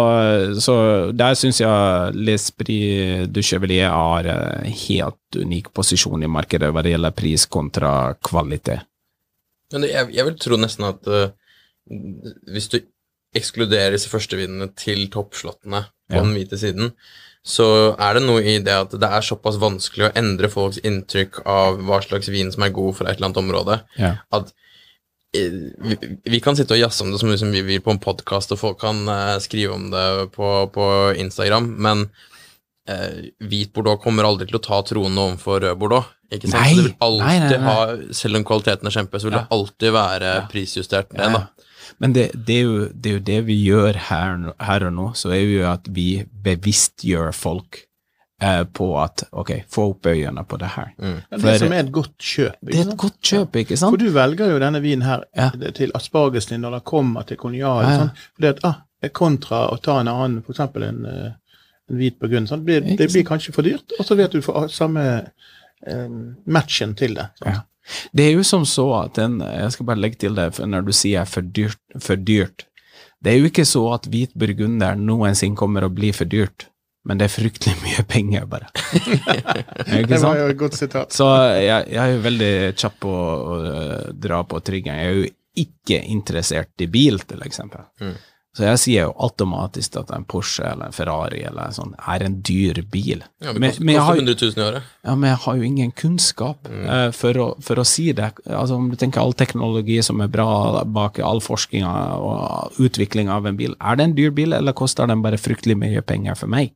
så 0.58 0.74
der 1.14 1.36
syns 1.38 1.60
jeg 1.62 2.16
L'Esprit 2.18 3.30
du 3.30 3.38
Chevalier 3.46 3.92
har 3.94 4.26
en 4.32 4.66
helt 4.66 5.38
unik 5.38 5.70
posisjon 5.76 6.26
i 6.26 6.30
markedet 6.32 6.72
hva 6.74 6.82
det 6.82 6.96
gjelder 6.96 7.14
pris 7.14 7.46
kontra 7.46 7.92
kvalitet. 8.26 8.82
Men 9.70 9.86
jeg, 9.86 10.10
jeg 10.16 10.26
vil 10.26 10.38
tro 10.42 10.58
nesten 10.58 10.88
at 10.88 11.06
uh, 11.06 11.30
hvis 12.50 12.70
du 12.72 12.80
ekskluderer 13.36 13.92
disse 13.96 14.08
førstevinene 14.10 14.70
til 14.78 15.08
toppslottene 15.12 15.84
på 16.08 16.16
Ja. 16.16 16.22
den 16.22 16.32
hvite 16.34 16.56
siden, 16.58 16.92
så 17.44 17.94
er 18.00 18.14
det 18.14 18.22
noe 18.24 18.40
i 18.42 18.58
det 18.64 18.72
at 18.74 18.90
det 18.90 19.08
er 19.08 19.20
såpass 19.24 19.56
vanskelig 19.60 20.08
å 20.08 20.14
endre 20.16 20.48
folks 20.48 20.78
inntrykk 20.84 21.42
av 21.46 21.78
hva 21.84 22.00
slags 22.04 22.28
vin 22.32 22.50
som 22.52 22.62
er 22.64 22.70
god 22.74 22.96
for 22.96 23.06
et 23.08 23.16
eller 23.16 23.28
annet 23.28 23.42
område, 23.42 23.80
Ja. 23.98 24.14
at 24.32 24.52
eh, 25.34 25.50
vi, 25.78 25.96
vi 26.24 26.40
kan 26.40 26.56
sitte 26.56 26.72
og 26.74 26.80
jazze 26.80 27.04
om 27.04 27.12
det 27.12 27.20
som, 27.20 27.36
som 27.36 27.52
vi 27.52 27.60
vil 27.62 27.80
på 27.84 27.90
en 27.92 28.00
podkast, 28.00 28.52
og 28.52 28.58
folk 28.58 28.80
kan 28.80 29.04
uh, 29.08 29.38
skrive 29.38 29.74
om 29.76 29.90
det 29.92 30.32
på, 30.32 30.48
på 30.72 30.86
Instagram, 31.20 31.68
men 31.78 32.06
uh, 32.88 33.28
hvit 33.44 33.72
Bordeaux 33.76 34.00
kommer 34.02 34.24
aldri 34.24 34.48
til 34.48 34.56
å 34.56 34.64
ta 34.64 34.80
tronen 34.88 35.18
overfor 35.18 35.60
rød 35.60 35.78
Bordeaux. 35.78 36.08
Ikke 36.32 36.48
sant? 36.50 36.60
Nei, 36.60 36.72
Så 36.74 36.82
det 36.82 36.84
vil 36.90 36.96
alltid 37.00 37.24
nei, 37.24 37.38
nei, 37.40 37.56
nei. 37.56 37.64
ha, 37.64 38.12
selv 38.12 38.36
om 38.36 38.44
kvaliteten 38.44 38.86
er 38.88 38.96
kjempe, 38.98 39.20
så 39.20 39.28
vil 39.28 39.36
Ja. 39.38 39.44
det 39.44 39.52
alltid 39.56 39.92
være 39.92 40.32
prisjustert 40.52 41.12
ned, 41.16 41.32
da. 41.32 41.46
Men 41.98 42.12
det, 42.16 42.30
det, 42.46 42.56
er 42.60 42.62
jo, 42.68 42.88
det 42.92 43.10
er 43.10 43.18
jo 43.18 43.24
det 43.32 43.38
vi 43.46 43.56
gjør 43.64 43.98
her, 44.08 44.52
her 44.60 44.84
og 44.88 44.92
nå, 44.96 45.06
så 45.18 45.30
er 45.34 45.42
jo 45.44 45.66
at 45.70 45.88
vi 45.94 46.24
bevisstgjør 46.44 47.32
folk 47.36 47.80
eh, 48.42 48.64
på 48.64 48.88
at 49.02 49.24
ok, 49.32 49.52
få 49.72 49.88
opp 49.94 50.06
øynene 50.12 50.44
på 50.48 50.58
det 50.60 50.70
her. 50.76 50.92
Mm. 50.98 51.16
For, 51.32 51.46
det 51.48 51.56
som 51.62 51.72
er 51.72 51.84
et 51.86 51.92
godt 51.92 52.14
kjøp. 52.18 52.58
ikke 52.62 52.70
Det 52.72 52.76
er 52.76 52.80
et 52.84 52.90
sant? 52.92 53.00
godt 53.04 53.18
kjøp, 53.32 53.56
ikke 53.62 53.80
For 53.82 53.96
du 54.04 54.08
velger 54.14 54.52
jo 54.52 54.60
denne 54.62 54.82
vinen 54.84 55.06
her 55.08 55.24
Ja. 55.36 55.50
til 55.74 55.92
aspargesen 55.94 56.54
din 56.56 56.60
når 56.66 56.78
den 56.78 56.86
kommer 56.92 57.22
til 57.28 57.36
konjal. 57.40 57.82
Ja, 57.84 57.90
ja. 57.90 57.98
Sånn, 58.04 58.12
fordi 58.36 58.52
at, 58.54 58.64
ah, 58.68 59.08
kontra 59.14 59.64
å 59.72 59.78
ta 59.82 60.00
en 60.00 60.08
annen, 60.10 60.42
f.eks. 60.46 60.60
En, 60.60 61.04
eh, 61.06 61.32
en 61.90 61.96
hvit 61.96 62.18
burgund. 62.20 62.48
Sånn. 62.50 62.64
Det, 62.66 62.82
blir, 62.84 62.96
det 62.98 63.10
blir 63.12 63.24
kanskje 63.24 63.54
for 63.54 63.62
dyrt, 63.66 63.92
og 63.98 64.04
så 64.06 64.16
vet 64.18 64.32
du 64.34 64.42
får 64.44 64.68
samme 64.74 65.04
eh, 65.86 66.08
matchen 66.46 66.94
til 66.98 67.14
det. 67.18 67.28
sant? 67.40 67.54
Ja. 67.54 67.64
Det 68.12 68.26
er 68.28 68.34
jo 68.36 68.46
som 68.46 68.66
så 68.68 68.86
at 69.02 69.18
den, 69.18 69.38
jeg 69.40 69.74
skal 69.74 69.88
bare 69.90 70.02
legge 70.02 70.20
til 70.24 70.38
det, 70.38 70.50
når 70.60 70.88
du 70.88 70.94
sier 70.96 71.28
for 71.28 71.46
dyrt, 71.46 71.80
for 72.04 72.20
dyrt, 72.20 72.66
det 73.24 73.32
er 73.32 73.40
jo 73.40 73.48
ikke 73.50 73.66
så 73.66 73.84
at 73.96 74.06
hvit 74.10 74.34
burgunder 74.38 74.98
noensinne 74.98 75.58
kommer 75.58 75.86
å 75.86 75.92
bli 75.92 76.12
for 76.14 76.28
dyrt, 76.30 76.68
men 77.08 77.18
det 77.18 77.28
er 77.28 77.34
fryktelig 77.34 77.74
mye 77.86 78.04
penger, 78.08 78.46
bare. 78.50 78.70
Det 80.08 80.20
var 80.22 80.38
jo 80.42 80.48
et 80.52 80.60
godt 80.60 80.76
sitat. 80.78 81.14
Så 81.14 81.26
jeg, 81.56 81.88
jeg 81.94 82.02
er 82.04 82.14
jo 82.14 82.24
veldig 82.26 82.52
kjapp 82.78 82.98
på 83.02 83.12
å 83.12 83.58
å 83.58 83.60
dra 84.12 84.42
på 84.46 84.60
triggeren. 84.64 85.00
Jeg 85.00 85.08
er 85.08 85.18
jo 85.22 85.34
ikke 85.58 86.02
interessert 86.12 86.84
i 86.84 86.88
bil, 86.90 87.18
til 87.26 87.42
eksempel. 87.42 87.88
Mm. 88.02 88.14
Så 88.56 88.64
jeg 88.64 88.78
sier 88.82 89.02
jo 89.06 89.12
automatisk 89.22 89.96
at 90.00 90.10
en 90.10 90.24
Porsche 90.26 90.64
eller 90.66 90.88
en 90.88 90.92
Ferrari 90.96 91.42
eller 91.46 91.70
sånn 91.76 91.92
er 92.10 92.24
en 92.26 92.40
dyr 92.42 92.80
bil. 92.90 93.20
Ja, 93.44 93.52
det 93.52 93.60
koster, 93.62 93.84
men 93.84 93.94
jeg 93.94 94.02
har 94.02 94.16
koster 94.16 94.24
jo- 94.26 94.34
100 94.34 94.56
000 94.56 94.58
i 94.58 94.68
året. 94.68 94.82
Ja, 95.04 95.14
men 95.14 95.30
jeg 95.30 95.38
har 95.44 95.56
jo 95.56 95.62
ingen 95.62 95.92
kunnskap 95.92 96.68
Mm. 96.68 96.88
uh, 96.88 97.10
for, 97.12 97.32
å, 97.44 97.46
for 97.62 97.76
å 97.76 97.84
si 97.86 98.10
det. 98.12 98.32
Altså 98.46 98.74
Om 98.74 98.90
du 98.90 98.96
tenker 98.96 99.20
all 99.20 99.32
teknologi 99.32 100.02
som 100.02 100.20
er 100.20 100.28
bra 100.28 100.82
bak 100.84 101.20
all 101.20 101.40
forskninga 101.40 101.92
og 102.18 102.72
utvikling 102.82 103.28
av 103.30 103.46
en 103.46 103.56
bil, 103.56 103.76
er 103.80 103.96
det 103.96 104.04
en 104.08 104.14
dyr 104.14 104.30
bil, 104.34 104.52
eller 104.52 104.72
koster 104.72 105.06
den 105.06 105.22
bare 105.22 105.38
fryktelig 105.38 105.76
mye 105.78 106.02
penger 106.02 106.34
for 106.34 106.48
meg? 106.48 106.72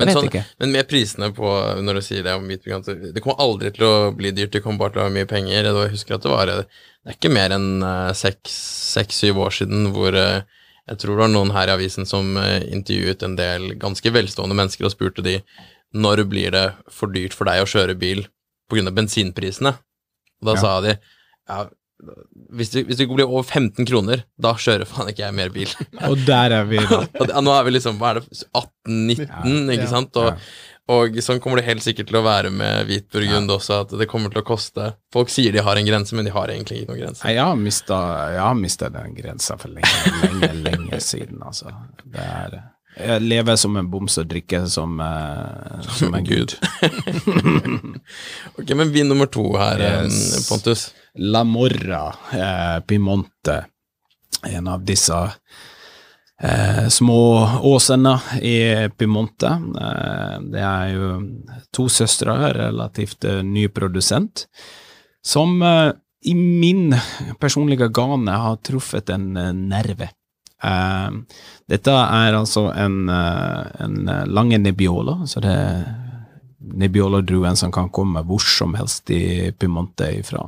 Men, 0.00 0.08
sånn, 0.08 0.28
men 0.58 0.72
med 0.72 0.88
prisene 0.88 1.28
på 1.36 1.48
når 1.84 1.98
du 1.98 2.02
sier 2.06 2.22
det 2.24 2.32
om 2.32 2.46
hvit 2.48 2.64
Det 2.64 3.20
kommer 3.20 3.42
aldri 3.44 3.70
til 3.76 3.84
å 3.84 4.12
bli 4.16 4.30
dyrt, 4.32 4.54
det 4.54 4.62
kommer 4.64 4.78
bare 4.86 4.94
til 4.94 5.02
å 5.02 5.04
ha 5.04 5.12
mye 5.12 5.28
penger. 5.28 5.68
Jeg 5.68 5.92
husker 5.92 6.16
at 6.16 6.24
det 6.24 6.32
var 6.32 6.46
Det 6.48 6.64
er 7.10 7.18
ikke 7.18 7.32
mer 7.34 7.52
enn 7.52 7.84
seks-syv 8.16 9.38
år 9.44 9.52
siden 9.58 9.90
hvor 9.92 10.16
eh, 10.16 10.42
jeg 10.88 10.98
tror 10.98 11.14
det 11.14 11.22
var 11.26 11.30
noen 11.34 11.52
her 11.54 11.70
i 11.70 11.74
avisen 11.76 12.08
som 12.08 12.32
eh, 12.40 12.64
intervjuet 12.74 13.22
en 13.26 13.36
del 13.38 13.74
ganske 13.82 14.14
velstående 14.14 14.56
mennesker 14.58 14.88
og 14.88 14.94
spurte 14.94 15.22
de 15.24 15.36
når 15.92 16.24
blir 16.30 16.54
det 16.54 16.66
for 16.90 17.12
dyrt 17.12 17.36
for 17.36 17.44
deg 17.50 17.62
å 17.62 17.68
kjøre 17.68 17.98
bil 18.00 18.24
pga. 18.72 18.88
bensinprisene. 18.96 19.74
Og 20.40 20.48
da 20.48 20.54
Ja. 20.56 20.60
sa 20.64 20.80
de 20.80 20.96
ja, 20.96 21.58
hvis 22.52 22.70
det, 22.74 22.82
hvis 22.88 22.98
det 22.98 23.06
blir 23.10 23.28
over 23.30 23.44
15 23.46 23.86
kroner, 23.88 24.24
da 24.42 24.52
kjører 24.58 24.88
faen 24.90 25.08
ikke 25.12 25.22
jeg 25.26 25.36
mer 25.38 25.52
bil. 25.54 25.70
Og 26.10 26.18
der 26.26 26.50
er 26.58 26.64
vi 26.68 26.80
da. 26.82 27.04
Nå 27.40 27.54
er 27.54 27.64
vi 27.68 27.76
liksom, 27.76 27.98
hva 28.00 28.10
er 28.16 28.20
det, 28.20 28.42
18-19, 28.52 29.72
ikke 29.76 29.86
Ja. 29.86 29.90
sant? 29.92 30.16
Og, 30.20 30.32
Ja. 30.32 30.36
og 30.92 31.14
sånn 31.22 31.38
kommer 31.40 31.60
det 31.62 31.68
helt 31.68 31.84
sikkert 31.86 32.08
til 32.10 32.18
å 32.18 32.24
være 32.26 32.50
med 32.50 32.88
hvitburgund 32.90 33.48
ja. 33.48 33.56
også, 33.56 33.78
at 33.86 33.94
det 34.00 34.08
kommer 34.10 34.32
til 34.34 34.42
å 34.42 34.46
koste 34.48 34.90
Folk 35.14 35.30
sier 35.30 35.54
de 35.54 35.62
har 35.62 35.78
en 35.78 35.86
grense, 35.86 36.12
men 36.18 36.26
de 36.26 36.34
har 36.34 36.50
egentlig 36.50 36.82
ikke 36.82 36.90
noen 36.92 37.02
grense. 37.04 37.22
Jeg 37.30 37.38
har 37.44 37.56
mista, 37.56 38.00
jeg 38.34 38.42
har 38.42 38.58
mistet 38.58 38.92
den 38.98 39.14
grensa 39.16 39.56
for 39.62 39.68
lenge, 39.72 40.12
lenge, 40.24 40.52
lenge 40.66 41.00
siden, 41.00 41.38
altså. 41.46 41.70
Det 42.04 42.26
er, 42.26 42.58
jeg 42.98 43.22
lever 43.24 43.56
som 43.56 43.76
en 43.80 43.86
boms 43.88 44.18
og 44.20 44.26
drikker 44.28 44.66
som, 44.68 44.98
eh, 45.00 45.86
som 45.96 46.12
en 46.18 46.26
gud. 46.28 46.58
Ok, 48.58 48.74
men 48.76 48.90
vin 48.92 49.08
nummer 49.08 49.26
to 49.26 49.44
her, 49.56 49.78
Yes. 49.80 50.48
Pontus. 50.48 50.90
La 51.18 51.44
Morra 51.44 52.14
eh, 52.32 52.80
Pimonte, 52.80 53.66
en 54.46 54.68
av 54.68 54.84
disse 54.84 55.18
eh, 56.40 56.88
små 56.88 57.48
åsene 57.62 58.14
i 58.40 58.88
Pimonte. 58.96 59.50
Eh, 59.80 60.38
det 60.54 60.62
er 60.64 60.94
jo 60.94 61.10
to 61.70 61.88
søstre, 61.92 62.36
relativt 62.56 63.24
eh, 63.28 63.42
ny 63.44 63.66
produsent, 63.68 64.46
som 65.24 65.60
eh, 65.62 65.92
i 66.24 66.34
min 66.34 66.94
personlige 67.40 67.90
gane 67.92 68.32
har 68.32 68.56
truffet 68.64 69.12
en 69.12 69.36
eh, 69.36 69.52
nerve. 69.52 70.08
Dette 70.62 71.90
er 71.90 72.36
altså 72.38 72.68
en, 72.78 73.08
en 73.10 74.10
lange 74.30 74.60
Nebbiolo, 74.62 75.24
så 75.26 75.40
det 75.42 75.50
er 75.58 75.80
Nebbiolo-druen 76.62 77.58
som 77.58 77.72
kan 77.74 77.90
komme 77.90 78.22
hvor 78.26 78.42
som 78.42 78.74
helst 78.78 79.10
i 79.10 79.52
Piemonte 79.58 80.08
ifra. 80.18 80.44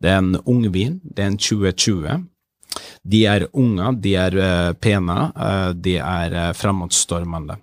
Det 0.00 0.12
er 0.12 0.20
en 0.22 0.36
ung 0.44 0.66
vin, 0.74 0.98
det 1.02 1.24
er 1.24 1.32
en 1.32 1.40
2020. 1.40 2.26
De 3.08 3.22
er 3.26 3.48
unge, 3.56 3.94
de 4.04 4.12
er 4.20 4.36
eh, 4.38 4.72
pene, 4.78 5.16
eh, 5.34 5.70
de 5.74 5.96
er 5.98 6.36
uh, 6.36 6.50
fremadstormende. 6.54 7.56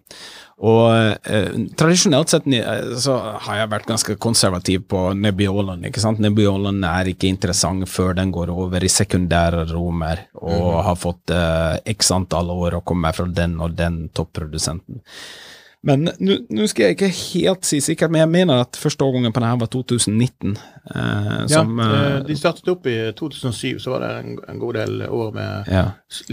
Og 0.63 1.17
eh, 1.27 1.49
tradisjonelt 1.75 2.31
sett 2.31 2.45
eh, 2.47 2.93
så 3.01 3.15
har 3.43 3.57
jeg 3.59 3.71
vært 3.73 3.89
ganske 3.89 4.15
konservativ 4.23 4.85
på 4.87 5.01
Nebbioloen. 5.19 5.83
ikke 5.89 5.99
sant? 5.99 6.21
Nebbioloen 6.23 6.79
er 6.87 7.11
ikke 7.11 7.27
interessant 7.27 7.89
før 7.91 8.15
den 8.15 8.31
går 8.31 8.53
over 8.53 8.83
i 8.83 8.91
sekundære 8.91 9.65
romer 9.73 10.29
og 10.39 10.79
har 10.87 10.95
fått 10.99 11.33
eh, 11.35 11.81
x 11.91 12.13
antall 12.15 12.53
år 12.55 12.79
og 12.79 12.85
kommer 12.87 13.15
fra 13.15 13.27
den 13.27 13.59
og 13.59 13.75
den 13.75 14.05
topprodusenten. 14.15 15.03
Men 15.85 16.07
nå 16.17 16.65
skal 16.71 16.87
jeg 16.89 16.95
ikke 16.97 17.11
helt 17.13 17.67
si 17.67 17.77
sikkert, 17.83 18.09
men 18.13 18.23
jeg 18.23 18.31
mener 18.33 18.63
at 18.63 18.77
første 18.81 19.05
årgangen 19.05 19.33
på 19.35 19.41
denne 19.43 19.59
var 19.61 19.69
2019. 19.69 20.55
Eh, 20.95 21.01
Ja, 21.45 21.59
som, 21.61 21.79
eh, 21.79 22.15
eh, 22.15 22.19
de 22.25 22.35
startet 22.37 22.67
opp 22.71 22.87
i 22.89 22.95
2007, 23.17 23.77
så 23.83 23.91
var 23.93 24.01
det 24.01 24.09
en, 24.23 24.39
en 24.49 24.59
god 24.61 24.73
del 24.79 25.03
år 25.05 25.31
med 25.35 25.67
ja. 25.69 25.83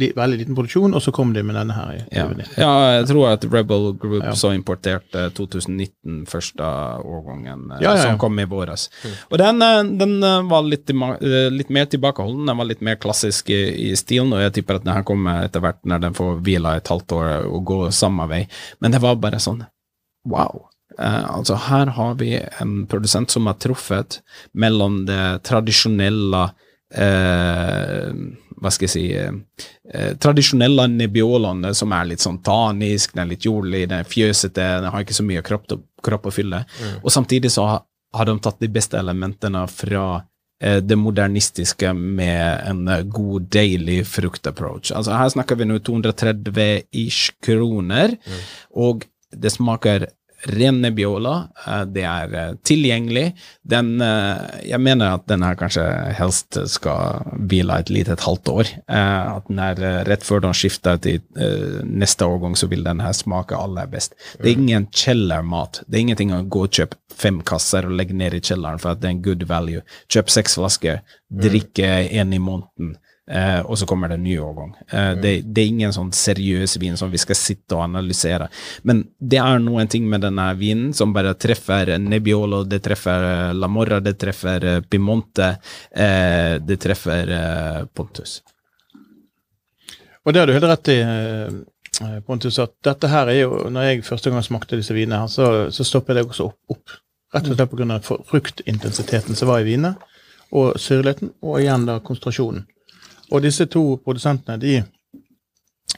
li, 0.00 0.08
veldig 0.16 0.38
liten 0.40 0.56
produksjon, 0.56 0.94
og 0.96 1.02
så 1.04 1.12
kom 1.12 1.34
de 1.36 1.42
med 1.44 1.56
denne 1.56 1.76
her 1.76 1.90
i 1.92 2.00
Ja. 2.16 2.24
2019. 2.28 2.56
ja, 2.62 2.72
jeg 2.98 3.06
tror 3.10 3.28
at 3.32 3.44
Rebel 3.52 3.86
Group 4.00 4.24
Ja. 4.24 4.32
så 4.38 4.52
importerte 4.56 5.26
2019 5.36 6.24
første 6.32 6.64
årgangen, 7.04 7.68
eh, 7.72 7.82
Ja, 7.84 7.90
ja, 7.92 7.96
ja. 7.96 8.02
som 8.06 8.18
kom 8.18 8.38
i 8.40 8.44
våres. 8.48 8.88
Og 9.30 9.36
den, 9.38 9.58
den 9.98 10.20
var 10.48 10.62
litt, 10.64 10.88
litt 11.52 11.70
mer 11.70 11.84
tilbakeholden, 11.92 12.46
den 12.46 12.56
var 12.56 12.64
litt 12.68 12.80
mer 12.80 12.96
klassisk 12.96 13.50
i, 13.50 13.90
i 13.90 13.96
stilen, 13.96 14.32
og 14.32 14.40
jeg 14.40 14.52
tipper 14.60 14.80
at 14.80 14.84
den 14.84 14.94
her 14.94 15.04
kommer 15.04 15.44
etter 15.44 15.60
hvert 15.60 15.80
når 15.84 16.00
den 16.08 16.14
får 16.16 16.40
hvile 16.40 16.76
et 16.80 16.88
halvt 16.88 17.12
år 17.18 17.30
og 17.52 17.64
gå 17.68 17.80
samme 17.92 18.28
vei. 18.30 18.46
Men 18.80 18.92
det 18.96 19.00
var 19.04 19.16
bare 19.20 19.41
sånn, 19.44 19.64
wow. 20.28 20.66
Eh, 20.98 21.24
altså 21.24 21.56
her 21.68 21.94
har 21.96 22.16
vi 22.20 22.36
en 22.60 22.82
produsent 22.90 23.32
som 23.32 23.48
har 23.48 23.58
truffet 23.62 24.20
mellom 24.52 25.02
det 25.08 25.42
tradisjonelle 25.48 26.46
eh, 26.94 28.12
hva 28.62 28.70
skal 28.70 28.86
jeg 28.86 28.92
si 28.94 29.04
eh, 29.18 29.38
eh, 29.90 30.10
Tradisjonelle 30.22 30.86
nebbiolene 30.92 31.72
som 31.76 31.92
er 31.96 32.10
litt 32.12 32.24
sånn 32.24 32.40
tanisk, 32.46 33.14
den 33.14 33.24
er 33.24 33.32
litt 33.34 33.46
jordlig, 33.48 33.86
den 33.90 34.02
er 34.02 34.08
fjøsete, 34.08 34.68
den 34.84 34.92
har 34.92 35.04
ikke 35.04 35.18
så 35.18 35.26
mye 35.26 35.44
kropp, 35.46 35.72
kropp 36.04 36.28
å 36.28 36.34
fylle. 36.34 36.62
Og 37.02 37.10
samtidig 37.12 37.52
så 37.54 37.66
har, 37.72 38.28
de 38.28 38.36
tatt 38.44 38.60
de 38.60 38.68
beste 38.70 38.98
elementene 39.00 39.64
fra 39.72 40.04
eh, 40.62 40.78
det 40.84 40.98
modernistiske 41.00 41.94
med 41.96 42.68
en 42.70 42.84
eh, 42.92 43.06
god, 43.08 43.48
deilig 43.52 44.02
fruktapproach. 44.12 44.92
Altså 44.94 45.16
Her 45.18 45.32
snakker 45.34 45.58
vi 45.58 45.68
nå 45.70 45.80
230 45.82 46.92
ish 47.02 47.34
kroner, 47.42 48.14
og 48.78 49.08
det 49.32 49.52
smaker 49.54 50.08
ren 50.42 50.80
Nebbiolo. 50.82 51.32
eh, 51.66 51.84
Det 51.84 52.02
er 52.02 52.34
eh, 52.34 52.54
tilgjengelig. 52.64 53.34
Den 53.62 54.00
eh, 54.00 54.68
Jeg 54.68 54.80
mener 54.80 55.14
at 55.14 55.26
den 55.30 55.42
her 55.42 55.54
kanskje 55.54 55.84
helst 56.18 56.58
skal 56.70 57.22
hvile 57.48 57.78
et 57.78 57.90
lite 57.90 58.12
et 58.16 58.24
halvt 58.26 58.48
år. 58.48 58.72
At 58.88 59.46
den 59.48 59.58
er 59.62 60.04
rett 60.08 60.24
før 60.26 60.42
den 60.42 60.54
skifter 60.56 60.98
til 61.02 61.20
neste 61.84 62.26
årgang, 62.26 62.56
så 62.56 62.68
vil 62.70 62.84
den 62.84 63.00
her 63.00 63.12
smake 63.12 63.56
aller 63.56 63.86
best. 63.86 64.14
Det 64.40 64.50
er 64.50 64.58
ingen 64.58 64.88
kjellermat. 64.90 65.82
Det 65.86 65.96
er 65.96 66.04
ingenting 66.06 66.34
å 66.34 66.42
gå 66.42 66.66
og 66.66 66.74
kjøpe 66.74 66.98
fem 67.12 67.40
kasser 67.46 67.86
og 67.86 67.96
legge 67.98 68.16
ned 68.16 68.34
i 68.34 68.40
kjelleren 68.42 68.80
for 68.82 68.92
at 68.92 69.02
det 69.02 69.10
er 69.10 69.16
en 69.16 69.22
good 69.24 69.46
value. 69.48 69.82
Kjøp 70.10 70.30
seks 70.32 70.56
flasker, 70.58 71.02
drikke 71.30 71.88
en 72.10 72.32
i 72.32 72.40
måneden. 72.42 72.96
Eh, 73.30 73.60
og 73.60 73.78
så 73.78 73.86
kommer 73.86 74.08
det 74.08 74.14
en 74.14 74.24
ny 74.24 74.38
årgang. 74.38 74.74
Eh, 74.88 75.12
det, 75.22 75.32
det 75.46 75.62
er 75.62 75.70
ingen 75.70 75.92
sånn 75.94 76.10
seriøs 76.16 76.74
vin 76.82 76.96
som 76.98 77.10
vi 77.10 77.20
skal 77.22 77.38
sitte 77.38 77.76
og 77.76 77.84
analysere. 77.84 78.48
Men 78.82 79.04
det 79.18 79.38
er 79.38 79.62
noen 79.62 79.90
ting 79.90 80.08
med 80.10 80.24
denne 80.26 80.48
vinen 80.58 80.90
som 80.96 81.14
bare 81.14 81.36
treffer 81.38 81.94
Nebbiolo, 82.02 82.64
det 82.66 82.82
treffer 82.82 83.28
eh, 83.28 83.52
La 83.54 83.70
Morra, 83.70 84.00
det 84.02 84.16
treffer 84.18 84.66
Pimonte, 84.90 85.52
eh, 85.94 86.56
det 86.58 86.80
treffer 86.82 87.30
Pontus. 87.94 88.40
Og 90.26 90.34
det 90.34 90.42
har 90.42 90.50
du 90.50 90.54
helt 90.54 90.70
rett 90.70 90.90
i, 90.90 90.98
Pontus, 92.26 92.58
at 92.62 92.72
dette 92.82 93.08
her 93.10 93.28
er 93.28 93.36
jo 93.40 93.56
Når 93.70 93.84
jeg 93.84 94.04
første 94.06 94.30
gang 94.30 94.42
smakte 94.42 94.78
disse 94.78 94.94
vinene, 94.96 95.20
her, 95.22 95.30
så, 95.30 95.68
så 95.74 95.86
stoppet 95.86 96.18
jeg 96.18 96.26
også 96.26 96.50
opp. 96.50 96.58
opp. 96.74 96.98
Rett 97.34 97.46
og 97.46 97.54
slett 97.54 97.70
pga. 97.70 97.98
fruktintensiteten 98.28 99.38
som 99.38 99.50
var 99.50 99.62
i 99.62 99.66
vinene, 99.70 99.94
og 100.52 100.74
syrligheten, 100.80 101.34
og 101.42 101.60
igjen 101.62 101.86
da 101.86 102.00
konsentrasjonen. 102.02 102.66
Og 103.32 103.42
disse 103.44 103.66
to 103.72 103.96
produsentene, 104.04 104.60
de 104.60 104.82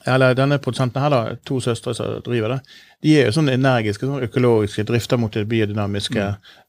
eller 0.06 0.34
denne 0.36 0.58
produsenten 0.60 1.00
her, 1.00 1.12
da, 1.12 1.36
to 1.46 1.60
søstre 1.64 1.94
som 1.96 2.18
driver 2.24 2.54
det, 2.54 2.58
de 3.04 3.12
er 3.16 3.28
jo 3.28 3.34
sånn 3.36 3.52
energiske, 3.52 4.08
sånn 4.08 4.26
økologiske, 4.26 4.84
drifter 4.88 5.20
mot 5.20 5.32
det 5.32 5.46
biodynamiske, 5.48 6.24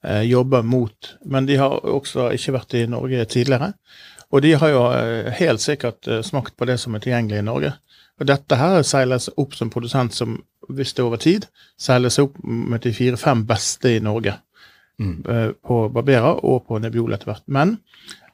eh, 0.07 0.21
jobber 0.29 0.63
mot 0.63 1.15
Men 1.25 1.45
de 1.45 1.57
har 1.59 1.73
også 1.83 2.29
ikke 2.35 2.53
vært 2.55 2.75
i 2.79 2.85
Norge 2.87 3.25
tidligere. 3.25 3.73
Og 4.31 4.41
de 4.41 4.53
har 4.53 4.69
jo 4.71 4.85
eh, 4.91 5.31
helt 5.39 5.61
sikkert 5.61 6.07
eh, 6.07 6.21
smakt 6.21 6.55
på 6.57 6.65
det 6.65 6.77
som 6.79 6.95
er 6.95 7.03
tilgjengelig 7.03 7.41
i 7.41 7.49
Norge. 7.49 7.73
Og 8.19 8.27
dette 8.27 8.55
her 8.55 8.81
seiles 8.87 9.29
opp 9.35 9.55
som 9.55 9.69
produsent 9.69 10.15
som, 10.15 10.37
hvis 10.69 10.93
det 10.93 11.03
er 11.03 11.09
over 11.09 11.19
tid, 11.19 11.47
seiles 11.77 12.19
opp 12.19 12.37
med 12.43 12.83
de 12.85 12.93
fire-fem 12.95 13.43
beste 13.47 13.97
i 13.97 14.03
Norge. 14.03 14.37
eh, 15.27 15.51
På 15.51 15.89
Barbera 15.89 16.37
og 16.39 16.67
på 16.67 16.79
Nebbiolo 16.79 17.15
etter 17.15 17.33
hvert. 17.33 17.43
Men 17.47 17.77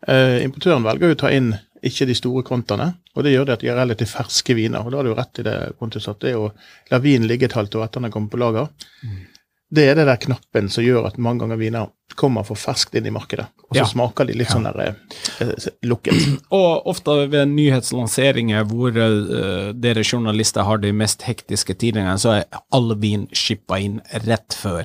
eh, 0.07 0.43
importøren 0.43 0.85
velger 0.85 1.09
jo 1.09 1.17
å 1.17 1.21
ta 1.25 1.33
inn 1.33 1.55
ikke 1.83 2.05
de 2.05 2.13
store 2.15 2.43
kontaene, 2.45 2.91
og 3.15 3.23
det 3.25 3.33
gjør 3.33 3.45
det 3.49 3.53
at 3.57 3.63
de 3.65 3.71
er 3.73 3.79
relativt 3.81 4.11
ferske 4.13 4.53
viner. 4.57 4.83
Og 4.85 4.91
da 4.93 4.99
har 5.01 5.07
du 5.09 5.13
rett 5.17 5.39
i 5.41 5.45
det, 5.47 5.57
Pontus, 5.79 6.07
at 6.07 6.19
det 6.21 6.35
å 6.37 6.51
la 6.91 6.99
vinen 7.01 7.27
ligge 7.27 7.47
et 7.49 7.57
halvt 7.57 7.75
år 7.79 7.87
etter 7.87 7.99
den 8.01 8.09
har 8.09 8.13
kommet 8.13 8.31
på 8.33 8.39
lager, 8.41 8.67
det 9.71 9.85
er 9.87 9.95
det 9.95 10.03
der 10.09 10.19
knappen 10.19 10.67
som 10.69 10.83
gjør 10.83 11.05
at 11.07 11.17
mange 11.17 11.39
ganger 11.45 11.55
viner 11.61 11.91
kommer 12.19 12.43
for 12.43 12.59
ferskt 12.59 12.97
inn 12.99 13.05
i 13.07 13.13
markedet. 13.15 13.45
Og 13.69 13.75
så 13.75 13.79
Ja. 13.79 13.85
smaker 13.87 14.27
de 14.27 14.33
litt 14.35 14.49
sånn 14.51 14.65
der 14.67 14.79
eh, 14.83 14.95
eh, 15.45 15.69
lukket. 15.87 16.13
Og 16.51 16.87
ofte 16.91 17.15
ved 17.31 17.47
nyhetslanseringer 17.55 18.65
hvor 18.67 18.91
eh, 18.99 19.71
dere 19.73 20.03
journalister 20.03 20.67
har 20.67 20.77
de 20.83 20.91
mest 20.91 21.23
hektiske 21.23 21.73
tidene, 21.79 22.17
så 22.19 22.41
er 22.41 22.61
all 22.75 22.93
vin 22.99 23.27
shippa 23.31 23.79
inn 23.79 24.01
rett 24.27 24.53
før. 24.59 24.83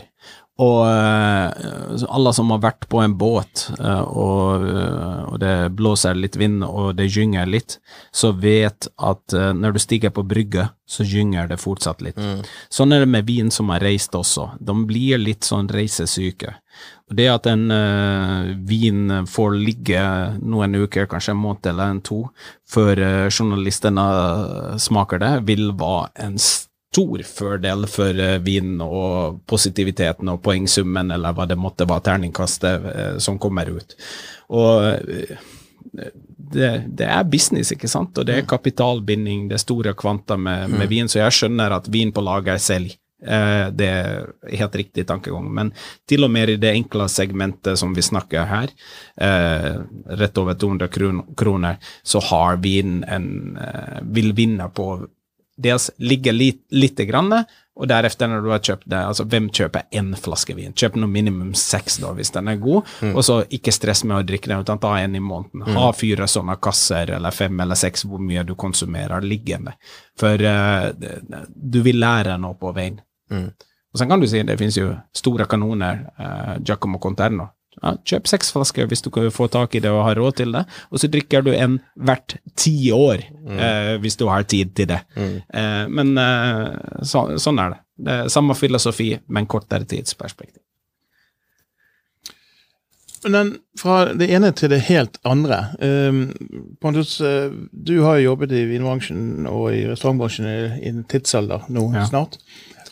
Og 0.56 0.86
eh, 0.88 2.04
alle 2.08 2.32
som 2.32 2.48
har 2.54 2.62
vært 2.64 2.86
på 2.88 3.02
en 3.02 3.12
båt, 3.20 3.66
eh, 3.76 4.04
og, 4.08 4.64
eh, 4.64 5.18
og 5.28 5.36
det 5.42 5.52
blåser 5.76 6.16
litt 6.16 6.38
vind 6.40 6.64
og 6.64 6.94
det 6.96 7.10
gynger 7.12 7.50
litt, 7.50 7.76
så 8.08 8.32
vet 8.32 8.88
at 8.96 9.36
når 9.36 9.76
du 9.76 9.80
stiger 9.82 10.14
på 10.16 10.24
brygga, 10.24 10.70
så 10.88 11.04
gynger 11.04 11.50
det 11.50 11.58
fortsatt 11.60 12.00
litt. 12.04 12.20
Sånn 12.72 12.94
er 12.94 13.02
det 13.02 13.10
med 13.10 13.26
vin 13.28 13.50
som 13.52 13.72
har 13.74 13.82
reist 13.84 14.14
også. 14.16 14.52
De 14.62 14.76
blir 14.88 15.20
litt 15.20 15.44
sånn 15.44 15.68
reisesyke. 15.68 16.54
Og 17.10 17.16
Det 17.18 17.26
at 17.30 17.46
en 17.50 17.70
uh, 17.70 18.52
vin 18.66 19.24
får 19.30 19.54
ligge 19.56 20.02
noen 20.42 20.74
uker, 20.74 21.06
kanskje 21.10 21.32
en 21.34 21.40
måned 21.40 21.68
eller 21.70 21.94
en 21.94 22.02
to, 22.04 22.20
før 22.68 23.00
uh, 23.00 23.26
journalistene 23.30 24.06
smaker 24.82 25.22
det, 25.22 25.32
vil 25.48 25.70
være 25.78 26.10
en 26.26 26.38
stor 26.96 27.22
fordel 27.28 27.84
for 27.90 28.16
uh, 28.16 28.38
vinen 28.44 28.80
og 28.84 29.42
positiviteten 29.48 30.32
og 30.32 30.40
poengsummen, 30.44 31.12
eller 31.12 31.36
hva 31.36 31.46
det 31.48 31.58
måtte 31.60 31.88
være, 31.88 32.06
terningkastet 32.06 32.88
eh, 32.92 33.14
som 33.22 33.38
kommer 33.42 33.68
ut. 33.68 33.96
Og 34.54 34.86
eh, 34.88 35.40
det, 36.36 36.70
det 36.98 37.08
er 37.08 37.28
business, 37.28 37.72
ikke 37.74 37.90
sant, 37.90 38.16
og 38.18 38.28
det 38.28 38.36
er 38.38 38.48
kapitalbinding, 38.48 39.48
det 39.50 39.58
er 39.58 39.64
store 39.64 39.96
kvanta 39.98 40.38
med, 40.40 40.70
med 40.72 40.88
vin, 40.90 41.10
så 41.10 41.22
jeg 41.24 41.36
skjønner 41.40 41.76
at 41.76 41.90
vin 41.92 42.14
på 42.14 42.24
lager 42.24 42.60
selger. 42.62 42.98
Eh, 43.26 43.68
det 43.72 43.86
er 43.88 44.26
helt 44.58 44.74
riktig 44.76 45.06
tankegang. 45.08 45.48
Men 45.54 45.72
til 46.08 46.26
og 46.26 46.30
med 46.30 46.52
i 46.52 46.58
det 46.60 46.74
enkle 46.76 47.08
segmentet 47.08 47.80
som 47.80 47.94
vi 47.96 48.04
snakker 48.04 48.44
her, 48.44 48.72
eh, 49.16 49.80
rett 50.20 50.38
over 50.38 50.54
200 50.54 50.88
kroner, 51.36 51.78
så 52.02 52.20
har 52.20 52.60
vin 52.62 53.02
en 53.08 53.56
eh, 53.56 54.00
vil 54.02 54.32
vinne 54.36 54.68
på 54.68 55.06
dels 55.56 55.90
ligge 55.98 56.32
litt, 56.32 56.64
lite 56.70 57.06
grann, 57.08 57.32
og 57.76 57.88
deretter 57.88 58.28
når 58.28 58.44
du 58.44 58.50
har 58.54 58.60
kjøpt 58.64 58.86
det, 58.88 58.98
altså 59.04 59.24
hvem 59.28 59.50
kjøper 59.52 59.84
én 59.98 60.10
flaske 60.16 60.54
vin? 60.56 60.72
Kjøp 60.76 60.94
noe 60.96 61.12
minimum 61.12 61.52
seks 61.56 61.98
da, 62.00 62.14
hvis 62.16 62.32
den 62.32 62.48
er 62.48 62.60
god, 62.60 62.88
og 63.12 63.20
så 63.24 63.38
ikke 63.52 63.74
stress 63.74 64.00
med 64.08 64.16
å 64.16 64.24
drikke 64.24 64.48
den, 64.48 64.64
utan 64.64 64.80
ta 64.80 64.94
en 65.00 65.16
i 65.16 65.20
måneden. 65.20 65.64
Ha 65.76 65.90
fire 65.96 66.28
sånne 66.30 66.56
kasser, 66.62 67.12
eller 67.18 67.36
fem 67.36 67.60
eller 67.60 67.76
seks, 67.76 68.06
hvor 68.08 68.22
mye 68.22 68.44
du 68.48 68.54
konsumerer 68.56 69.24
liggende. 69.24 69.76
For 70.16 70.40
uh, 70.40 70.88
du 71.46 71.80
vil 71.84 72.00
lære 72.00 72.38
noe 72.40 72.56
på 72.60 72.72
veien. 72.76 73.00
Og 73.92 74.00
så 74.00 74.08
kan 74.08 74.20
du 74.20 74.28
si, 74.28 74.40
det 74.44 74.56
finnes 74.60 74.76
jo 74.80 74.90
store 75.16 75.44
kanoner, 75.48 76.06
uh, 76.16 76.56
Giacomo 76.64 77.00
Conterno. 77.00 77.50
Ja, 77.82 77.90
kjøp 78.08 78.26
seks 78.30 78.52
flasker 78.54 78.86
hvis 78.88 79.02
du 79.04 79.10
kan 79.12 79.26
få 79.30 79.48
tak 79.52 79.74
i 79.76 79.80
det 79.84 79.90
og 79.92 80.04
har 80.06 80.16
råd 80.16 80.36
til 80.38 80.52
det, 80.56 80.62
og 80.90 80.98
så 81.02 81.10
drikker 81.12 81.42
du 81.44 81.50
en 81.52 81.78
hvert 82.00 82.38
ti 82.56 82.72
år 82.96 83.20
eh, 83.52 83.96
hvis 84.00 84.16
du 84.16 84.24
har 84.32 84.46
tid 84.48 84.72
til 84.78 84.88
det. 84.94 85.02
Eh, 85.16 85.82
men 85.92 86.16
eh, 86.16 87.02
så, 87.04 87.26
sånn 87.42 87.60
er 87.60 87.74
det. 87.74 87.82
Det 88.06 88.14
er 88.22 88.28
samme 88.32 88.56
filosofi, 88.56 89.10
men 89.28 89.46
kortere 89.48 89.84
tidsperspektiv. 89.88 90.62
Men 93.24 93.32
den, 93.32 93.48
fra 93.80 94.12
det 94.14 94.28
ene 94.30 94.52
til 94.54 94.70
det 94.70 94.82
helt 94.86 95.16
andre. 95.26 95.56
Um, 95.82 96.20
Pontus, 96.80 97.16
eh, 97.20 97.48
du 97.72 97.96
har 98.04 98.20
jo 98.20 98.28
jobbet 98.30 98.52
i 98.54 98.64
vinbransjen 98.68 99.48
og 99.50 99.72
i 99.74 99.80
restaurantbransjen 99.88 100.46
i, 100.46 100.58
i 100.84 100.92
en 100.92 101.04
tidsalder 101.10 101.64
nå 101.72 101.88
Ja. 101.96 102.04
snart. 102.06 102.36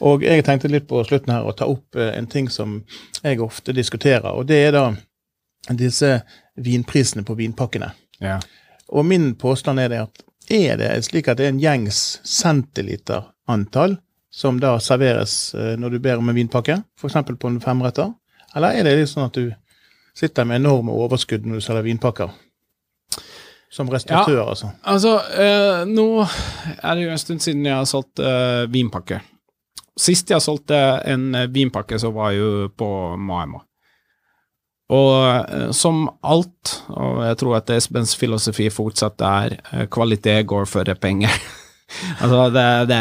Og 0.00 0.24
jeg 0.26 0.44
tenkte 0.46 0.70
litt 0.72 0.88
på 0.90 1.02
slutten 1.06 1.34
her 1.34 1.46
å 1.46 1.54
ta 1.56 1.68
opp 1.70 1.98
eh, 1.98 2.14
en 2.18 2.26
ting 2.30 2.48
som 2.50 2.80
jeg 3.22 3.42
ofte 3.44 3.74
diskuterer, 3.76 4.32
og 4.32 4.48
det 4.50 4.60
er 4.68 4.74
da 4.74 4.86
disse 5.78 6.18
vinprisene 6.60 7.24
på 7.24 7.36
vinpakkene. 7.38 7.92
Ja. 8.22 8.38
Og 8.92 9.06
min 9.06 9.32
påstand 9.40 9.80
er 9.80 9.92
det 9.92 10.02
at 10.04 10.24
er 10.52 10.76
det 10.76 10.90
slik 11.06 11.28
at 11.30 11.38
det 11.38 11.46
er 11.46 11.54
en 11.54 11.62
gjengs 11.62 12.20
centiliterantall 12.28 13.96
som 14.34 14.58
da 14.60 14.76
serveres 14.82 15.54
eh, 15.54 15.74
når 15.80 15.94
du 15.94 15.98
ber 16.04 16.20
om 16.20 16.28
en 16.28 16.36
vinpakke, 16.36 16.80
f.eks. 16.98 17.20
på 17.38 17.50
en 17.50 17.60
femretter? 17.62 18.10
Eller 18.54 18.78
er 18.78 18.86
det 18.86 18.96
litt 18.98 19.10
sånn 19.10 19.28
at 19.28 19.38
du 19.38 19.52
sitter 20.14 20.46
med 20.46 20.60
enorme 20.60 20.94
overskudd 20.94 21.46
når 21.46 21.62
du 21.62 21.64
selger 21.64 21.86
vinpakker? 21.86 22.34
Som 23.74 23.88
restauratør, 23.90 24.44
altså. 24.52 24.68
Altså, 24.86 25.16
eh, 25.34 25.80
nå 25.90 26.06
er 26.22 26.90
det 26.94 27.06
jo 27.06 27.14
en 27.14 27.22
stund 27.22 27.42
siden 27.42 27.64
jeg 27.66 27.74
har 27.74 27.88
solgt 27.90 28.22
eh, 28.22 28.66
vinpakke. 28.70 29.18
Sist 29.94 30.30
jeg 30.30 30.42
solgte 30.42 30.78
en 31.06 31.30
eh, 31.38 31.50
vinpakke, 31.54 31.98
så 32.02 32.10
var 32.14 32.34
jeg 32.34 32.42
jo 32.42 32.68
på 32.74 32.90
Maima. 33.14 33.62
Og 34.94 35.12
eh, 35.30 35.68
som 35.72 36.08
alt, 36.26 36.78
og 36.90 37.22
jeg 37.24 37.38
tror 37.40 37.60
at 37.60 37.70
Esbens 37.76 38.16
filosofi 38.18 38.66
fortsatt 38.74 39.22
er 39.24 39.60
eh, 39.60 39.84
kvalitet 39.86 40.48
går 40.50 40.66
før 40.66 40.90
penger. 40.98 41.30
altså, 42.24 42.48
det, 42.50 42.66
det, 42.90 42.98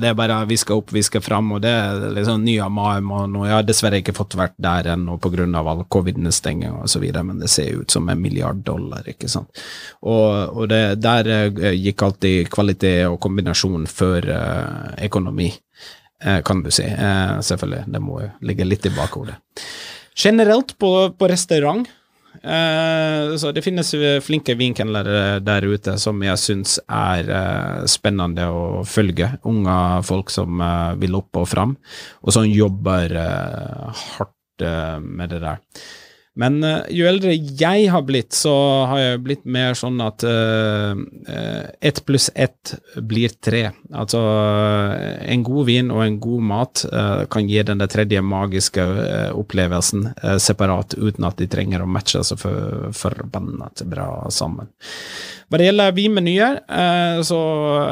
det 0.00 0.08
er 0.08 0.16
bare 0.16 0.40
vi 0.48 0.56
skal 0.56 0.80
opp, 0.80 0.96
vi 0.96 1.04
skal 1.04 1.20
fram, 1.20 1.52
og 1.58 1.60
det 1.60 1.74
er 1.76 2.08
liksom 2.16 2.40
ny 2.48 2.56
av 2.64 2.72
Maema 2.72 3.26
nå. 3.28 3.44
Jeg 3.44 3.58
har 3.58 3.68
dessverre 3.68 4.00
ikke 4.00 4.16
fått 4.16 4.40
vært 4.40 4.56
der 4.56 4.94
ennå 4.96 5.20
pga. 5.20 5.44
all 5.60 5.84
covid-stenging 5.92 6.80
og 6.80 6.88
så 6.88 7.04
videre, 7.04 7.28
men 7.28 7.44
det 7.44 7.52
ser 7.52 7.84
ut 7.84 7.92
som 7.92 8.08
en 8.08 8.24
milliard 8.24 8.64
dollar, 8.64 9.04
ikke 9.04 9.28
sant. 9.28 9.60
Og, 10.00 10.56
og 10.56 10.72
det, 10.72 11.02
der 11.04 11.52
gikk 11.76 12.08
alltid 12.08 12.48
kvalitet 12.48 13.10
og 13.12 13.20
kombinasjon 13.20 13.84
før 13.92 14.32
økonomi, 15.04 15.52
kan 16.44 16.64
du 16.64 16.70
si. 16.74 16.84
Eh, 16.84 17.38
selvfølgelig, 17.46 17.86
det 17.92 18.02
må 18.04 18.20
jo 18.24 18.28
ligge 18.44 18.66
litt 18.66 18.86
i 18.86 18.92
bakhodet. 18.94 19.38
Generelt 20.20 20.74
på, 20.78 20.90
på 21.16 21.28
restaurant 21.30 21.86
eh, 22.42 23.36
så 23.40 23.52
Det 23.54 23.62
finnes 23.64 23.92
flinke 24.24 24.56
vinkendlere 24.58 25.38
der 25.44 25.66
ute 25.70 25.96
som 26.02 26.20
jeg 26.24 26.40
syns 26.42 26.76
er 26.84 27.30
eh, 27.30 27.86
spennende 27.90 28.50
å 28.50 28.82
følge. 28.84 29.32
Unge 29.48 29.78
folk 30.06 30.32
som 30.34 30.60
eh, 30.60 30.92
vil 31.00 31.16
opp 31.20 31.40
og 31.40 31.48
fram, 31.48 31.76
og 32.20 32.36
som 32.36 32.48
jobber 32.48 33.16
eh, 33.16 34.04
hardt 34.18 34.66
eh, 34.66 34.98
med 35.00 35.32
det 35.32 35.42
der. 35.46 35.64
Men 36.38 36.60
uh, 36.62 36.84
jo 36.94 37.08
eldre 37.10 37.32
jeg 37.34 37.88
har 37.90 38.04
blitt, 38.06 38.34
så 38.36 38.52
har 38.86 39.00
jeg 39.02 39.22
blitt 39.24 39.42
mer 39.50 39.74
sånn 39.78 39.98
at 40.04 40.22
uh, 40.22 40.94
ett 41.82 41.98
pluss 42.06 42.28
ett 42.38 42.76
blir 43.02 43.34
tre. 43.42 43.64
Altså 43.90 44.20
en 44.20 45.42
god 45.46 45.66
vin 45.66 45.90
og 45.90 46.04
en 46.04 46.20
god 46.22 46.46
mat 46.52 46.84
uh, 46.92 47.24
kan 47.30 47.50
gi 47.50 47.58
den 47.66 47.82
tredje 47.90 48.22
magiske 48.22 48.84
opplevelsen 49.34 50.06
separat, 50.42 50.94
uten 50.94 51.26
at 51.26 51.40
de 51.40 51.48
trenger 51.50 51.82
å 51.82 51.88
matche 51.90 52.22
så 52.26 52.36
for, 52.38 52.90
forbannet 52.94 53.82
bra 53.90 54.28
sammen. 54.32 54.70
Hva 55.50 55.58
det 55.58 55.66
gjelder 55.66 55.94
vinmenyer, 55.96 56.58
så 57.26 57.38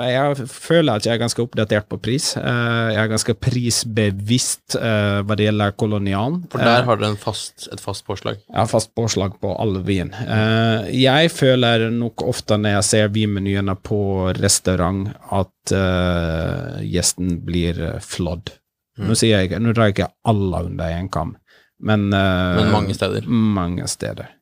jeg 0.07 0.47
føler 0.53 1.01
at 1.01 1.09
jeg 1.09 1.17
er 1.17 1.23
ganske 1.25 1.43
oppdatert 1.43 1.89
på 1.91 1.99
pris. 1.99 2.29
jeg 2.37 3.01
er 3.03 3.11
ganske 3.11 3.35
prisbevisst 3.35 4.77
hva 4.79 5.39
det 5.39 5.49
gjelder 5.49 5.75
kolonialen. 5.75 6.45
For 6.53 6.63
der 6.63 6.87
har 6.87 7.01
dere 7.01 7.19
et 7.19 7.83
fast 7.83 8.07
påslag? 8.07 8.28
Påslag? 8.29 8.57
Har 8.57 8.67
fast 8.67 8.95
påslag 8.95 9.41
på 9.41 9.57
all 9.57 9.79
vin. 9.83 10.15
Uh, 10.15 10.89
jeg 10.95 11.31
føler 11.33 11.91
nok 11.91 12.23
ofte 12.23 12.57
når 12.57 12.79
jeg 12.79 12.85
ser 12.85 13.13
vinmenyene 13.15 13.75
på 13.77 14.33
restaurant, 14.39 15.09
at 15.31 15.73
uh, 15.73 16.81
gjesten 16.83 17.41
blir 17.45 18.01
flådd. 18.01 18.53
Mm. 18.99 19.07
Nå, 19.09 19.15
sier 19.15 19.45
jeg, 19.45 19.61
nå 19.61 19.73
drar 19.73 19.89
jeg 19.89 19.99
ikke 19.99 20.13
alle 20.29 20.65
under 20.67 20.91
én 20.91 21.09
kam, 21.09 21.37
men, 21.79 22.09
uh, 22.13 22.59
men 22.59 22.73
mange 22.75 22.95
steder? 22.95 23.27
Mange 23.29 23.87
steder. 23.89 24.35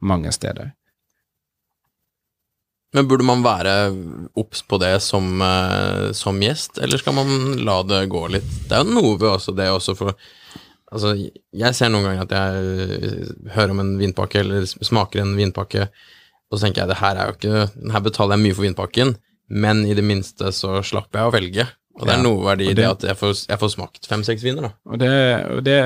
Mange 0.00 0.32
steder. 0.32 0.72
Men 2.94 3.08
burde 3.10 3.26
man 3.26 3.42
være 3.42 3.72
obs 4.38 4.60
på 4.62 4.78
det 4.78 5.00
som, 5.02 5.42
som, 6.14 6.36
gjest, 6.38 6.78
eller 6.78 7.00
skal 7.00 7.16
man 7.16 7.56
la 7.66 7.80
det 7.82 8.04
gå 8.06 8.20
litt? 8.30 8.46
Det 8.68 8.76
er 8.76 8.84
jo 8.84 8.94
noe 9.00 9.16
ved 9.18 9.32
også 9.32 9.54
det 9.58 9.66
også 9.66 9.96
for 9.98 10.14
Altså, 10.94 11.14
jeg 11.18 11.76
ser 11.76 11.90
noen 11.90 12.06
ganger 12.06 12.26
at 12.26 12.34
jeg 12.38 12.90
eh, 12.94 13.30
hører 13.56 13.74
om 13.74 13.82
en 13.82 13.94
vinpakke, 13.98 14.44
eller 14.44 14.66
smaker 14.70 15.24
en 15.24 15.36
vinpakke, 15.38 15.88
og 16.50 16.58
så 16.58 16.66
tenker 16.66 16.84
jeg 16.84 16.92
det 16.92 17.00
her 17.00 17.18
er 17.18 17.30
jo 17.30 17.34
ikke 17.38 17.90
Her 17.94 18.02
betaler 18.04 18.36
jeg 18.36 18.44
mye 18.44 18.56
for 18.56 18.66
vinpakken, 18.68 19.16
men 19.64 19.82
i 19.88 19.96
det 19.96 20.04
minste 20.06 20.52
så 20.54 20.78
slapper 20.86 21.20
jeg 21.20 21.30
å 21.30 21.34
velge. 21.34 21.66
Og 21.94 22.08
det 22.08 22.14
er 22.16 22.22
noe 22.24 22.42
verdi 22.42 22.66
i 22.66 22.72
det, 22.72 22.80
det, 22.80 22.86
at 22.90 23.04
jeg 23.06 23.18
får, 23.20 23.34
jeg 23.52 23.60
får 23.60 23.70
smakt 23.70 24.08
fem-seks 24.10 24.42
viner, 24.42 24.66
da. 24.66 24.70
Og, 24.90 24.96
det, 24.98 25.10
og 25.54 25.60
det, 25.66 25.76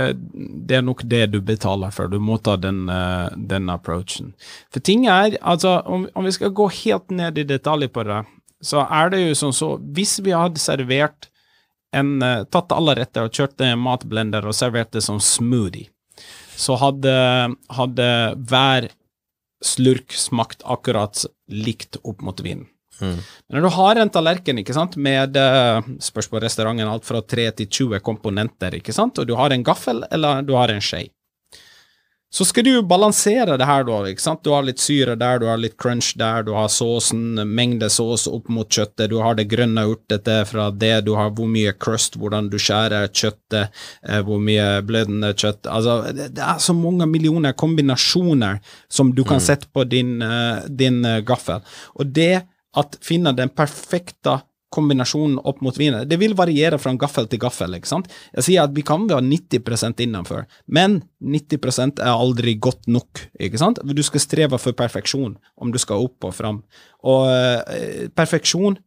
det, 0.70 0.78
er 0.78 0.84
nok 0.86 1.02
det 1.04 1.20
du 1.34 1.42
betaler 1.44 1.92
for. 1.92 2.08
Du 2.08 2.16
må 2.22 2.38
ta 2.40 2.54
den, 2.56 2.86
uh, 2.88 3.28
den 3.36 3.68
approachen. 3.72 4.32
For 4.72 4.80
ting 4.84 5.04
er, 5.04 5.36
altså, 5.44 5.82
om, 5.84 6.06
om, 6.14 6.24
vi 6.24 6.32
skal 6.38 6.54
gå 6.56 6.70
helt 6.80 7.12
ned 7.12 7.42
i 7.42 7.44
detalj 7.48 7.90
på 7.92 8.06
det, 8.08 8.22
så 8.64 8.86
er 8.88 9.12
det 9.12 9.20
jo 9.20 9.36
sånn 9.38 9.52
så 9.54 9.68
Hvis 9.94 10.16
vi 10.24 10.32
hadde 10.34 10.58
servert 10.58 11.28
en, 11.96 12.16
uh, 12.22 12.44
tatt 12.50 12.74
alle 12.74 12.96
retter 12.98 13.28
og 13.28 13.34
kjørte 13.34 13.66
en 13.68 13.82
matblender 13.84 14.46
og 14.48 14.56
serverte 14.56 15.02
som 15.04 15.20
smoothie, 15.22 15.90
så 16.58 16.74
hadde, 16.80 17.12
hadde 17.70 18.08
hver 18.50 18.88
slurk 19.64 20.14
smakt 20.14 20.64
akkurat 20.66 21.24
likt 21.50 22.00
opp 22.02 22.22
mot 22.26 22.40
vinen. 22.42 22.66
Mm. 22.98 23.18
Men 23.22 23.54
når 23.54 23.62
du 23.62 23.74
har 23.76 24.00
en 24.00 24.10
tallerken 24.10 24.58
ikke 24.58 24.74
sant, 24.74 24.96
med 24.98 25.38
uh, 25.38 25.78
spørs 26.02 26.30
på 26.30 26.40
restauranten 26.42 26.90
alt 26.90 27.06
fra 27.06 27.22
3 27.22 27.46
til 27.60 27.70
20 27.70 28.02
komponenter, 28.06 28.78
ikke 28.80 28.94
sant, 28.94 29.20
og 29.22 29.28
du 29.28 29.36
har 29.38 29.54
en 29.54 29.66
gaffel 29.66 30.02
eller 30.10 30.42
du 30.46 30.56
har 30.58 30.72
en 30.74 30.82
skje, 30.82 31.06
så 32.30 32.44
skal 32.44 32.64
du 32.64 32.82
balansere 32.84 33.56
det 33.56 33.64
her, 33.64 33.86
da. 33.88 33.98
ikke 34.10 34.20
sant? 34.20 34.42
Du 34.44 34.50
har 34.52 34.64
litt 34.66 34.82
syre 34.82 35.14
der, 35.16 35.38
du 35.40 35.46
har 35.48 35.60
litt 35.60 35.78
crunch 35.80 36.10
der, 36.20 36.42
du 36.44 36.50
har 36.52 36.68
såsen, 36.68 37.40
mengde 37.56 37.88
sås 37.92 38.26
opp 38.28 38.50
mot 38.52 38.68
kjøttet, 38.68 39.08
du 39.08 39.16
har 39.24 39.38
det 39.38 39.46
grønne 39.48 39.86
urtete 39.88 40.42
fra 40.50 40.68
det, 40.68 41.06
du 41.06 41.14
har 41.16 41.32
hvor 41.32 41.48
mye 41.48 41.72
crust, 41.80 42.18
hvordan 42.20 42.50
du 42.52 42.58
skjærer 42.60 43.08
kjøttet, 43.08 43.72
eh, 44.04 44.20
hvor 44.26 44.42
mye 44.44 44.68
blødende 44.84 45.32
kjøtt 45.32 45.70
Altså, 45.72 45.96
det, 46.12 46.28
er 46.36 46.60
så 46.60 46.74
mange 46.76 47.06
millioner 47.08 47.56
kombinasjoner 47.56 48.60
som 48.92 49.14
du 49.16 49.24
kan 49.24 49.40
mm. 49.40 49.46
sette 49.48 49.72
på 49.72 49.86
din, 49.88 50.18
uh, 50.20 50.66
din 50.68 51.00
uh, 51.06 51.22
gaffel. 51.24 51.64
Og 51.96 52.12
det 52.12 52.44
at 52.76 52.98
finne 53.04 53.32
den 53.36 53.48
perfekte 53.48 54.40
kombinasjonen 54.74 55.38
opp 55.48 55.62
mot 55.64 55.76
vinen. 55.78 56.06
Det 56.08 56.18
vil 56.20 56.36
variere 56.38 56.78
fra 56.80 56.92
gaffel 57.00 57.28
til 57.30 57.40
gaffel. 57.42 57.76
ikke 57.76 57.90
sant? 57.90 58.10
Jeg 58.36 58.46
sier 58.46 58.66
at 58.66 58.74
vi 58.76 58.84
kan 58.86 59.06
være 59.08 59.24
90% 59.24 60.02
innenfor, 60.04 60.44
men 60.66 61.02
90 61.20 62.02
er 62.02 62.12
aldri 62.12 62.58
godt 62.60 62.88
nok. 62.88 63.28
ikke 63.40 63.60
sant? 63.60 63.80
Du 63.84 64.02
skal 64.02 64.24
streve 64.24 64.58
for 64.60 64.76
perfeksjon 64.76 65.38
om 65.56 65.72
du 65.72 65.78
skal 65.78 66.04
opp 66.08 66.28
og 66.28 66.34
fram. 66.36 66.62
Og 67.06 67.28
uh, 67.30 68.08
perfeksjon 68.16 68.78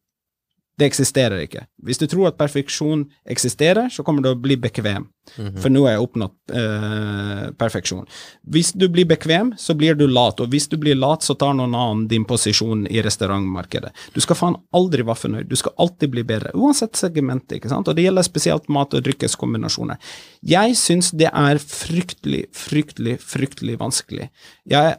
det 0.82 0.88
eksisterer 0.90 1.44
ikke. 1.46 1.66
Hvis 1.86 2.00
du 2.02 2.08
tror 2.10 2.32
at 2.32 2.38
perfeksjon 2.40 3.04
eksisterer, 3.30 3.90
så 3.94 4.04
kommer 4.06 4.26
du 4.26 4.32
å 4.32 4.40
bli 4.40 4.58
bekvem. 4.58 5.06
Mm 5.38 5.48
-hmm. 5.48 5.60
For 5.62 5.70
nå 5.70 5.84
har 5.86 5.92
jeg 5.92 6.02
oppnådd 6.02 6.34
eh, 6.50 7.52
perfeksjon. 7.58 8.08
Hvis 8.42 8.72
du 8.74 8.88
blir 8.90 9.06
bekvem, 9.06 9.54
så 9.58 9.74
blir 9.74 9.96
du 9.96 10.08
lat, 10.08 10.40
og 10.40 10.50
hvis 10.50 10.68
du 10.70 10.78
blir 10.78 10.96
lat, 10.96 11.24
så 11.24 11.36
tar 11.36 11.54
noen 11.54 11.76
annen 11.76 12.08
din 12.08 12.26
posisjon 12.26 12.88
i 12.88 13.02
restaurantmarkedet. 13.02 13.92
Du 14.14 14.22
skal 14.22 14.36
faen 14.36 14.58
aldri 14.74 15.04
være 15.04 15.16
fornøyd, 15.16 15.50
du 15.50 15.56
skal 15.56 15.74
alltid 15.78 16.10
bli 16.10 16.24
bedre, 16.24 16.52
uansett 16.54 16.96
segment, 16.96 17.52
ikke 17.52 17.70
sant, 17.70 17.88
og 17.88 17.96
det 17.96 18.04
gjelder 18.04 18.24
spesielt 18.24 18.70
mat- 18.70 18.94
og 18.94 19.04
drikkeskombinasjoner. 19.04 19.98
Jeg 20.42 20.76
syns 20.76 21.12
det 21.12 21.30
er 21.34 21.58
fryktelig, 21.58 22.48
fryktelig, 22.54 23.20
fryktelig 23.20 23.80
vanskelig. 23.80 24.30
Jeg 24.66 24.92
er 24.92 24.98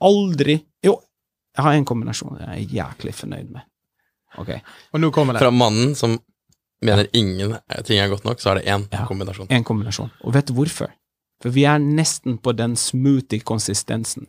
aldri 0.00 0.64
Jo, 0.84 1.00
jeg 1.56 1.64
har 1.64 1.72
en 1.72 1.84
kombinasjon 1.84 2.38
jeg 2.40 2.48
er 2.48 2.74
jæklig 2.74 3.14
fornøyd 3.14 3.50
med. 3.50 3.62
Ok. 4.38 4.50
Og 4.92 5.00
nå 5.00 5.10
kommer 5.14 5.36
det. 5.36 5.42
Fra 5.44 5.50
mannen 5.54 5.94
som 5.98 6.18
mener 6.84 7.08
ingen 7.12 7.56
ting 7.86 8.00
er 8.00 8.10
godt 8.12 8.26
nok, 8.26 8.42
så 8.42 8.52
er 8.52 8.60
det 8.60 8.68
én 8.68 8.84
ja, 8.92 9.06
kombinasjon. 9.08 9.48
En 9.50 9.64
kombinasjon. 9.64 10.12
Og 10.24 10.34
vet 10.36 10.50
du 10.50 10.54
hvorfor? 10.56 10.92
For 11.42 11.54
vi 11.54 11.66
er 11.68 11.80
nesten 11.82 12.38
på 12.40 12.54
den 12.56 12.76
smoothie-konsistensen. 12.78 14.28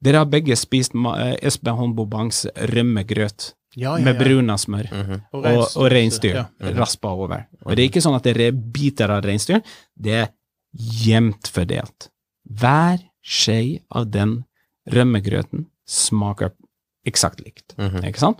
Dere 0.00 0.22
har 0.22 0.28
begge 0.32 0.56
spist 0.56 0.94
eh, 0.96 1.34
Espen 1.44 1.76
Holmbobangs 1.76 2.46
rømmegrøt 2.72 3.52
ja, 3.76 3.98
ja, 3.98 4.04
med 4.04 4.18
bruna 4.18 4.56
smør 4.58 4.88
mm 4.90 5.02
-hmm. 5.06 5.20
og, 5.32 5.44
og, 5.44 5.66
og 5.76 5.90
reinsdyr 5.92 6.34
ja. 6.34 6.44
mm 6.58 6.68
-hmm. 6.68 6.78
raspa 6.78 7.08
over. 7.08 7.46
Og 7.64 7.76
det 7.76 7.82
er 7.82 7.88
ikke 7.88 8.00
sånn 8.00 8.16
at 8.16 8.24
det 8.24 8.40
er 8.40 8.52
biter 8.52 9.10
av 9.10 9.24
reinsdyr, 9.24 9.60
det 9.94 10.12
er 10.12 10.28
jevnt 11.04 11.48
fordelt. 11.48 12.10
Hver 12.44 12.98
skje 13.22 13.82
av 13.90 14.10
den 14.10 14.44
rømmegrøten 14.86 15.66
smaker 15.86 16.50
eksakt 17.06 17.40
likt, 17.40 17.74
mm 17.78 17.88
-hmm. 17.88 18.06
ikke 18.08 18.18
sant? 18.18 18.38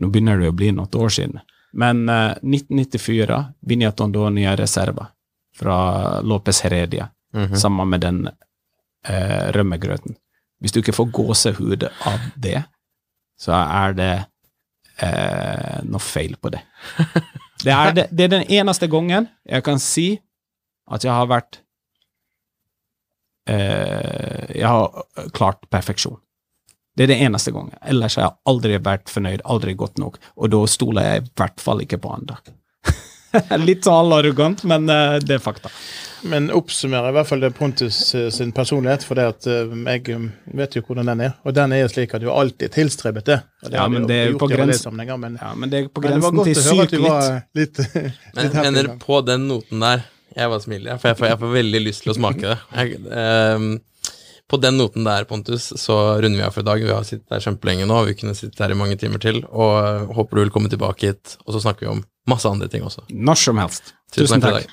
Nå 0.00 0.08
begynner 0.08 0.40
det 0.40 0.50
å 0.50 0.56
bli 0.56 0.70
noen 0.72 0.96
år 0.96 1.12
siden. 1.12 1.40
Men 1.72 2.08
eh, 2.08 2.32
1994, 2.42 3.40
Vinja 3.68 3.92
Tondonia 3.92 4.56
Reserva 4.58 5.10
fra 5.56 6.20
Lopez 6.20 6.62
Heredia, 6.64 7.08
mm 7.34 7.46
-hmm. 7.46 7.56
sammen 7.56 7.88
med 7.88 8.00
den 8.00 8.28
eh, 9.08 9.52
rømmegrøten. 9.52 10.16
Hvis 10.60 10.72
du 10.72 10.80
ikke 10.80 10.92
får 10.92 11.04
gåsehud 11.04 11.84
av 11.84 12.18
det, 12.36 12.62
så 13.38 13.52
er 13.52 13.92
det 13.92 14.24
eh, 14.98 15.78
noe 15.82 16.00
feil 16.00 16.36
på 16.36 16.48
det. 16.48 16.60
Det 17.60 17.72
er, 17.72 17.90
det, 17.92 18.06
det 18.10 18.24
er 18.24 18.28
den 18.28 18.46
eneste 18.48 18.86
gangen 18.88 19.26
jeg 19.44 19.60
kan 19.62 19.78
si 19.78 20.20
at 20.88 21.04
jeg 21.04 21.12
har 21.12 21.26
vært 21.28 21.58
eh, 23.44 24.56
Jeg 24.56 24.64
har 24.64 25.04
klart 25.36 25.68
perfeksjon. 25.68 26.16
Det 26.96 27.06
er 27.06 27.12
det 27.12 27.20
eneste 27.22 27.52
gangen. 27.54 27.76
Ellers 27.86 28.16
har 28.18 28.26
jeg 28.26 28.36
aldri 28.50 28.78
vært 28.82 29.12
fornøyd, 29.12 29.44
aldri 29.44 29.76
godt 29.78 30.00
nok, 30.02 30.18
og 30.36 30.50
da 30.52 30.64
stoler 30.68 31.06
jeg 31.06 31.22
i 31.22 31.28
hvert 31.38 31.62
fall 31.62 31.84
ikke 31.84 32.00
på 32.02 32.12
andre. 32.16 32.40
Litt 33.68 33.86
sånn 33.86 34.12
arrogant, 34.14 34.64
men 34.68 34.90
uh, 34.90 35.16
det 35.22 35.36
er 35.38 35.42
fakta. 35.42 35.70
Men 36.26 36.50
oppsummerer 36.52 37.12
i 37.12 37.16
hvert 37.16 37.28
fall 37.28 37.42
det 37.44 37.52
Pontus 37.56 37.98
uh, 38.18 38.26
sin 38.34 38.50
personlighet, 38.52 39.04
for 39.06 39.18
det 39.18 39.26
at 39.30 39.46
uh, 39.48 39.74
jeg 39.86 40.18
vet 40.58 40.76
jo 40.76 40.82
hvordan 40.86 41.12
den 41.12 41.24
er. 41.28 41.36
Og 41.46 41.54
den 41.56 41.74
er 41.76 41.84
jo 41.84 41.90
slik 41.92 42.16
at 42.16 42.24
du 42.24 42.30
alltid 42.32 42.74
tilstrebet 42.74 43.28
det. 43.30 43.38
det 43.68 43.78
ja, 43.78 43.86
men 43.92 44.08
det 44.10 44.18
er 44.24 44.38
på 44.40 44.50
grensen 44.50 44.98
men, 44.98 45.38
ja, 45.40 45.52
men 45.54 45.72
det 45.72 45.84
er 45.84 45.92
på 45.94 46.02
grensen 46.04 46.42
til 46.42 46.58
sykt 46.64 46.96
litt. 46.98 47.84
men, 48.34 48.50
mener 48.56 48.90
på 49.00 49.20
den 49.26 49.46
noten 49.50 49.84
der 49.84 50.02
Jeg 50.34 50.50
bare 50.50 50.62
smiler, 50.62 50.98
for 50.98 51.10
jeg 51.10 51.18
får, 51.18 51.26
jeg 51.32 51.38
får 51.40 51.54
veldig 51.54 51.80
lyst 51.86 52.04
til 52.04 52.12
å 52.12 52.18
smake 52.18 52.44
det. 52.44 52.58
Jeg, 52.76 53.00
um, 53.10 53.72
på 54.50 54.58
den 54.58 54.76
noten 54.80 55.06
der, 55.06 55.24
Pontus, 55.30 55.68
så 55.78 55.96
runder 56.18 56.40
vi 56.40 56.42
av 56.42 56.54
for 56.54 56.64
i 56.64 56.66
dag. 56.66 56.82
Vi 56.82 56.90
har 56.90 57.06
sittet 57.06 57.30
der 57.30 57.42
kjempelenge 57.44 57.86
nå, 57.86 58.02
vi 58.08 58.16
kunne 58.18 58.34
sittet 58.34 58.58
her 58.58 58.74
i 58.74 58.78
mange 58.78 58.98
timer 58.98 59.22
til. 59.22 59.44
Og 59.46 60.10
håper 60.16 60.36
du 60.36 60.42
vil 60.42 60.54
komme 60.54 60.70
tilbake 60.72 61.12
hit, 61.12 61.36
og 61.46 61.54
så 61.54 61.62
snakker 61.62 61.86
vi 61.86 61.92
om 61.94 62.04
masse 62.30 62.50
andre 62.50 62.68
ting 62.70 62.82
også. 62.86 63.06
Når 63.10 63.38
som 63.44 63.62
helst. 63.62 63.94
Tusen, 64.12 64.42
takk. 64.42 64.66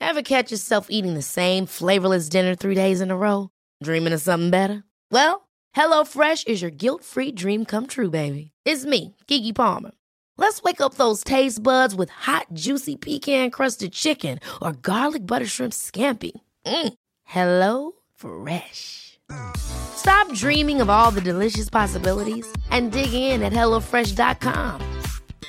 Ever 0.00 0.22
catch 0.22 0.52
yourself 0.52 0.86
eating 0.88 1.14
the 1.14 1.22
same 1.26 1.66
flavorless 1.66 2.28
dinner 2.28 2.54
three 2.54 2.76
days 2.76 3.00
in 3.00 3.10
a 3.10 3.16
row? 3.16 3.50
Dreaming 3.82 4.14
of 4.14 4.22
something 4.22 4.50
better? 4.50 4.84
Well, 5.10 5.48
HelloFresh 5.76 6.46
is 6.46 6.62
your 6.62 6.70
guilt-free 6.70 7.32
dream 7.32 7.64
come 7.64 7.86
true, 7.86 8.10
baby. 8.10 8.52
It's 8.64 8.86
me, 8.86 9.16
Kiki 9.26 9.52
Palmer. 9.52 9.90
Let's 10.38 10.62
wake 10.62 10.80
up 10.80 10.94
those 10.94 11.24
taste 11.24 11.60
buds 11.64 11.96
with 11.96 12.10
hot, 12.10 12.46
juicy 12.52 12.94
pecan 12.94 13.50
crusted 13.50 13.92
chicken 13.92 14.38
or 14.62 14.72
garlic 14.72 15.26
butter 15.26 15.46
shrimp 15.46 15.72
scampi. 15.72 16.30
Mm. 16.64 16.92
Hello 17.24 17.92
Fresh. 18.14 19.18
Stop 19.56 20.32
dreaming 20.32 20.80
of 20.80 20.88
all 20.88 21.10
the 21.10 21.20
delicious 21.20 21.68
possibilities 21.68 22.46
and 22.70 22.92
dig 22.92 23.12
in 23.12 23.42
at 23.42 23.52
HelloFresh.com. 23.52 24.80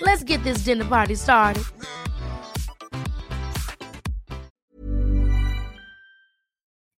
Let's 0.01 0.23
get 0.23 0.43
this 0.43 0.65
dinner 0.65 0.85
party 0.85 1.15
started. 1.15 1.63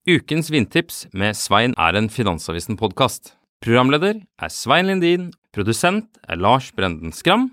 Ukens 0.07 0.49
vintips 0.49 1.07
med 1.13 1.35
Svein 1.35 1.75
er 1.77 1.95
en 1.95 2.09
Finansavisen-podkast. 2.09 3.35
Programleder 3.61 4.23
er 4.39 4.49
Svein 4.49 4.87
Lindin, 4.87 5.33
produsent 5.53 6.17
er 6.27 6.35
Lars 6.35 6.71
Brenden 6.71 7.11
Skram, 7.13 7.51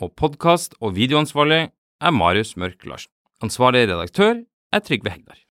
og 0.00 0.14
podkast- 0.16 0.76
og 0.80 0.96
videoansvarlig 0.96 1.68
er 2.00 2.10
Marius 2.10 2.56
Mørk 2.56 2.86
Larsen. 2.88 3.12
Ansvarlig 3.44 3.86
redaktør 3.88 4.42
er 4.72 4.80
Trygve 4.84 5.12
Hegnar. 5.12 5.49